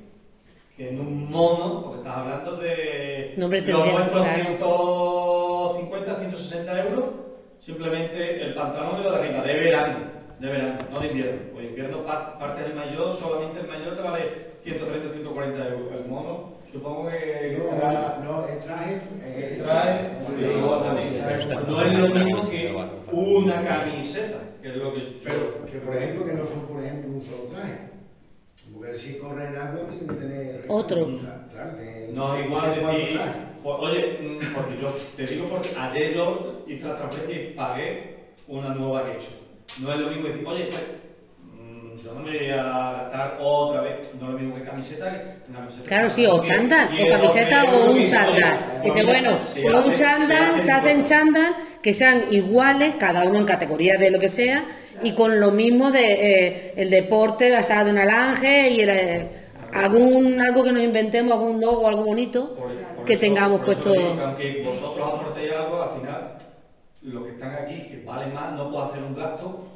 que 0.80 0.90
en 0.92 0.98
un 0.98 1.30
mono, 1.30 1.82
porque 1.84 1.98
estás 1.98 2.18
hablando 2.20 2.56
de 2.56 3.34
No, 3.36 3.46
hombre, 3.46 3.62
los 3.64 3.86
nuestros 3.86 4.22
claro. 4.26 4.46
150, 4.46 6.16
160 6.20 6.84
euros, 6.86 7.04
simplemente 7.60 8.42
el 8.42 8.54
pantalón 8.54 9.02
y 9.02 9.04
lo 9.04 9.12
de 9.12 9.18
arriba, 9.18 9.42
de 9.44 9.54
verano, 9.56 9.98
de 10.40 10.48
verano, 10.48 10.78
no 10.90 11.00
de 11.02 11.08
invierno. 11.08 11.42
Pues 11.54 11.66
invierno 11.68 12.06
pa- 12.06 12.40
parte 12.40 12.64
del 12.64 12.76
mayor, 12.76 13.12
solamente 13.18 13.60
el 13.60 13.68
mayor 13.68 13.94
te 13.98 14.02
vale 14.02 14.24
130, 14.64 15.10
140 15.12 15.68
euros. 15.68 15.92
El 16.00 16.06
mono, 16.10 16.54
supongo 16.72 17.10
que 17.10 17.58
No, 17.60 18.24
no, 18.24 18.48
el 18.48 18.60
traje. 18.60 19.02
eh, 19.22 19.56
el 19.58 19.64
traje, 19.64 20.12
no 21.68 21.82
es 21.84 22.00
lo 22.00 22.08
mismo 22.08 22.50
que 22.50 22.74
una 23.12 23.66
camiseta, 23.66 24.38
que 24.62 24.70
es 24.70 24.76
lo 24.78 24.94
que 24.94 25.02
Pero 25.26 25.66
que 25.70 25.78
por 25.80 25.94
ejemplo 25.94 26.26
que 26.26 26.34
no 26.36 26.46
son 26.46 26.68
por 26.68 26.82
ejemplo 26.82 27.12
un 27.12 27.22
solo 27.22 27.44
traje. 27.54 27.89
Porque 28.74 28.98
si 28.98 29.18
corre 29.18 29.48
en 29.48 29.56
agua 29.58 29.88
tiene 29.90 30.06
que 30.08 30.14
tener 30.20 30.66
Otro. 30.68 31.06
Claro, 31.06 31.78
que 31.78 32.10
No 32.14 32.36
es 32.36 32.46
igual 32.46 32.76
decir, 32.76 33.22
pues, 33.64 33.76
oye, 33.80 34.20
mm, 34.22 34.54
porque 34.56 34.82
yo 34.82 34.98
te 35.16 35.26
digo 35.26 35.46
porque 35.50 35.70
ayer 35.78 36.14
yo 36.16 36.64
hice 36.68 36.86
la 36.86 36.98
transferencia 36.98 37.42
y 37.42 37.54
pagué 37.54 38.16
una 38.48 38.74
nueva 38.74 39.06
que 39.06 39.12
he 39.12 39.16
hecho. 39.16 39.30
No 39.82 39.92
es 39.94 40.00
lo 40.00 40.10
mismo 40.10 40.28
decir, 40.28 40.48
oye, 40.48 40.66
pues, 40.66 40.86
yo 42.04 42.14
no 42.14 42.22
me 42.22 42.38
voy 42.38 42.50
a 42.52 42.92
gastar 42.92 43.38
otra 43.40 43.82
vez, 43.82 44.16
no 44.20 44.32
lo 44.32 44.38
mismo 44.38 44.56
que 44.56 44.64
camiseta 44.64 45.12
que 45.12 45.50
una 45.50 45.60
camiseta. 45.60 45.88
Claro, 45.88 46.10
sí, 46.10 46.26
o 46.26 46.42
chándal, 46.44 46.88
o 46.88 46.92
10, 46.96 47.10
camiseta 47.10 47.62
12 47.64 47.76
o 47.76 47.92
un 47.92 48.06
chándal. 48.06 48.60
Dice, 48.84 49.04
bueno, 49.04 49.38
con 49.64 49.76
un 49.84 49.94
chándal, 49.94 50.64
se 50.64 50.72
hacen 50.72 51.04
chándal 51.06 51.54
que 51.82 51.94
sean 51.94 52.24
iguales, 52.32 52.96
cada 53.00 53.24
uno 53.24 53.40
en 53.40 53.46
categoría 53.46 53.98
de 53.98 54.12
lo 54.12 54.20
que 54.20 54.30
sea, 54.30 54.66
y 55.02 55.14
con 55.16 55.40
lo 55.40 55.52
mismo 55.52 55.92
de 55.92 56.12
eh, 56.12 56.74
el 56.76 56.90
deporte 56.90 57.52
basado 57.52 57.90
en 57.90 57.98
alange 57.98 58.70
y 58.72 58.82
el, 58.82 58.90
eh, 58.90 59.28
algún 59.74 60.42
algo 60.42 60.64
que 60.64 60.72
nos 60.74 60.84
inventemos, 60.84 61.32
algún 61.34 61.62
logo, 61.62 61.88
algo 61.88 62.04
bonito 62.04 62.56
Por 62.56 63.06
que 63.06 63.14
eso- 63.14 63.22
tengamos 63.22 63.62
puesto. 63.62 63.94
digo 63.94 64.16
que 64.18 64.22
aunque 64.24 64.62
vosotros 64.66 65.08
aportéis 65.14 65.52
algo, 65.54 65.82
al 65.84 66.00
final, 66.02 66.34
los 67.04 67.24
que 67.26 67.32
están 67.32 67.54
aquí, 67.56 67.76
que 67.88 68.04
valen 68.06 68.34
más, 68.34 68.52
no 68.54 68.70
puedo 68.70 68.86
hacer 68.86 69.04
un 69.04 69.16
gasto. 69.16 69.68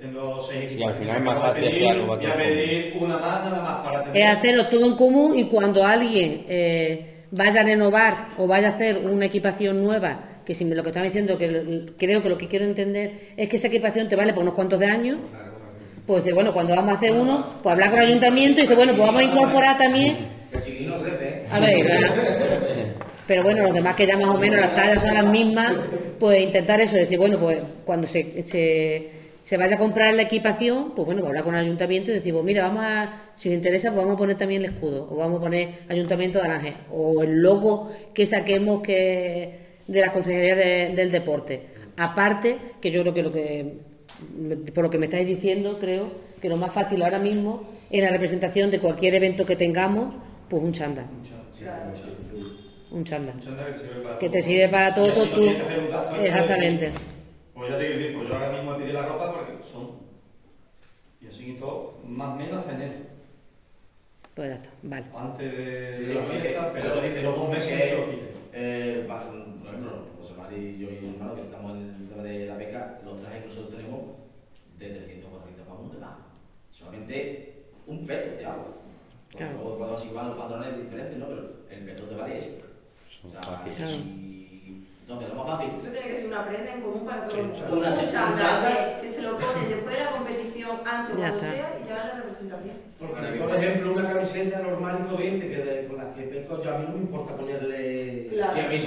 Que 0.00 0.06
tengo 0.06 0.38
seis 0.40 0.72
Y 0.76 0.82
al 0.82 0.94
final 0.94 1.16
es 1.18 1.22
más 1.22 1.38
fácil 1.38 1.64
hacer 1.64 1.78
pedir, 1.78 1.88
algo 1.90 2.06
para 2.08 2.20
Voy 2.20 2.30
a 2.30 2.36
pedir 2.36 2.94
una 3.00 3.18
más, 3.18 3.44
nada 3.44 3.62
más, 3.62 3.84
para 3.86 4.04
tener. 4.04 4.16
es 4.22 4.28
hacerlo 4.38 4.68
todo 4.68 4.86
en 4.86 4.96
común 4.96 5.38
y 5.38 5.44
cuando 5.48 5.84
alguien 5.86 6.44
eh, 6.48 7.24
vaya 7.30 7.60
a 7.60 7.64
renovar 7.64 8.28
o 8.38 8.46
vaya 8.46 8.68
a 8.68 8.70
hacer 8.72 8.98
una 8.98 9.26
equipación 9.26 9.82
nueva, 9.82 10.18
que 10.44 10.54
si 10.54 10.64
me 10.64 10.74
lo 10.74 10.82
que 10.82 10.88
estaba 10.90 11.06
diciendo, 11.06 11.38
que 11.38 11.48
lo- 11.48 11.92
creo 11.96 12.22
que 12.22 12.28
lo 12.28 12.36
que 12.38 12.48
quiero 12.48 12.64
entender 12.64 13.32
es 13.36 13.48
que 13.48 13.56
esa 13.56 13.68
equipación 13.68 14.08
te 14.08 14.16
vale 14.16 14.32
por 14.34 14.42
unos 14.42 14.54
cuantos 14.54 14.80
de 14.80 14.86
años, 14.86 15.18
pues 16.06 16.24
de, 16.24 16.32
bueno, 16.32 16.52
cuando 16.52 16.74
vamos 16.74 16.92
a 16.92 16.96
hacer 16.96 17.12
uno, 17.12 17.46
pues 17.62 17.72
hablar 17.72 17.90
con 17.90 18.00
el 18.00 18.08
ayuntamiento 18.08 18.60
y 18.60 18.62
dice, 18.64 18.74
bueno, 18.74 18.92
pues 18.94 19.06
vamos 19.06 19.20
a 19.22 19.24
incorporar 19.24 19.78
también, 19.78 20.16
¿eh? 20.52 21.46
a 21.50 21.60
ver, 21.60 21.84
¿verdad? 21.84 22.14
pero 23.26 23.42
bueno, 23.42 23.62
los 23.62 23.72
demás 23.72 23.94
que 23.94 24.06
ya 24.06 24.16
más 24.18 24.28
o 24.28 24.38
menos 24.38 24.60
las 24.60 24.74
tallas 24.74 25.02
son 25.02 25.14
las 25.14 25.24
mismas, 25.24 25.72
pues 26.20 26.42
intentar 26.42 26.78
eso, 26.80 26.94
decir, 26.96 27.16
bueno, 27.18 27.38
pues 27.38 27.58
cuando 27.86 28.06
se, 28.06 28.42
se, 28.46 29.10
se 29.44 29.56
vaya 29.58 29.76
a 29.76 29.78
comprar 29.78 30.12
la 30.14 30.22
equipación, 30.22 30.92
pues 30.96 31.04
bueno, 31.04 31.20
pues 31.20 31.28
hablar 31.28 31.44
con 31.44 31.54
el 31.54 31.60
ayuntamiento 31.62 32.10
y 32.10 32.14
decir, 32.14 32.32
pues 32.32 32.44
mira, 32.44 32.62
vamos 32.62 32.82
a, 32.82 33.32
si 33.36 33.50
os 33.50 33.54
interesa, 33.54 33.90
pues 33.90 34.00
vamos 34.02 34.16
a 34.16 34.18
poner 34.18 34.36
también 34.38 34.64
el 34.64 34.70
escudo, 34.72 35.06
o 35.10 35.16
vamos 35.16 35.38
a 35.38 35.42
poner 35.42 35.68
Ayuntamiento 35.88 36.38
de 36.40 36.44
Aranje, 36.46 36.74
o 36.90 37.22
el 37.22 37.42
logo 37.42 37.92
que 38.14 38.24
saquemos 38.26 38.82
que 38.82 39.76
de 39.86 40.00
la 40.00 40.10
Consejería 40.12 40.56
de- 40.56 40.94
del 40.96 41.10
Deporte. 41.12 41.60
Aparte, 41.98 42.56
que 42.80 42.90
yo 42.90 43.02
creo 43.02 43.12
que 43.14 43.22
lo 43.22 43.30
que, 43.32 43.74
por 44.74 44.84
lo 44.84 44.90
que 44.90 44.96
me 44.98 45.06
estáis 45.06 45.26
diciendo, 45.26 45.78
creo 45.78 46.10
que 46.40 46.48
lo 46.48 46.56
más 46.56 46.72
fácil 46.72 47.02
ahora 47.02 47.18
mismo 47.18 47.68
en 47.90 48.02
la 48.02 48.10
representación 48.10 48.70
de 48.70 48.80
cualquier 48.80 49.14
evento 49.14 49.44
que 49.44 49.56
tengamos, 49.56 50.14
pues 50.48 50.62
un 50.62 50.72
chándal. 50.72 51.04
Un 52.90 53.04
chándal. 53.04 53.34
Un 53.34 53.40
chándal 53.40 53.66
que 53.74 53.74
te 53.74 53.82
sirve 53.82 54.02
para 54.02 54.18
Que 54.18 54.26
todo. 54.28 54.32
te 54.32 54.42
sirve 54.42 54.68
para 54.68 54.94
todo, 54.94 55.26
tú- 55.26 55.42
de- 56.20 56.26
Exactamente. 56.26 56.90
Pues 57.54 57.70
ya 57.70 57.78
te 57.78 57.86
quiero 57.86 57.98
decir, 58.00 58.16
pues 58.16 58.28
yo 58.28 58.34
ahora 58.34 58.52
mismo 58.52 58.74
he 58.74 58.78
pedido 58.78 59.00
la 59.00 59.06
ropa 59.08 59.32
porque 59.34 59.52
son. 59.64 59.90
Y 61.20 61.26
así 61.28 61.50
y 61.52 61.54
todo, 61.54 61.98
más 62.06 62.34
o 62.34 62.36
menos 62.36 62.58
hasta 62.58 62.72
enero. 62.74 62.92
Pues 64.34 64.48
ya 64.48 64.54
está, 64.56 64.70
vale. 64.82 65.06
Antes 65.16 65.56
de 65.56 65.96
Sí, 65.98 66.14
la 66.14 66.20
que- 66.26 66.26
fiesta, 66.40 66.72
pero 66.72 66.82
pero 66.84 66.94
lo 66.96 67.00
que 67.00 67.08
dice 67.08 67.22
los 67.22 67.36
dos 67.36 67.48
meses 67.50 67.68
que, 67.72 67.76
que 67.78 67.84
te 67.90 67.96
lo 67.96 68.04
quiten. 68.10 68.28
eh, 68.52 69.06
por 69.06 69.68
ejemplo, 69.68 69.90
José 70.20 70.34
Mari 70.34 70.56
y 70.56 70.78
yo 70.78 70.90
y 70.90 70.98
mi 71.00 71.14
hermano, 71.14 71.34
que 71.36 71.42
estamos 71.42 71.72
en 71.76 71.96
el 72.00 72.08
tema 72.08 72.22
de 72.24 72.46
la 72.46 72.56
beca, 72.56 73.00
los 73.04 73.20
trajes 73.20 73.42
que 73.42 73.48
nosotros 73.48 73.70
tenemos 73.76 74.00
de 74.78 74.88
340 74.90 75.64
pavos 75.64 75.92
de 75.92 75.98
más. 76.00 76.18
Solamente 76.70 77.64
un 77.86 78.06
peto 78.06 78.36
de 78.36 78.44
agua. 78.44 78.66
Porque 79.30 79.38
Claro. 79.44 79.52
luego 79.62 79.78
cuando 79.78 80.14
van 80.14 80.28
los 80.28 80.38
patrones 80.38 80.76
diferentes, 80.82 81.16
¿no? 81.18 81.26
Pero 81.26 81.50
el 81.70 81.84
peto 81.84 82.02
te 82.04 82.14
vale 82.16 82.36
eso. 82.36 82.48
O 83.26 83.30
sea, 83.30 83.40
Claro. 83.40 83.92
y- 83.92 84.33
entonces 85.04 85.28
lo 85.28 85.34
más 85.36 85.46
fácil. 85.46 85.68
Eso 85.76 85.88
tiene 85.92 86.08
que 86.08 86.16
ser 86.16 86.26
una 86.28 86.46
prenda 86.48 86.72
en 86.74 86.80
común 86.80 87.04
para 87.04 87.28
todo 87.28 87.36
el 87.38 87.44
mundo. 87.44 87.66
Una 87.76 87.88
Un 87.90 87.94
chándal. 87.94 88.34
chándal 88.34 88.72
que, 89.00 89.06
que 89.06 89.12
se 89.12 89.20
lo 89.22 89.30
ponen 89.36 89.68
después 89.68 89.92
de 89.98 90.04
la 90.04 90.10
competición, 90.10 90.70
antes 90.84 91.14
o 91.14 91.18
cuando 91.18 91.40
sea, 91.40 91.78
y 91.84 91.88
ya 91.88 91.94
la 92.08 92.12
representación. 92.24 92.76
Porque, 92.98 93.38
por 93.38 93.54
ejemplo, 93.54 93.92
una 93.92 94.08
camiseta 94.12 94.58
normal 94.60 94.98
y 95.04 95.08
corriente 95.12 95.48
que 95.50 95.56
de- 95.58 95.86
con 95.88 95.96
la 95.98 96.14
que 96.14 96.22
pesco 96.22 96.62
yo 96.62 96.74
a 96.74 96.78
mí 96.78 96.84
no 96.88 96.94
me 96.94 97.00
importa 97.00 97.36
ponerle. 97.36 98.28
Claro. 98.32 98.52
A 98.52 98.56
mí 98.56 98.74
a 98.74 98.78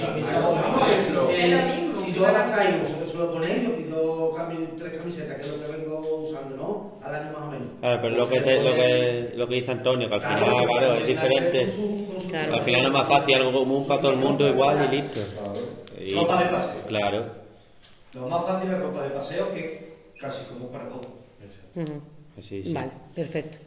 Si- 1.94 2.12
yo 2.14 2.22
la 2.26 2.46
traigo, 2.46 2.78
vosotros 2.82 3.10
se 3.12 3.18
lo 3.18 3.32
ponéis, 3.32 3.62
yo 3.62 3.76
pido 3.76 4.34
tres 4.78 4.92
camisetas, 4.98 5.36
que 5.36 5.42
es 5.42 5.48
lo 5.48 5.60
que 5.64 5.72
vengo 5.72 6.16
usando, 6.22 6.56
¿no? 6.56 6.98
Al 7.06 7.14
año 7.14 7.32
más 7.32 7.42
o 7.42 7.50
menos. 7.50 7.68
Claro, 7.80 7.98
pero 8.02 8.16
lo 8.16 8.26
Pues 8.28 8.38
que, 8.42 8.44
te- 8.44 8.56
lo, 8.62 8.70
pone- 8.70 8.76
que, 8.82 9.32
lo 9.36 9.48
que 9.48 9.54
dice 9.54 9.70
Antonio, 9.70 10.08
que 10.08 10.14
al 10.14 10.20
Claro, 10.20 10.46
final, 10.46 10.66
claro, 10.66 10.94
es 10.94 11.06
diferente. 11.06 11.60
Al 12.52 12.62
final 12.62 12.86
es 12.86 12.92
más 12.92 13.08
fácil, 13.08 13.34
algo 13.36 13.52
común 13.60 13.86
para 13.86 14.00
todo 14.00 14.10
el 14.12 14.16
mundo 14.18 14.48
igual 14.48 14.88
y 14.92 14.96
listo. 14.96 15.20
Y- 16.08 16.14
Ropa 16.14 16.42
de 16.44 16.50
paseo. 16.50 16.80
Claro. 16.86 17.26
Lo 18.14 18.28
más 18.28 18.44
fácil 18.44 18.70
es 18.70 18.78
ropa 18.78 19.02
de 19.04 19.10
paseo, 19.10 19.52
que 19.54 19.92
casi 20.20 20.44
como 20.46 20.68
para 20.68 20.88
todo. 20.88 21.18
Ujú. 21.76 22.00
Sí, 22.40 22.62
sí. 22.64 22.72
Vale, 22.72 22.90
perfecto. 23.14 23.58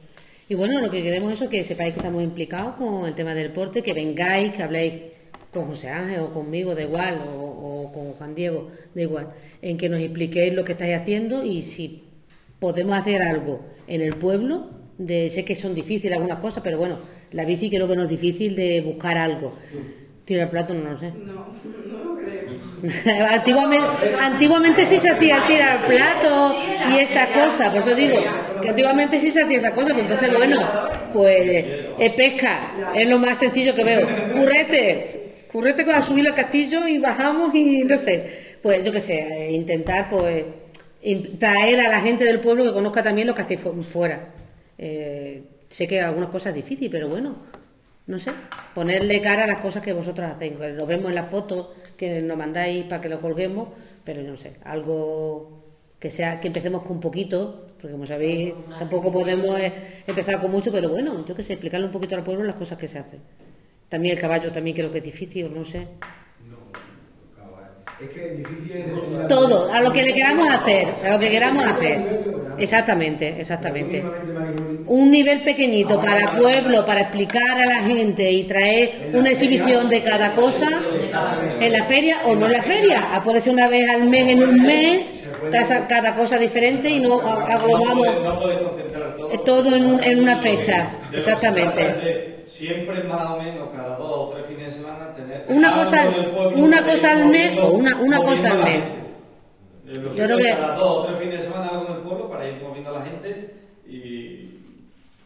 Y 0.49 0.55
bueno, 0.55 0.81
lo 0.81 0.89
que 0.89 1.01
queremos 1.03 1.31
es 1.31 1.41
eso, 1.41 1.49
que 1.49 1.63
sepáis 1.63 1.93
que 1.93 1.99
estamos 1.99 2.23
implicados 2.23 2.75
con 2.75 3.05
el 3.05 3.13
tema 3.15 3.33
del 3.33 3.49
deporte, 3.49 3.81
que 3.83 3.93
vengáis, 3.93 4.51
que 4.53 4.63
habléis 4.63 4.93
con 5.53 5.65
José 5.65 5.89
Ángel 5.89 6.19
o 6.21 6.33
conmigo, 6.33 6.73
da 6.75 6.81
igual, 6.81 7.21
o, 7.27 7.85
o 7.85 7.91
con 7.93 8.13
Juan 8.13 8.35
Diego, 8.35 8.69
da 8.95 9.01
igual, 9.01 9.27
en 9.61 9.77
que 9.77 9.87
nos 9.89 9.99
expliquéis 10.01 10.53
lo 10.53 10.63
que 10.63 10.73
estáis 10.73 10.95
haciendo 10.97 11.43
y 11.43 11.61
si 11.61 12.03
podemos 12.59 12.97
hacer 12.97 13.21
algo 13.21 13.61
en 13.87 14.01
el 14.01 14.15
pueblo, 14.15 14.69
de, 14.97 15.29
sé 15.29 15.45
que 15.45 15.55
son 15.55 15.73
difíciles 15.75 16.13
algunas 16.17 16.39
cosas, 16.39 16.63
pero 16.63 16.77
bueno, 16.77 16.99
la 17.31 17.45
bici 17.45 17.69
creo 17.69 17.87
que 17.87 17.95
no 17.95 18.03
es 18.03 18.09
difícil 18.09 18.55
de 18.55 18.81
buscar 18.81 19.17
algo. 19.17 19.53
Tira 20.31 20.43
el 20.43 20.49
plato, 20.49 20.73
no 20.73 20.91
lo 20.91 20.95
sé. 20.97 21.11
No, 21.11 21.33
no 21.33 22.13
lo 22.13 22.15
creo. 22.15 23.25
antiguamente, 23.29 23.85
antiguamente 24.21 24.85
sí 24.85 24.97
se 24.97 25.09
hacía 25.09 25.35
el 25.39 25.43
tirar 25.43 25.77
plato 25.85 26.55
y 26.89 26.99
esa 26.99 27.27
cosa, 27.33 27.69
por 27.69 27.81
eso 27.81 27.93
digo 27.93 28.15
que 28.61 28.69
antiguamente 28.69 29.19
sí 29.19 29.29
se 29.29 29.43
hacía 29.43 29.57
esa 29.57 29.71
cosa, 29.73 29.89
pues 29.89 30.03
entonces 30.03 30.33
bueno, 30.33 30.57
pues 31.11 31.65
es 31.99 32.13
pesca, 32.13 32.71
es 32.95 33.09
lo 33.09 33.19
más 33.19 33.39
sencillo 33.39 33.75
que 33.75 33.83
veo. 33.83 34.07
Currete, 34.31 35.47
currete 35.51 35.83
con 35.83 36.01
subir 36.01 36.25
al 36.25 36.33
castillo 36.35 36.87
y 36.87 36.97
bajamos 36.97 37.53
y 37.53 37.83
no 37.83 37.97
sé, 37.97 38.55
pues 38.61 38.85
yo 38.85 38.91
qué 38.93 39.01
sé, 39.01 39.19
eh, 39.19 39.51
intentar 39.51 40.09
pues 40.09 40.45
traer 41.39 41.81
a 41.81 41.89
la 41.89 41.99
gente 41.99 42.23
del 42.23 42.39
pueblo 42.39 42.63
que 42.63 42.71
conozca 42.71 43.03
también 43.03 43.27
lo 43.27 43.35
que 43.35 43.57
fu- 43.57 43.83
fuera. 43.83 44.29
Eh, 44.77 45.43
sé 45.67 45.89
que 45.89 45.99
algunas 45.99 46.29
cosas 46.29 46.51
es 46.51 46.55
difícil, 46.55 46.89
pero 46.89 47.09
bueno, 47.09 47.35
no 48.07 48.19
sé, 48.19 48.31
ponerle 48.73 49.21
cara 49.21 49.43
a 49.43 49.47
las 49.47 49.57
cosas 49.57 49.81
que 49.81 49.93
vosotros 49.93 50.29
hacéis. 50.29 50.53
Lo 50.53 50.85
vemos 50.85 51.09
en 51.09 51.15
las 51.15 51.29
fotos 51.29 51.69
que 51.97 52.21
nos 52.21 52.37
mandáis 52.37 52.85
para 52.85 53.01
que 53.01 53.09
lo 53.09 53.21
colguemos, 53.21 53.69
pero 54.03 54.21
no 54.21 54.35
sé, 54.35 54.53
algo 54.63 55.61
que 55.99 56.09
sea 56.09 56.39
que 56.39 56.47
empecemos 56.47 56.83
con 56.83 56.99
poquito, 56.99 57.67
porque 57.79 57.91
como 57.91 58.05
sabéis, 58.05 58.53
tampoco 58.79 59.11
podemos 59.11 59.59
empezar 60.07 60.39
con 60.39 60.51
mucho, 60.51 60.71
pero 60.71 60.89
bueno, 60.89 61.25
yo 61.25 61.35
que 61.35 61.43
sé, 61.43 61.53
explicarle 61.53 61.85
un 61.85 61.91
poquito 61.91 62.15
al 62.15 62.23
pueblo 62.23 62.43
las 62.43 62.55
cosas 62.55 62.77
que 62.77 62.87
se 62.87 62.97
hacen. 62.97 63.19
También 63.87 64.15
el 64.15 64.21
caballo 64.21 64.51
también 64.51 64.75
creo 64.75 64.91
que 64.91 64.99
es 64.99 65.03
difícil, 65.03 65.53
no 65.53 65.63
sé. 65.63 65.87
Es 68.03 68.09
que 68.09 68.29
difícil 68.35 68.83
Todo, 69.29 69.71
a 69.71 69.81
lo 69.81 69.91
que 69.93 70.03
le 70.03 70.13
queramos 70.13 70.47
hacer, 70.49 70.87
a 71.05 71.09
lo 71.13 71.19
que 71.19 71.29
queramos 71.29 71.65
hacer. 71.65 72.21
Exactamente, 72.57 73.39
exactamente. 73.39 74.03
Un 74.87 75.09
nivel 75.11 75.41
pequeñito 75.41 75.99
para 76.01 76.31
pueblo, 76.37 76.85
para 76.85 77.01
explicar 77.01 77.57
a 77.57 77.65
la 77.65 77.81
gente 77.83 78.29
y 78.31 78.43
traer 78.43 79.09
una 79.13 79.29
exhibición 79.31 79.89
de 79.89 80.01
cada 80.03 80.31
cosa 80.33 80.67
en 81.59 81.71
la 81.71 81.83
feria 81.85 82.21
o 82.25 82.35
no 82.35 82.45
en 82.47 82.51
la 82.53 82.61
feria. 82.61 83.09
Ah, 83.13 83.21
Puede 83.23 83.39
ser 83.39 83.53
una 83.53 83.67
vez 83.67 83.89
al 83.89 84.03
mes, 84.03 84.27
en 84.27 84.43
un 84.43 84.61
mes, 84.61 85.11
cada, 85.51 85.87
cada 85.87 86.13
cosa 86.15 86.37
diferente 86.37 86.89
y 86.89 86.99
no 86.99 87.21
a- 87.21 87.53
aglomamos 87.53 88.07
todo. 89.45 89.75
en, 89.75 89.85
un- 89.85 90.03
en 90.03 90.19
una 90.19 90.37
fecha. 90.37 90.89
Exactamente. 91.13 92.30
Siempre 92.47 93.03
más 93.03 93.29
o 93.31 93.37
menos 93.41 93.69
cada 93.75 93.95
dos 93.97 94.11
o 94.11 94.29
tres 94.33 94.45
fines 94.47 94.65
de 94.65 94.71
semana 94.81 95.13
tener 95.15 95.45
Una 95.49 95.73
cosa- 95.73 96.05
pueblo 96.33 96.57
una 96.57 96.83
cosa 96.83 97.11
al 97.11 97.25
mes 97.27 97.57
o 97.59 97.71
una- 97.71 97.97
una 98.01 98.17
cosa 98.19 98.51
al 98.51 98.63
mes. 98.63 98.83
Eh, 99.87 99.93
Yo 100.15 100.25
creo 100.25 100.37
que- 100.37 100.49
cada 100.51 100.75
dos 100.75 100.97
o 100.97 101.05
tres 101.07 101.19
fines 101.19 101.35
de 101.35 101.49
semana 101.49 101.67
algo 101.69 101.93
del 101.93 102.03
pueblo 102.03 102.29
para 102.29 102.47
ir 102.47 102.61
moviendo 102.61 102.89
a 102.95 102.99
la 102.99 103.05
gente 103.05 103.53
y 103.87 104.49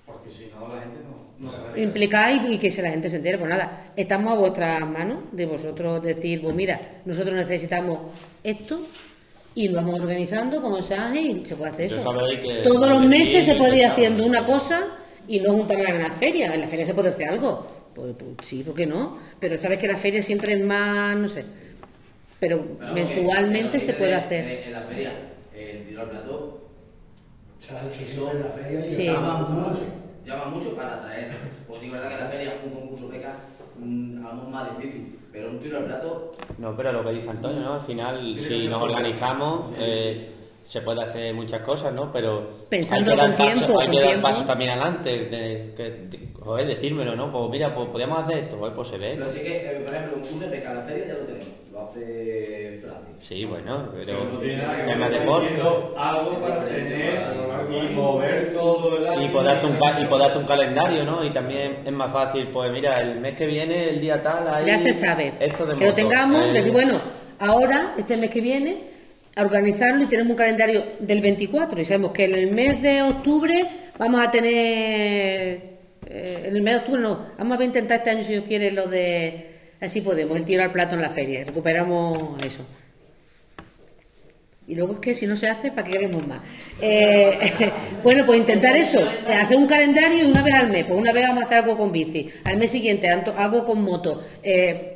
porque 0.05 0.29
si 0.29 0.49
no 0.59 0.73
la 0.73 0.81
gente 0.81 0.99
no, 1.03 1.45
no 1.45 1.51
sabe. 1.51 1.81
implicar 1.81 2.31
y, 2.31 2.53
y 2.55 2.57
que 2.57 2.71
se 2.71 2.81
la 2.81 2.89
gente 2.89 3.09
se 3.09 3.17
entere. 3.17 3.37
Pues 3.37 3.49
nada, 3.49 3.91
estamos 3.95 4.33
a 4.33 4.35
vuestras 4.37 4.87
manos 4.89 5.19
de 5.31 5.45
vosotros 5.45 6.01
decir, 6.01 6.41
pues 6.41 6.55
mira, 6.55 6.79
nosotros 7.05 7.35
necesitamos 7.35 7.99
esto 8.43 8.81
y 9.53 9.67
lo 9.69 9.77
vamos 9.77 9.99
organizando 9.99 10.61
como 10.61 10.81
se 10.81 10.95
hace 10.95 11.21
y 11.21 11.45
se 11.45 11.55
puede 11.55 11.71
hacer 11.71 11.85
eso. 11.85 12.03
Todos 12.63 12.89
los 12.89 13.01
meses 13.05 13.45
se 13.45 13.55
puede 13.55 13.77
ir 13.77 13.85
haciendo 13.85 14.25
una 14.25 14.45
cosa 14.45 14.87
y 15.27 15.39
no 15.39 15.51
juntarla 15.53 15.89
en 15.89 15.99
la 15.99 16.11
feria. 16.11 16.53
En 16.53 16.61
la 16.61 16.67
feria 16.67 16.85
se 16.85 16.93
puede 16.93 17.09
hacer 17.09 17.29
algo. 17.29 17.67
Pues, 17.93 18.13
pues 18.17 18.47
sí, 18.47 18.63
¿por 18.63 18.75
qué 18.75 18.85
no? 18.85 19.17
Pero 19.39 19.57
sabes 19.57 19.77
que 19.79 19.87
la 19.87 19.97
feria 19.97 20.21
siempre 20.21 20.53
es 20.53 20.63
más, 20.63 21.15
no 21.15 21.27
sé. 21.27 21.45
Pero 22.39 22.63
mensualmente 22.91 23.79
se 23.79 23.93
puede 23.93 24.13
hacer. 24.15 24.45
En, 24.45 24.63
en 24.65 24.73
la 24.73 24.81
feria, 24.81 25.11
el 25.55 25.87
tiro 25.87 26.01
al 26.01 26.09
hecho 27.89 28.05
siempre 28.05 28.39
en 28.39 28.41
la 28.41 28.49
feria 28.51 28.85
y 28.85 28.89
Sí. 28.89 29.05
llama 29.07 29.39
mucho. 29.49 29.81
Llama 30.25 30.45
mucho 30.45 30.75
para 30.75 30.95
atraer. 30.95 31.29
Pues 31.67 31.79
sí, 31.81 31.87
es 31.87 31.91
verdad 31.91 32.07
que 32.09 32.13
en 32.15 32.19
la 32.19 32.27
feria 32.27 32.53
un 32.63 32.71
concurso 32.71 33.07
beca 33.07 33.29
a 33.31 33.79
lo 33.79 33.85
mejor 33.85 34.49
más 34.49 34.77
difícil. 34.77 35.19
Pero 35.31 35.49
un 35.49 35.59
tiro 35.59 35.77
al 35.79 35.85
plato. 35.85 36.31
No, 36.57 36.75
pero 36.77 36.91
lo 36.93 37.03
que 37.03 37.11
dice 37.11 37.29
Antonio, 37.29 37.61
¿no? 37.61 37.73
Al 37.75 37.85
final, 37.85 38.39
si 38.39 38.67
nos 38.67 38.81
organizamos, 38.81 39.73
eh, 39.77 40.29
se 40.67 40.81
puede 40.81 41.03
hacer 41.03 41.33
muchas 41.33 41.61
cosas, 41.61 41.93
¿no? 41.93 42.11
Pero 42.11 42.65
hay 42.71 42.79
que 43.03 43.15
dar 43.15 43.17
con 43.19 43.35
paso, 43.35 43.51
tiempo, 43.51 43.79
hay 43.79 43.85
con 43.87 43.95
que 43.95 43.99
dar 44.01 44.09
tiempo. 44.09 44.27
paso 44.27 44.45
también 44.45 44.71
adelante, 44.71 45.09
de, 45.09 45.73
que, 45.77 45.83
de- 45.83 46.19
joder, 46.39 46.67
decírmelo, 46.67 47.15
¿no? 47.15 47.31
Pues 47.31 47.49
mira, 47.51 47.73
pues 47.75 47.89
podíamos 47.89 48.19
hacer 48.19 48.39
esto, 48.39 48.57
joder, 48.57 48.73
pues 48.73 48.87
se 48.87 48.97
ve. 48.97 49.13
Pero 49.17 49.31
sí 49.31 49.39
que, 49.41 49.57
eh, 49.57 49.81
por 49.85 49.93
ejemplo, 49.93 50.17
un 50.17 50.21
concurso 50.23 50.49
de 50.49 50.59
la 50.63 50.81
feria 50.81 51.05
ya 51.07 51.13
lo 51.13 51.19
tenemos. 51.19 51.47
Lo 51.71 51.81
hace 51.81 52.79
Francia. 52.81 53.15
Sí, 53.19 53.43
bueno, 53.45 53.89
Pero 53.91 54.05
pero 54.05 54.33
no 54.33 54.39
tiene 54.39 54.57
nada 54.57 54.85
que 54.85 54.95
más 54.95 55.09
deporte. 55.11 55.47
algo 55.97 56.39
para 56.39 56.65
tener 56.65 57.19
y 57.69 57.93
mover 57.93 58.53
todo 58.53 58.97
el 58.97 59.07
año. 59.07 59.23
Y 59.23 59.27
poder, 59.29 59.51
hacer 59.57 59.69
un, 59.69 59.75
ca- 59.77 59.99
y 60.01 60.05
poder 60.05 60.27
hacer 60.27 60.41
un 60.41 60.47
calendario, 60.47 61.03
¿no? 61.03 61.23
Y 61.23 61.31
también 61.31 61.79
es 61.85 61.91
más 61.91 62.11
fácil, 62.13 62.47
pues 62.47 62.71
mira, 62.71 63.01
el 63.01 63.19
mes 63.19 63.35
que 63.35 63.45
viene, 63.45 63.89
el 63.89 63.99
día 64.01 64.23
tal, 64.23 64.47
ahí... 64.53 64.65
Ya 64.65 64.77
se 64.77 64.93
sabe. 64.93 65.33
Esto 65.39 65.65
de 65.65 65.73
que 65.75 65.79
lo 65.81 65.85
moto, 65.87 65.95
tengamos, 65.95 66.45
eh, 66.45 66.51
decir, 66.53 66.71
bueno, 66.71 66.93
ahora, 67.39 67.93
este 67.97 68.15
mes 68.17 68.29
que 68.29 68.39
viene, 68.41 68.94
a 69.35 69.41
organizarlo 69.41 70.03
y 70.03 70.07
tenemos 70.07 70.31
un 70.31 70.37
calendario 70.37 70.83
del 70.99 71.21
24 71.21 71.81
y 71.81 71.85
sabemos 71.85 72.11
que 72.11 72.25
en 72.25 72.35
el 72.35 72.51
mes 72.51 72.81
de 72.81 73.01
octubre 73.01 73.67
vamos 73.97 74.25
a 74.25 74.31
tener, 74.31 74.53
eh, 76.07 76.43
en 76.45 76.55
el 76.55 76.61
mes 76.61 76.75
de 76.75 76.79
octubre 76.79 77.01
no, 77.01 77.27
vamos 77.37 77.59
a 77.59 77.63
intentar 77.63 77.97
este 77.97 78.11
año 78.11 78.23
si 78.23 78.31
Dios 78.31 78.45
quiere 78.47 78.71
lo 78.71 78.87
de, 78.87 79.73
así 79.81 79.99
podemos, 80.01 80.37
el 80.37 80.45
tiro 80.45 80.63
al 80.63 80.71
plato 80.71 80.95
en 80.95 81.01
la 81.01 81.09
feria, 81.09 81.43
recuperamos 81.43 82.41
eso. 82.43 82.65
Y 84.67 84.73
luego 84.73 84.93
es 84.93 84.99
que 84.99 85.13
si 85.13 85.27
no 85.27 85.35
se 85.35 85.47
hace, 85.47 85.69
¿para 85.69 85.83
qué 85.83 85.93
queremos 85.93 86.25
más? 86.25 86.39
Eh, 86.81 87.37
bueno, 88.03 88.25
pues 88.25 88.39
intentar 88.39 88.75
eso, 88.75 89.07
hacer 89.27 89.57
un 89.57 89.67
calendario 89.67 90.23
y 90.23 90.31
una 90.31 90.41
vez 90.41 90.55
al 90.55 90.71
mes, 90.71 90.85
pues 90.85 90.97
una 90.97 91.11
vez 91.11 91.27
vamos 91.27 91.43
a 91.43 91.45
hacer 91.45 91.57
algo 91.59 91.77
con 91.77 91.91
bici, 91.91 92.29
al 92.43 92.57
mes 92.57 92.71
siguiente 92.71 93.07
algo 93.09 93.65
con 93.65 93.83
moto, 93.83 94.23
eh, 94.41 94.94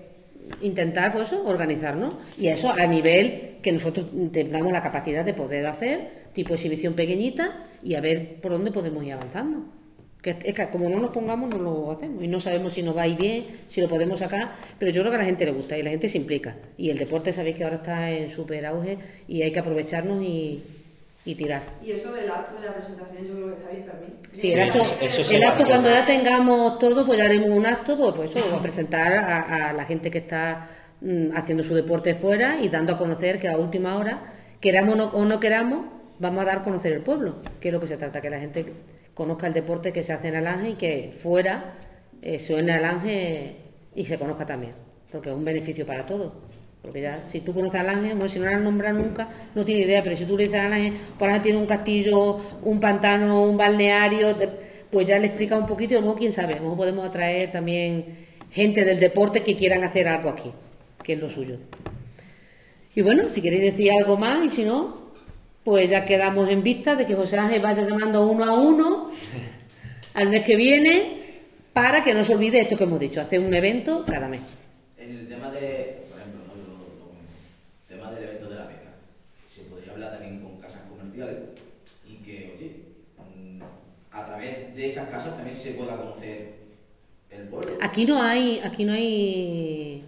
intentar 0.62 1.14
pues 1.14 1.32
organizarnos 1.34 2.16
y 2.38 2.48
eso 2.48 2.72
a 2.72 2.86
nivel 2.88 3.58
que 3.62 3.72
nosotros 3.72 4.08
tengamos 4.32 4.72
la 4.72 4.82
capacidad 4.82 5.26
de 5.26 5.34
poder 5.34 5.66
hacer, 5.68 6.30
tipo 6.34 6.54
exhibición 6.54 6.94
pequeñita 6.94 7.68
y 7.84 7.96
a 7.96 8.02
ver 8.02 8.40
por 8.42 8.52
dónde 8.52 8.72
podemos 8.72 9.04
ir 9.04 9.14
avanzando. 9.14 9.66
Que 10.22 10.32
es 10.44 10.54
que 10.54 10.70
como 10.70 10.90
no 10.90 11.00
nos 11.00 11.12
pongamos, 11.12 11.50
no 11.50 11.58
lo 11.58 11.92
hacemos 11.92 12.22
y 12.22 12.28
no 12.28 12.42
sabemos 12.42 12.74
si 12.74 12.84
nos 12.84 12.96
va 12.96 13.04
a 13.04 13.08
ir 13.08 13.18
bien, 13.18 13.46
si 13.70 13.80
lo 13.80 13.88
podemos 13.88 14.20
sacar, 14.20 14.52
pero 14.78 14.92
yo 14.92 15.02
creo 15.02 15.12
que 15.12 15.16
a 15.16 15.20
la 15.20 15.26
gente 15.26 15.46
le 15.46 15.52
gusta 15.52 15.78
y 15.78 15.84
la 15.84 15.92
gente 15.92 16.10
se 16.10 16.18
implica. 16.18 16.58
Y 16.78 16.90
el 16.90 16.98
deporte, 16.98 17.32
sabéis 17.32 17.56
que 17.56 17.64
ahora 17.64 17.78
está 17.78 18.12
en 18.12 18.30
súper 18.30 18.66
auge 18.66 18.98
y 19.30 19.44
hay 19.44 19.52
que 19.52 19.60
aprovecharnos 19.60 20.22
y, 20.22 20.62
y 21.26 21.36
tirar. 21.36 21.62
Y 21.84 21.92
eso 21.92 22.14
del 22.14 22.30
acto 22.32 22.60
de 22.60 22.68
la 22.68 22.74
presentación 22.74 23.28
yo 23.28 23.34
creo 23.36 23.48
que 23.48 23.54
está 23.62 23.70
bien 23.72 23.86
también. 23.86 24.14
Sí, 24.32 24.52
el 24.52 24.62
Sí, 24.64 24.70
acto, 24.70 24.82
eso- 24.82 24.96
eso 25.02 25.24
sí 25.24 25.36
el 25.36 25.42
lo 25.42 25.48
acto 25.48 25.64
hacemos. 25.64 25.80
cuando 25.82 25.90
ya 26.00 26.06
tengamos 26.06 26.80
todo, 26.80 27.06
pues 27.06 27.18
ya 27.20 27.26
haremos 27.26 27.50
un 27.50 27.66
acto, 27.66 27.98
pues, 27.98 28.14
pues 28.16 28.36
eso, 28.36 28.56
a 28.56 28.62
presentar 28.62 29.14
a, 29.14 29.70
a 29.70 29.74
la 29.74 29.86
gente 29.86 30.10
que 30.12 30.20
está 30.20 30.70
mm, 31.02 31.32
haciendo 31.36 31.64
su 31.64 31.76
deporte 31.76 32.14
fuera 32.16 32.60
y 32.62 32.70
dando 32.70 32.94
a 32.94 32.98
conocer 32.98 33.40
que 33.40 33.48
a 33.48 33.58
última 33.58 33.96
hora, 33.98 34.34
queramos 34.60 34.96
o 34.96 34.98
no, 34.98 35.06
o 35.06 35.26
no 35.26 35.40
queramos, 35.40 35.86
vamos 36.20 36.42
a 36.42 36.46
dar 36.46 36.58
a 36.60 36.64
conocer 36.64 36.92
el 36.94 37.02
pueblo, 37.04 37.38
que 37.62 37.70
es 37.70 37.74
lo 37.74 37.80
que 37.80 37.88
se 37.88 37.96
trata, 37.98 38.20
que 38.22 38.30
la 38.30 38.40
gente 38.40 38.66
conozca 39.14 39.48
el 39.48 39.54
deporte 39.54 39.94
que 39.94 40.04
se 40.04 40.12
hace 40.14 40.28
en 40.30 40.36
Alange 40.36 40.70
y 40.72 40.74
que 40.76 41.14
fuera 41.18 41.76
eh, 42.22 42.38
suene 42.40 42.74
Alange 42.74 43.56
y 43.96 44.06
se 44.06 44.18
conozca 44.20 44.46
también, 44.46 44.74
porque 45.12 45.30
es 45.30 45.36
un 45.36 45.46
beneficio 45.46 45.86
para 45.86 46.06
todos. 46.06 46.34
Porque 46.82 47.02
ya, 47.02 47.24
si 47.28 47.42
tú 47.42 47.54
conoces 47.54 47.76
a 47.80 47.82
Alange, 47.82 48.14
bueno, 48.14 48.30
si 48.30 48.40
no 48.40 48.46
la 48.46 48.56
has 48.56 48.62
nombrado 48.62 48.98
nunca, 49.00 49.28
no 49.54 49.66
tiene 49.66 49.82
idea, 49.82 50.02
pero 50.02 50.16
si 50.16 50.26
tú 50.26 50.38
le 50.38 50.46
dices 50.46 50.60
a 50.60 50.66
Alange, 50.66 50.94
por 51.18 51.28
Alange 51.28 51.44
tiene 51.44 51.60
un 51.60 51.66
castillo, 51.66 52.38
un 52.64 52.80
pantano, 52.80 53.44
un 53.44 53.58
balneario, 53.58 54.36
pues 54.90 55.06
ya 55.08 55.20
le 55.20 55.28
explica 55.28 55.58
un 55.58 55.66
poquito 55.66 55.94
y 55.96 55.98
luego 56.00 56.16
quién 56.16 56.32
sabe, 56.32 56.54
a 56.54 56.58
lo 56.58 56.64
mejor 56.64 56.78
podemos 56.78 57.08
atraer 57.08 57.52
también 57.52 58.28
gente 58.52 58.86
del 58.86 59.00
deporte 59.00 59.44
que 59.44 59.56
quieran 59.56 59.84
hacer 59.84 60.08
algo 60.08 60.30
aquí, 60.30 60.52
que 61.04 61.14
es 61.14 61.20
lo 61.20 61.30
suyo. 61.30 61.58
Y 62.96 63.02
bueno, 63.02 63.30
si 63.30 63.42
queréis 63.42 63.64
decir 63.72 63.92
algo 63.92 64.18
más 64.18 64.46
y 64.46 64.50
si 64.50 64.64
no, 64.64 65.10
pues 65.64 65.90
ya 65.90 66.06
quedamos 66.06 66.50
en 66.50 66.64
vista 66.64 66.96
de 66.96 67.06
que 67.06 67.14
José 67.14 67.38
Ángel 67.38 67.62
vaya 67.62 67.84
llamando 67.84 68.26
uno 68.26 68.46
a 68.46 68.54
uno 68.54 69.12
al 70.16 70.30
mes 70.30 70.44
que 70.44 70.56
viene 70.56 71.20
para 71.74 72.04
que 72.04 72.14
no 72.14 72.24
se 72.24 72.34
olvide 72.34 72.62
esto 72.62 72.76
que 72.78 72.86
hemos 72.86 73.00
dicho, 73.00 73.22
hacer 73.22 73.40
un 73.42 73.54
evento 73.54 74.04
cada 74.08 74.28
mes. 74.28 74.42
En 74.98 75.12
el 75.12 75.28
tema 75.28 75.52
de, 75.52 76.04
por 76.10 76.20
ejemplo, 76.20 76.42
¿no? 76.48 76.56
Lo- 76.56 76.80
lo 76.80 77.06
comento. 77.06 77.32
el 77.88 77.96
tema 77.98 78.12
del 78.12 78.24
evento 78.24 78.50
de 78.50 78.56
la 78.56 78.66
beca, 78.66 78.90
se 80.00 80.06
hablar 80.06 80.24
también 80.24 80.42
con 80.42 80.60
casas 80.60 80.84
comerciales 80.88 81.38
y 82.04 82.18
que, 82.24 82.48
oye, 82.50 82.86
mm, 83.18 83.64
a 84.12 84.26
través 84.26 84.76
de 84.76 84.86
esas 84.86 85.08
casas 85.10 85.36
también 85.36 85.62
se 85.62 85.72
pueda 85.74 85.96
conocer 85.98 86.30
el 86.30 86.38
pueblo. 86.38 86.76
Aquí 87.80 88.06
no 88.06 88.22
hay, 88.22 88.60
aquí 88.64 88.84
no 88.86 88.94
hay 88.94 90.04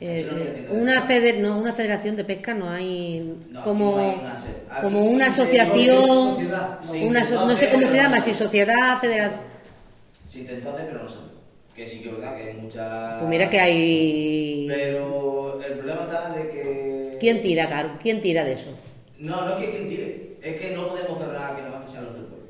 eh, 0.00 0.26
eh, 0.60 0.64
una 0.68 1.02
pesca. 1.02 1.06
feder, 1.06 1.38
no, 1.40 1.58
una 1.58 1.72
federación 1.72 2.16
de 2.16 2.24
pesca, 2.24 2.54
no 2.54 2.68
hay 2.70 3.20
No, 3.20 3.56
como 3.62 3.86
no 3.90 3.98
hay 3.98 4.10
una 4.18 4.34
se- 4.36 4.56
como 4.78 5.04
una 5.06 5.30
se- 5.30 5.42
asociación, 5.42 5.98
sociedad, 6.02 6.82
sí, 6.82 7.04
una 7.04 7.24
so- 7.24 7.40
no 7.44 7.56
sé 7.56 7.70
cómo 7.70 7.86
se 7.86 7.96
llama, 7.96 8.20
si 8.20 8.34
sociedad, 8.34 8.98
federación. 9.00 9.40
Se 10.32 10.38
intentó 10.38 10.68
hacer, 10.70 10.86
pero 10.88 11.00
no 11.02 11.08
salió. 11.08 11.32
Que 11.74 11.86
sí 11.86 12.00
que 12.00 12.08
es 12.08 12.14
verdad 12.14 12.36
que 12.36 12.42
hay 12.44 12.54
mucha... 12.54 12.80
Pues 13.16 13.28
mira 13.28 13.48
que 13.50 13.60
hay. 13.60 14.66
Pero 14.66 15.66
el 15.66 15.74
problema 15.74 16.14
está 16.14 16.30
de 16.30 16.48
que... 16.50 17.16
¿Quién 17.18 17.40
tira, 17.42 17.68
Caro? 17.68 17.98
¿Quién 18.02 18.20
tira 18.22 18.44
de 18.44 18.52
eso? 18.54 18.72
No, 19.24 19.44
no 19.46 19.58
es 19.58 19.64
que 19.64 19.70
quien 19.72 19.88
tire, 19.88 20.36
es 20.42 20.60
que 20.60 20.76
no 20.76 20.88
podemos 20.88 21.18
cerrar 21.18 21.56
que 21.56 21.62
más 21.62 21.84
que 21.84 21.90
sean 21.92 22.04
los 22.04 22.14
del 22.14 22.24
pueblo. 22.24 22.46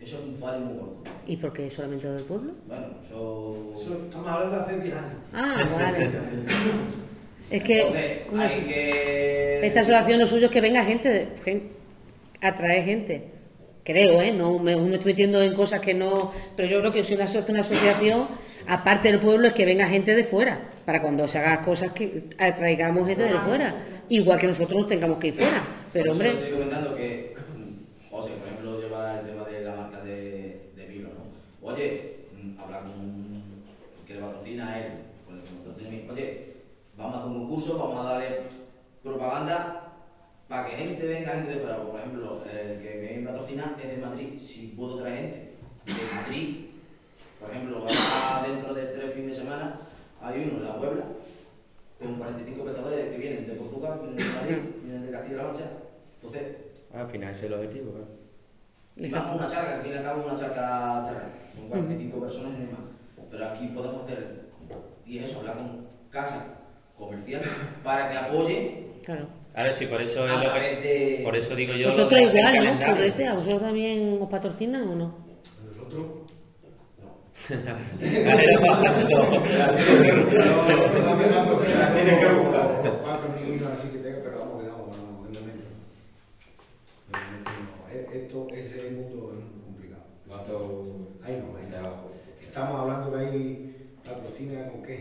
Eso 0.00 0.16
es 0.18 0.24
un 0.24 0.36
fallo 0.38 0.60
muy 0.60 0.74
gordo. 0.74 0.96
¿Y 1.26 1.36
por 1.36 1.52
qué 1.52 1.70
solamente 1.70 2.08
del 2.08 2.22
pueblo? 2.24 2.52
Bueno, 2.66 2.86
eso... 3.04 3.74
Eso 3.82 4.02
estamos 4.04 4.28
hablando 4.28 4.56
de 4.56 4.62
hace 4.62 4.78
10 4.80 4.94
años. 4.96 5.12
Ah, 5.32 5.68
vale. 5.72 6.10
Es 7.50 7.62
que 7.62 7.78
Entonces, 7.80 8.22
hay 8.38 8.60
que... 8.66 9.60
esta 9.66 9.80
asociación 9.80 10.18
lo 10.20 10.26
suyo 10.26 10.46
es 10.46 10.52
que 10.52 10.60
venga 10.60 10.84
gente, 10.84 11.08
de- 11.08 11.28
gen- 11.44 11.68
atrae 12.40 12.82
gente. 12.82 13.24
Creo, 13.84 14.20
¿eh? 14.20 14.32
No 14.32 14.58
me, 14.58 14.76
me 14.76 14.94
estoy 14.96 15.12
metiendo 15.12 15.40
en 15.42 15.54
cosas 15.54 15.80
que 15.80 15.94
no. 15.94 16.32
Pero 16.56 16.68
yo 16.68 16.80
creo 16.80 16.92
que 16.92 17.02
si 17.04 17.14
una 17.14 17.24
asociación, 17.24 18.26
aparte 18.66 19.10
del 19.10 19.20
pueblo, 19.20 19.46
es 19.48 19.54
que 19.54 19.64
venga 19.64 19.86
gente 19.86 20.14
de 20.14 20.24
fuera. 20.24 20.60
Para 20.88 21.02
cuando 21.02 21.28
se 21.28 21.38
hagan 21.38 21.62
cosas 21.62 21.92
que 21.92 22.30
atraigamos 22.38 23.06
gente 23.06 23.22
de 23.22 23.38
fuera. 23.40 23.74
Igual 24.08 24.38
que 24.38 24.46
nosotros 24.46 24.74
nos 24.74 24.86
tengamos 24.86 25.18
que 25.18 25.26
ir 25.26 25.34
fuera. 25.34 25.60
Pero, 25.92 26.12
hombre. 26.12 26.30
Estoy 26.30 26.52
comentando 26.52 26.96
que, 26.96 27.36
mm, 27.36 28.08
José, 28.10 28.30
por 28.30 28.48
ejemplo, 28.48 28.80
lleva 28.80 29.20
el 29.20 29.26
tema 29.26 29.44
de 29.44 29.60
la 29.60 29.76
marca 29.76 30.00
de, 30.00 30.70
de 30.74 30.86
vino, 30.86 31.10
¿no? 31.10 31.68
Oye, 31.68 32.24
mm, 32.32 32.58
habla 32.58 32.80
con 32.80 32.92
el 34.00 34.06
que 34.06 34.14
le 34.14 34.20
patrocina 34.20 34.66
a 34.66 34.78
él, 34.78 34.92
con 35.26 35.36
el 35.36 35.42
que 35.44 35.50
me 35.50 35.58
patrocina 35.58 35.88
a 35.88 35.92
mí. 35.92 36.08
Oye, 36.10 36.52
vamos 36.96 37.14
a 37.14 37.18
hacer 37.18 37.30
un 37.32 37.38
concurso, 37.38 37.78
vamos 37.78 38.06
a 38.06 38.08
darle 38.08 38.28
propaganda 39.02 39.92
para 40.48 40.70
que 40.70 40.76
gente 40.76 41.06
venga, 41.06 41.32
gente 41.32 41.52
de 41.52 41.60
fuera. 41.60 41.82
Por 41.82 42.00
ejemplo, 42.00 42.44
el 42.50 42.80
que 42.80 43.18
me 43.20 43.26
patrocina 43.26 43.76
es 43.78 43.90
de 43.90 43.96
Madrid. 43.98 44.38
Si 44.38 44.68
puedo 44.68 45.02
traer 45.02 45.50
gente 45.84 46.02
de 46.02 46.14
Madrid 46.14 46.56
Por 47.38 47.50
ejemplo, 47.50 47.76
ahora 47.76 48.48
dentro 48.48 48.72
de 48.72 48.84
tres 48.86 49.12
fines 49.12 49.36
de 49.36 49.42
semana 49.42 49.80
hay 50.22 50.42
uno 50.44 50.58
en 50.58 50.64
la 50.64 50.76
Puebla 50.76 51.04
con 51.98 52.14
45 52.14 52.64
pescadores 52.64 53.10
que 53.10 53.18
vienen 53.18 53.46
de 53.46 53.54
Portugal, 53.54 54.00
vienen 54.02 54.16
de 54.16 54.24
Madrid, 54.24 54.56
vienen 54.84 55.06
de 55.06 55.12
Castilla-La 55.12 55.42
Mancha. 55.44 55.70
Entonces, 56.14 56.42
Al 56.94 57.08
final 57.08 57.30
ese 57.30 57.38
es 57.38 57.46
el 57.46 57.54
objetivo, 57.54 57.92
claro. 57.92 58.08
Vamos 59.10 59.30
a 59.30 59.34
una 59.34 59.54
charca, 59.54 59.76
al 59.76 59.82
fin 59.82 59.92
y 59.92 59.96
al 59.96 60.02
cabo 60.02 60.20
es 60.20 60.26
una 60.26 60.40
charca 60.40 61.04
cerrada. 61.06 61.30
Son 61.54 61.68
45 61.68 62.20
personas 62.20 62.52
y 62.58 62.62
no 62.64 62.72
más. 62.72 62.80
Pero 63.30 63.46
aquí 63.46 63.66
podemos 63.68 64.04
hacer, 64.04 64.40
y 65.06 65.18
eso, 65.18 65.38
hablar 65.38 65.56
con 65.56 65.86
casas 66.10 66.42
comerciales 66.96 67.48
para 67.84 68.10
que 68.10 68.16
apoyen 68.16 68.88
Claro. 69.04 69.26
Ahora 69.54 69.72
sí, 69.72 69.86
por 69.86 70.02
eso 70.02 70.26
es 70.26 70.32
lo 70.32 70.52
que... 70.52 70.60
de... 70.60 71.20
Por 71.24 71.34
eso 71.34 71.56
digo 71.56 71.72
yo... 71.72 71.88
Vosotros 71.88 72.20
igual, 72.20 72.78
¿no? 72.78 72.86
Correte, 72.86 73.26
¿a 73.26 73.34
vosotros 73.34 73.62
también 73.62 74.18
os 74.20 74.28
patrocinan 74.28 74.88
o 74.88 74.94
no? 74.94 75.27
Nosotros, 80.68 81.64
Tiene 81.94 82.20
que 82.20 82.26
buscar. 82.26 82.68
Cuatro 83.02 83.28
niños 83.40 83.66
así 83.72 83.88
que 83.88 83.98
tenga, 83.98 84.18
pero 84.22 84.38
vamos 84.40 84.62
que 84.62 84.68
no, 84.68 84.76
no, 84.76 84.92
de 84.92 85.40
momento. 85.40 85.68
De 87.08 87.18
no. 87.44 87.88
E- 87.90 88.08
Esto, 88.18 88.38
mundo 88.96 89.32
es 89.32 89.44
muy 89.44 89.60
complicado. 89.64 90.04
Ahí 91.24 91.34
no, 91.42 91.56
ahí 91.56 91.66
no. 91.70 92.08
Estamos 92.46 92.74
hablando 92.80 93.06
que 93.12 93.18
hay 93.24 93.40
patrocina 94.04 94.68
con 94.68 94.82
qué. 94.82 94.96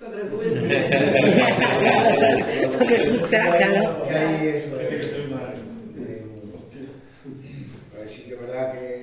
Con 0.00 0.12
República. 0.12 0.60
Que 4.08 4.14
hay 4.16 4.48
eso. 4.48 4.70
Eh, 4.80 4.82
pues 7.96 8.10
sí 8.10 8.20
que 8.22 8.34
es 8.34 8.40
verdad 8.40 8.72
que 8.72 8.93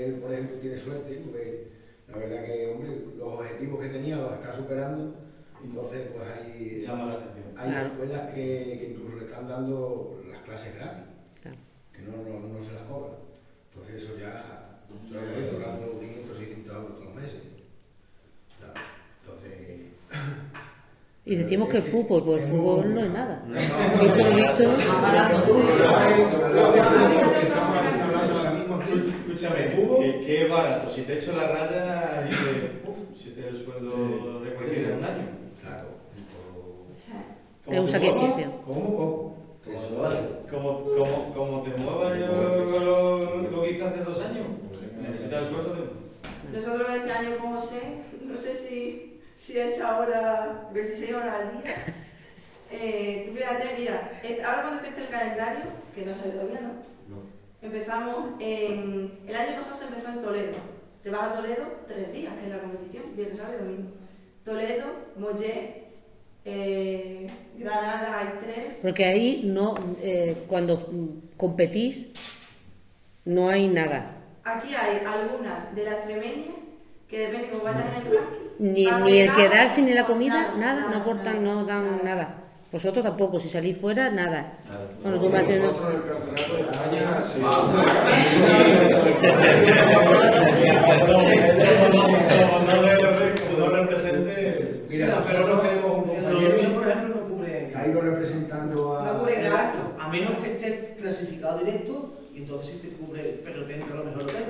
tiene 0.72 0.78
suerte, 0.78 1.22
porque 1.26 1.68
la 2.10 2.18
verdad 2.18 2.46
que, 2.46 2.68
hombre, 2.74 2.90
los 3.18 3.28
objetivos 3.34 3.80
que 3.82 3.90
tenía 3.90 4.16
los 4.18 4.34
está 4.34 4.54
superando, 4.54 5.16
entonces 5.64 6.08
pues 6.16 6.28
hay, 6.28 6.82
hay 7.58 7.70
Claro. 7.70 7.88
escuelas 7.90 8.22
que, 8.34 8.78
que 8.80 8.88
incluso 8.92 9.18
le 9.18 9.26
están 9.26 9.48
dando 9.48 10.22
las 10.32 10.42
clases 10.44 10.76
gratis, 10.76 11.04
Claro. 11.42 11.58
que 11.94 12.02
no, 12.04 12.12
no, 12.18 12.48
no 12.58 12.64
se 12.64 12.72
las 12.72 12.84
cobran. 12.84 13.16
Entonces 13.74 14.04
eso 14.04 14.18
ya, 14.18 14.80
todavía 15.10 15.52
cobrando 15.52 16.00
500, 16.00 16.38
600 16.38 16.76
euros 16.76 16.96
todos 16.96 17.06
los 17.06 17.16
meses. 17.16 17.42
Entonces... 19.22 19.52
Y 21.24 21.36
decimos 21.36 21.70
que 21.70 21.78
el 21.78 21.84
fútbol, 21.84 22.26
pues 22.26 22.44
el 22.44 22.50
fútbol 22.50 22.94
no 22.96 23.02
es 23.02 23.12
nada. 23.12 23.44
Visto 24.02 24.24
lo 24.24 24.36
visto. 24.36 24.64
Escúchame, 29.10 29.72
que 30.26 30.44
es 30.44 30.50
barato. 30.50 30.90
Si 30.90 31.02
te 31.04 31.18
echo 31.18 31.34
la 31.34 31.48
raya, 31.48 32.24
dices, 32.28 32.72
uff, 32.86 33.18
si 33.18 33.30
te 33.32 33.48
el 33.48 33.56
sueldo 33.56 34.42
de 34.42 34.54
cualquiera 34.54 34.90
en 34.90 34.98
un 34.98 35.04
año. 35.06 35.24
Claro, 35.62 35.88
Es 37.68 37.80
un 37.80 37.88
sacrificio. 37.88 38.52
lo 39.92 40.06
hace. 40.06 40.20
Como, 40.50 40.84
como, 40.84 41.34
como 41.34 41.62
te 41.64 41.70
muevas 41.78 42.20
yo 42.20 42.28
lo, 42.28 43.38
lo 43.50 43.62
que 43.62 43.72
hice 43.72 43.84
hace 43.84 44.04
dos 44.04 44.20
años, 44.22 44.48
necesitas 45.02 45.44
el 45.48 45.54
sueldo 45.54 45.74
de 45.74 46.58
Nosotros 46.58 46.88
este 46.98 47.12
año, 47.12 47.38
como 47.40 47.62
sé, 47.62 47.80
no 48.26 48.38
sé 48.38 48.54
si, 48.54 49.22
si 49.38 49.58
he 49.58 49.70
hecho 49.74 49.88
ahora 49.88 50.70
26 50.74 51.14
horas 51.14 51.36
al 51.40 51.52
día. 51.64 51.74
Eh, 52.74 53.26
tú 53.30 53.36
fíjate, 53.38 53.76
mira, 53.78 54.12
et- 54.24 54.42
ahora 54.44 54.62
cuando 54.62 54.80
empiece 54.80 55.02
el 55.02 55.10
calendario, 55.10 55.62
que 55.94 56.06
no 56.06 56.16
sale 56.16 56.32
todavía, 56.32 56.62
¿no? 56.62 56.91
Empezamos 57.62 58.32
en. 58.40 59.20
El 59.28 59.36
año 59.36 59.56
pasado 59.56 59.76
se 59.76 59.86
empezó 59.86 60.10
en 60.10 60.22
Toledo. 60.22 60.56
Te 61.04 61.10
vas 61.10 61.28
a 61.28 61.34
Toledo 61.34 61.64
tres 61.88 62.12
días, 62.12 62.34
que 62.36 62.46
es 62.46 62.52
la 62.52 62.60
competición, 62.60 63.04
viernes, 63.16 63.38
sábado 63.38 63.56
y 63.60 63.64
domingo. 63.64 63.90
Toledo, 64.44 64.86
Mollé, 65.18 65.84
eh, 66.44 67.28
Granada 67.58 68.18
hay 68.18 68.28
tres. 68.42 68.78
Porque 68.82 69.06
ahí 69.06 69.44
no, 69.46 69.76
eh, 70.02 70.44
cuando 70.48 70.90
competís, 71.38 72.08
no 73.26 73.50
hay 73.50 73.68
nada. 73.68 74.18
Aquí 74.44 74.74
hay 74.74 75.06
algunas 75.06 75.76
de 75.76 75.84
las 75.84 75.94
extremeñas 75.96 76.56
que 77.08 77.20
depende 77.20 77.50
cómo 77.50 77.64
vayas 77.64 77.86
en 77.86 77.96
el 77.96 78.18
ranking. 78.18 78.42
Ni, 78.58 78.86
ni 78.86 79.18
el 79.20 79.36
quedarse 79.36 79.82
ni 79.84 79.94
la 79.94 80.06
comida, 80.06 80.56
nada, 80.58 80.82
nada, 80.82 80.90
no 80.90 80.98
aportan, 80.98 81.44
no 81.44 81.64
dan 81.66 82.04
nada. 82.04 82.41
Vosotros 82.72 83.04
tampoco, 83.04 83.38
si 83.38 83.50
salís 83.50 83.78
fuera, 83.78 84.10
nada. 84.10 84.60
Bueno, 85.04 85.20
tú 85.20 85.30
me 85.30 85.40
haciendo... 85.40 85.74
No 93.58 93.68
represente. 93.68 94.86
Mira, 94.90 95.22
pero 95.28 95.60
tenemos 95.60 95.98
un 95.98 96.04
compañero 96.04 96.74
por 96.74 96.88
ejemplo, 96.88 97.16
no 97.16 97.28
cubren 97.28 97.70
que 97.72 97.78
ha 97.78 97.88
ido 97.88 98.02
representando 98.02 99.00
a... 99.00 99.06
No 99.06 99.20
cubre 99.20 99.46
el 99.46 99.52
gasto. 99.52 99.80
a 100.00 100.08
menos 100.08 100.38
que 100.38 100.52
estés 100.54 100.98
clasificado 100.98 101.60
directo, 101.60 102.14
y 102.34 102.38
entonces 102.38 102.70
sí 102.72 102.80
te 102.88 102.96
cubre, 102.96 103.42
pero 103.44 103.66
te 103.66 103.76
entra 103.76 103.94
a 103.94 103.98
lo 103.98 104.06
mejor 104.06 104.24
hotel. 104.24 104.46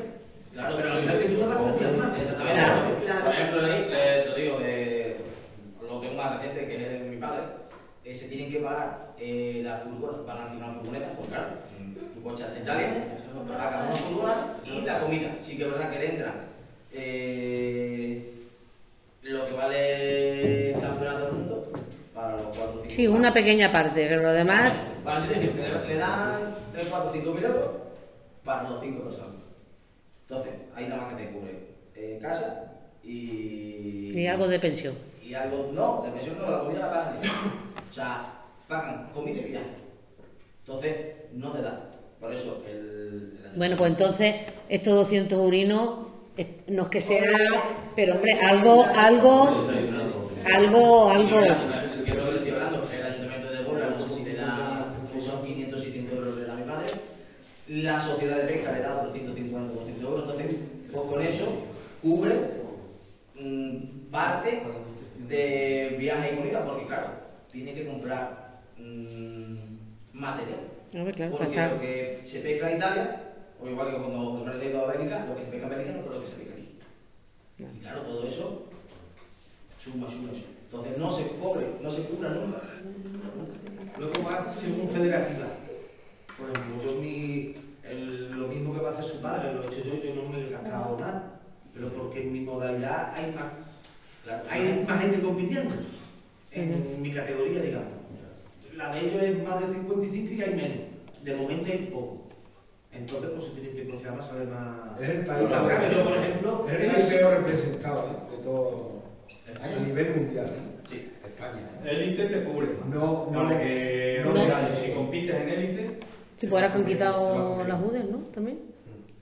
Claro, 0.54 0.76
pero 0.78 0.92
a 0.92 0.96
lo 0.96 1.02
mejor 1.02 1.20
que 1.20 1.26
tú 1.26 1.36
te 1.38 1.46
vas 1.46 1.58
a 1.58 1.60
cambiar 1.60 1.98
más. 1.98 2.20
Exactamente. 2.20 3.24
Por 3.24 3.34
ejemplo, 3.34 3.62
ahí, 3.62 3.88
eh, 3.92 4.22
te 4.24 4.30
lo 4.30 4.36
digo, 4.36 4.60
de 4.60 5.18
lo 5.90 6.00
tengo 6.00 6.14
más 6.16 6.36
reciente, 6.38 6.68
que 6.68 6.96
es 6.96 7.02
mi 7.04 7.18
padre, 7.18 7.61
eh, 8.12 8.14
se 8.14 8.28
tienen 8.28 8.52
que 8.52 8.60
pagar 8.60 9.14
eh, 9.18 9.62
las 9.64 9.84
furgonas, 9.84 10.26
van 10.26 10.38
a 10.38 10.52
una 10.52 10.74
furgoneta, 10.74 11.14
pues 11.14 11.30
claro, 11.30 11.48
tu 12.14 12.22
coche 12.22 12.44
de 12.44 12.60
Italia, 12.60 13.18
pagan 13.48 13.88
una 13.88 13.96
furgona 13.96 14.58
y 14.66 14.82
la 14.82 15.00
comida. 15.00 15.36
Sí 15.40 15.58
que 15.58 15.64
es 15.64 15.72
verdad 15.72 15.92
que 15.92 16.00
le 16.00 16.10
entra 16.10 16.34
eh, 16.92 18.34
lo 19.24 19.48
que 19.48 19.54
vale 19.54 20.74
el 20.74 20.82
campeonato 20.82 21.26
del 21.26 21.34
mundo 21.34 21.72
para 22.14 22.38
los 22.38 22.58
4 22.58 22.64
o 22.64 22.82
5 22.82 22.94
Sí, 22.94 23.08
una 23.08 23.34
pequeña 23.34 23.72
parte, 23.72 24.08
pero 24.08 24.24
lo 24.24 24.34
demás... 24.34 24.74
Para 25.06 25.18
así 25.18 25.30
decir, 25.30 25.52
que 25.52 25.62
le, 25.62 25.88
le 25.88 25.96
dan 25.96 26.56
3, 26.74 26.88
4, 26.90 27.12
5 27.14 27.34
mil 27.34 27.44
euros 27.46 27.70
para 28.44 28.70
los 28.70 28.82
5 28.82 29.04
personas. 29.04 29.36
Entonces, 30.28 30.54
ahí 30.76 30.86
nada 30.88 31.02
más 31.04 31.14
que 31.14 31.24
te 31.24 31.32
cubre 31.32 31.60
eh, 31.96 32.20
casa 32.22 32.72
y. 33.04 34.12
Y 34.14 34.28
algo 34.28 34.48
de 34.48 34.60
pensión. 34.60 34.96
Y 35.24 35.34
algo. 35.34 35.72
No, 35.74 36.04
de 36.06 36.12
pensión 36.12 36.38
no, 36.40 36.52
la 36.52 36.60
comida 36.60 36.80
la 36.80 36.90
pagan 36.90 37.18
ellos. 37.22 37.34
O 37.92 37.94
sea, 37.94 38.40
pagan 38.70 39.10
comida 39.14 39.42
y 39.42 39.50
viaje. 39.50 39.66
Entonces, 40.66 40.96
no 41.34 41.52
te 41.52 41.62
da. 41.62 41.90
Por 42.22 42.34
eso, 42.34 42.64
el. 42.66 43.38
el 43.44 43.58
Bueno, 43.58 43.76
pues 43.76 43.92
entonces 43.92 44.34
estos 44.70 44.94
200 44.94 45.38
urinos, 45.38 46.08
eh, 46.38 46.62
no 46.68 46.84
es 46.84 46.88
que 46.88 47.02
sea, 47.02 47.22
pero 47.94 48.16
hombre, 48.16 48.32
algo, 48.48 48.86
algo, 48.86 49.50
algo, 50.56 51.10
algo. 51.10 51.40
Que 52.06 52.14
lo 52.14 52.26
que 52.26 52.32
le 52.32 52.38
estoy 52.38 52.52
hablando, 52.52 52.88
el 52.94 53.06
ayuntamiento 53.06 53.52
de 53.52 53.64
Puebla, 53.66 53.90
no 53.90 54.00
sé 54.00 54.10
si 54.10 54.24
le 54.24 54.36
da, 54.36 54.94
pues 55.12 55.26
son 55.26 55.44
500, 55.44 55.82
600 55.82 56.18
euros 56.18 56.38
le 56.38 56.46
da 56.46 56.54
a 56.54 56.56
mi 56.56 56.64
padre, 56.64 56.88
la 57.68 58.00
sociedad 58.00 58.38
de 58.38 58.54
pesca 58.54 58.72
le 58.72 58.80
da 58.80 59.00
otros 59.00 59.14
150, 59.14 59.74
200 59.74 60.04
euros, 60.06 60.22
entonces, 60.22 60.56
pues 60.94 61.04
con 61.10 61.22
eso 61.22 61.46
cubre 62.02 62.36
mm, 63.36 64.10
parte 64.10 64.62
de 65.28 65.96
viaje 66.00 66.32
y 66.32 66.38
comida, 66.38 66.64
porque 66.66 66.86
claro, 66.86 67.31
tiene 67.52 67.74
que 67.74 67.86
comprar 67.88 68.62
mm, 68.78 69.56
material. 70.14 70.60
Ver, 70.94 71.16
claro, 71.16 71.32
Porque 71.38 71.68
lo 71.68 71.80
que 71.80 72.22
se 72.24 72.40
pesca 72.42 72.70
en 72.72 72.78
Italia, 72.78 73.22
o 73.62 73.68
igual 73.68 73.92
que 73.92 73.98
cuando 73.98 74.20
José 74.32 74.44
María 74.46 74.62
ha 74.62 74.66
ido 74.70 74.82
a 74.86 74.92
Bélgica, 74.92 75.26
lo 75.28 75.36
que 75.36 75.44
se 75.46 75.52
pesca 75.52 75.64
en 75.68 75.70
Bélgica 75.70 75.92
no 75.94 76.00
es 76.00 76.06
lo 76.12 76.22
que 76.22 76.28
se 76.28 76.34
pesca 76.34 76.54
aquí. 76.54 76.68
Y 77.60 77.80
claro, 77.80 78.02
todo 78.02 78.26
eso 78.28 78.64
suma, 79.80 80.08
suma, 80.08 80.30
suma. 80.34 80.46
Entonces 80.66 80.98
no 80.98 81.12
se 81.12 81.28
cobre, 81.38 81.68
no 81.82 81.90
se 81.92 82.02
cubra 82.04 82.30
nunca. 82.30 82.62
Luego 84.00 84.14
va 84.24 84.52
según 84.52 84.88
federativa. 84.88 85.48
Por 86.38 86.50
ejemplo, 86.50 86.84
yo 86.94 87.02
mi, 87.02 87.54
el- 87.84 88.32
lo 88.32 88.48
mismo 88.48 88.74
que 88.74 88.80
va 88.82 88.90
a 88.90 88.94
hacer 88.94 89.06
su 89.06 89.22
padre, 89.22 89.54
lo 89.54 89.64
he 89.64 89.68
hecho 89.68 89.84
yo, 89.84 89.96
yo 90.02 90.16
no 90.16 90.30
me 90.30 90.42
he 90.48 90.50
gastado 90.50 90.98
nada. 91.00 91.40
Pero 91.74 91.90
porque 91.90 92.24
en 92.24 92.34
mi 92.34 92.42
modalidad 92.42 93.14
hay 93.16 93.32
más, 93.34 93.46
Claro, 94.24 94.44
hay 94.50 94.84
más 94.88 95.02
gente 95.02 95.20
compitiendo. 95.22 95.74
En 96.52 97.02
mi 97.02 97.12
categoría, 97.14 97.62
digamos. 97.62 97.88
La 98.76 98.94
de 98.94 99.00
ellos 99.02 99.22
es 99.24 99.44
más 99.44 99.62
de 99.62 99.74
55 99.74 100.34
y 100.34 100.42
hay 100.42 100.56
menos. 100.56 100.78
De 101.24 101.36
momento 101.36 101.72
hay 101.72 101.78
poco. 101.94 102.28
Entonces, 102.92 103.30
pues 103.32 103.46
se 103.46 103.52
tiene 103.52 103.70
que 103.76 103.84
proceder 103.84 104.14
más, 104.18 104.28
sale 104.28 104.46
más. 104.46 105.02
Es 105.02 105.10
el 105.10 105.26
país 105.26 105.50
más. 105.50 105.92
Yo, 105.94 106.04
por 106.04 106.18
ejemplo, 106.18 106.66
Es 106.68 106.74
el 106.74 106.92
país 106.92 107.06
peor 107.06 107.34
representado 107.38 108.08
¿eh? 108.08 108.36
de 108.38 108.44
todo 108.44 109.02
a 109.62 109.80
nivel 109.86 110.16
mundial. 110.16 110.46
¿eh? 110.48 110.80
Sí. 110.84 111.12
España. 111.24 111.70
Élite 111.86 112.26
te 112.26 112.44
cubre. 112.44 112.68
No, 112.90 113.30
no, 113.32 113.44
Vale, 113.44 113.58
que 113.60 114.22
no. 114.26 114.34
vale, 114.34 114.74
si 114.74 114.92
compites 114.92 115.36
en 115.36 115.50
élite. 115.50 116.00
Sí, 116.38 116.48
pues 116.48 116.62
ahora 116.62 116.74
que 116.74 116.80
han 116.80 116.86
quitado 116.86 117.64
las 117.64 117.82
UDES, 117.82 118.06
¿no? 118.10 118.18
También. 118.34 118.60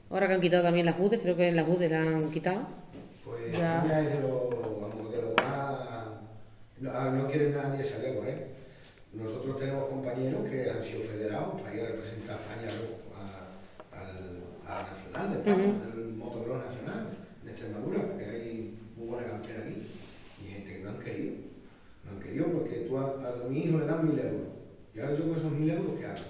Ahora 0.10 0.28
que 0.28 0.34
han 0.34 0.42
quitado 0.42 0.64
también 0.64 0.86
las 0.86 1.00
UDES, 1.00 1.20
creo 1.22 1.36
que 1.36 1.52
las 1.52 1.68
UDES 1.68 1.92
las 1.92 2.08
han 2.08 2.32
quitado. 2.32 2.62
Pues 3.26 3.52
Ya. 3.52 3.78
España 3.78 4.00
es 4.00 4.14
de 4.14 4.20
los 4.22 4.50
vamos, 4.50 5.12
de 5.12 5.22
lo 5.22 5.34
más. 5.36 5.80
No, 6.80 6.92
ah, 6.94 7.10
no 7.12 7.28
quiere 7.28 7.52
nadie 7.52 7.84
salir 7.84 8.10
a 8.10 8.16
correr. 8.16 8.48
Nosotros 9.14 9.60
tenemos 9.60 9.90
compañeros 9.90 10.48
que 10.50 10.70
han 10.70 10.84
sido 10.84 11.02
federados 11.02 11.60
para 11.62 11.76
ir 11.76 11.82
a 11.82 11.88
representar 11.88 12.38
a 12.38 12.42
España 12.42 12.68
luego 12.78 12.96
a, 13.18 14.00
al, 14.00 14.44
a 14.66 14.82
la 14.84 14.90
nacional 14.90 15.34
de 15.34 15.40
España, 15.40 15.68
Ujú. 15.68 16.00
el 16.00 16.14
motocross 16.14 16.66
nacional 16.66 17.08
de 17.44 17.52
Extremadura, 17.52 18.18
que 18.18 18.26
hay 18.26 18.78
muy 18.96 19.08
buena 19.08 19.28
cantera 19.28 19.60
aquí, 19.64 19.88
y 20.42 20.48
gente 20.48 20.74
que 20.78 20.84
no 20.84 20.90
han 20.92 21.00
querido. 21.00 21.34
No 22.06 22.12
han 22.12 22.20
querido 22.24 22.46
porque 22.48 22.76
tú 22.88 22.98
a, 22.98 23.04
a 23.04 23.50
mi 23.50 23.60
hijo 23.64 23.78
le 23.80 23.86
dan 23.86 24.08
mil 24.08 24.20
euros. 24.20 24.48
Y 24.96 25.00
ahora 25.00 25.16
yo 25.16 25.24
con 25.28 25.36
esos 25.38 25.52
mil 25.52 25.70
euros, 25.70 26.00
¿qué 26.00 26.06
hago? 26.06 26.26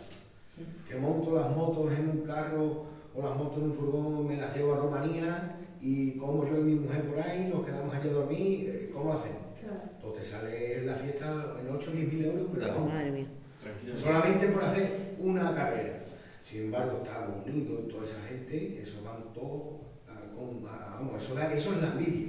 Que 0.88 0.96
monto 0.96 1.36
las 1.36 1.56
motos 1.56 1.92
en 1.94 2.10
un 2.10 2.22
carro 2.26 2.86
o 3.14 3.22
las 3.22 3.36
motos 3.38 3.58
en 3.60 3.64
un 3.66 3.74
furgón, 3.76 4.28
me 4.28 4.38
las 4.38 4.56
llevo 4.56 4.74
a 4.74 4.78
Rumanía 4.78 5.56
y 5.82 6.12
como 6.18 6.46
yo 6.48 6.58
y 6.60 6.64
mi 6.64 6.76
mujer 6.76 7.04
por 7.04 7.20
ahí, 7.20 7.50
nos 7.54 7.66
quedamos 7.66 7.94
allí 7.94 8.10
a 8.10 8.14
dormir, 8.14 8.70
eh, 8.70 8.90
¿cómo 8.94 9.14
lo 9.14 9.20
hacemos? 9.20 9.40
Claro. 10.00 10.14
Entonces 10.16 10.28
sale 10.32 10.82
la 10.86 10.96
fiesta 10.96 11.56
en 11.62 11.76
8 11.76 11.90
o 11.92 11.94
10 11.96 12.14
mil 12.14 12.26
euros, 12.26 12.48
pero 12.54 12.68
vamos, 12.74 12.94
Madre 12.94 13.12
mía. 13.12 13.28
solamente 13.96 14.48
por 14.48 14.64
hacer 14.64 15.16
una 15.20 15.54
carrera. 15.56 16.00
Sin 16.44 16.62
embargo, 16.66 17.02
Estados 17.04 17.46
Unidos, 17.46 17.88
toda 17.90 18.04
esa 18.06 18.22
gente, 18.28 18.80
eso 18.82 19.04
van 19.04 19.32
todos 19.34 19.82
a- 20.08 20.34
con- 20.36 20.66
a- 20.68 20.96
vamos, 20.96 21.22
eso, 21.22 21.36
da- 21.36 21.54
eso 21.54 21.74
es 21.74 21.82
la 21.82 21.88
envidia. 21.90 22.28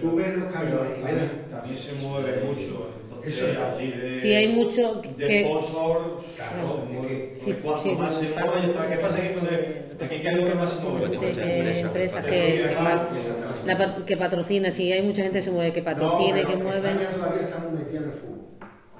Tú 0.00 0.16
ves 0.16 0.36
los 0.36 0.52
camiones 0.52 0.98
y 0.98 1.02
ves 1.02 1.10
también, 1.14 1.30
la- 1.50 1.56
también 1.58 1.76
se 1.76 1.92
mueve 1.94 2.44
mucho, 2.44 2.90
entonces 3.04 3.34
Eso 3.38 3.46
es. 3.48 3.58
así 3.58 3.90
de, 3.92 4.18
Sí, 4.20 4.32
hay 4.34 4.48
mucho 4.54 4.94
de 5.02 5.26
que- 5.26 5.44
sponsor, 5.44 6.20
Claro, 6.36 6.84
se 6.88 6.92
mueve. 6.92 7.32
es 7.34 7.40
Sí, 7.42 7.52
cuanto 7.62 7.82
sí, 7.82 7.94
más 7.94 8.14
se 8.14 8.28
mueve, 8.30 8.72
claro. 8.72 8.90
¿qué 8.90 8.96
pasa? 8.96 9.20
Que 9.20 9.32
cuando 9.32 9.50
aquí 9.50 10.20
que 10.20 10.28
es 10.28 10.36
lo 10.36 10.46
que 10.46 10.54
más 10.56 10.70
se 10.70 10.82
mueve. 10.88 11.08
de- 11.18 11.80
empresas, 11.80 12.24
que 12.24 12.30
que, 12.30 12.62
que 12.68 13.66
la 13.66 13.78
que 14.04 14.16
patrocina, 14.16 14.70
sí, 14.70 14.92
hay 14.92 15.02
mucha 15.02 15.22
gente 15.22 15.38
que 15.38 15.42
se 15.42 15.50
mueve, 15.50 15.72
que 15.72 15.82
patrocina 15.82 16.40
y 16.40 16.42
No, 16.44 16.48
que 16.48 16.56
mueve. 16.56 16.88
España 16.90 17.10
todavía 17.10 17.42
está 17.42 17.58
muy 17.58 17.78
metida 17.78 17.98
en 18.00 18.04
el 18.04 18.12
fútbol. 18.12 18.38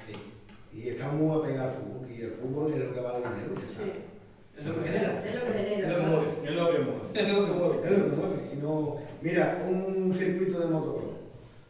Sí. 0.07 0.15
Y 0.79 0.89
está 0.89 1.09
muy 1.09 1.39
apegada 1.39 1.65
al 1.71 1.77
fútbol. 1.77 2.11
Y 2.11 2.21
el 2.23 2.31
fútbol 2.33 2.73
es 2.73 2.79
lo 2.81 2.95
que 2.95 3.01
vale 3.01 3.19
dinero. 3.19 3.61
Sí. 3.61 3.93
Es 4.59 4.65
lo 4.67 4.75
que 4.83 4.89
genera. 4.89 5.25
Es 5.27 5.35
lo 5.35 5.41
que 5.47 5.53
genera. 5.59 5.89
Es 5.89 5.97
lo 5.97 6.01
que 6.01 6.07
mueve. 6.07 6.27
Es 6.45 6.57
lo 6.57 6.71
que 6.73 6.79
mueve. 6.79 7.05
Es 7.15 7.29
lo 7.29 7.45
que 7.47 7.53
mueve. 7.53 7.77
Es 7.85 7.91
lo 7.99 8.05
que 8.11 8.17
mueve. 8.17 8.37
Y 8.53 8.57
no... 8.57 8.97
Mira, 9.23 9.65
un 9.69 10.13
circuito 10.13 10.61
de 10.61 10.67
motocross. 10.67 11.15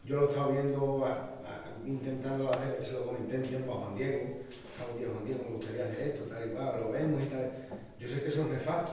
Yo 0.05 0.15
lo 0.17 0.27
he 0.27 0.29
estado 0.29 0.51
viendo, 0.51 1.05
a- 1.05 1.11
a- 1.11 1.87
intentando 1.87 2.51
hacer, 2.53 2.77
se 2.81 2.93
lo 2.93 3.05
comenté 3.05 3.35
en 3.37 3.41
tiempo 3.43 3.73
a 3.73 3.75
Juan 3.77 3.95
Diego. 3.95 4.19
A 4.79 4.91
un 4.91 4.99
día, 4.99 5.07
Juan 5.11 5.25
Diego, 5.25 5.43
me 5.49 5.55
gustaría 5.55 5.85
hacer 5.85 6.07
esto, 6.09 6.23
tal 6.25 6.45
y 6.47 6.49
cual, 6.53 6.81
lo 6.81 6.91
vemos 6.91 7.21
y 7.23 7.25
tal. 7.27 7.51
Yo 7.99 8.07
sé 8.07 8.21
que 8.21 8.27
eso 8.27 8.41
es 8.41 8.47
nefasto, 8.49 8.91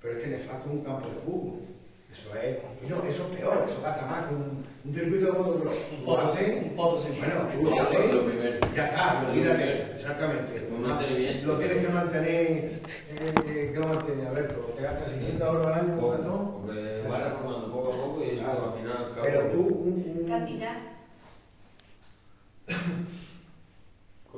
pero 0.00 0.16
es 0.16 0.24
que 0.24 0.30
nefasto 0.30 0.68
es 0.68 0.74
un 0.74 0.80
campo 0.82 1.08
de 1.08 1.14
fútbol. 1.24 1.60
Eso 2.12 2.34
es, 2.34 2.90
no, 2.90 3.02
eso 3.04 3.28
es 3.30 3.38
peor, 3.38 3.64
eso 3.64 3.82
gasta 3.82 4.04
más 4.06 4.26
que 4.26 4.34
un, 4.34 4.64
un 4.84 4.92
circuito 4.92 5.26
de 5.26 5.32
motocross. 5.32 5.74
Tú 6.04 6.16
haces, 6.16 6.76
bueno, 6.76 6.94
tú 7.54 7.62
lo 7.62 7.82
haces, 7.82 8.74
ya 8.74 8.86
está, 8.86 9.26
olvídate, 9.28 9.92
exactamente. 9.92 10.68
Lo 11.44 11.58
tienes 11.58 11.86
que 11.86 11.92
mantener, 11.92 12.30
eh, 12.30 13.70
que 13.72 13.78
lo 13.78 13.86
mantener, 13.86 14.26
Alberto, 14.26 14.72
te 14.76 14.82
gastas 14.82 15.10
600 15.10 15.48
euros 15.48 15.66
al 15.66 15.72
año, 15.74 15.98
¿cuánto? 16.00 16.62
Porque 16.64 17.02
vas 17.08 17.22
pues 17.22 17.34
formando 17.34 17.72
poco 17.72 17.92
a 17.92 17.96
poco 17.96 18.24
y 18.24 18.38
eso 18.38 18.50
al 18.50 18.80
final. 18.80 19.12
Pero 19.22 19.40
tú, 19.52 19.60
un. 19.60 20.26
Cantidad. 20.28 20.76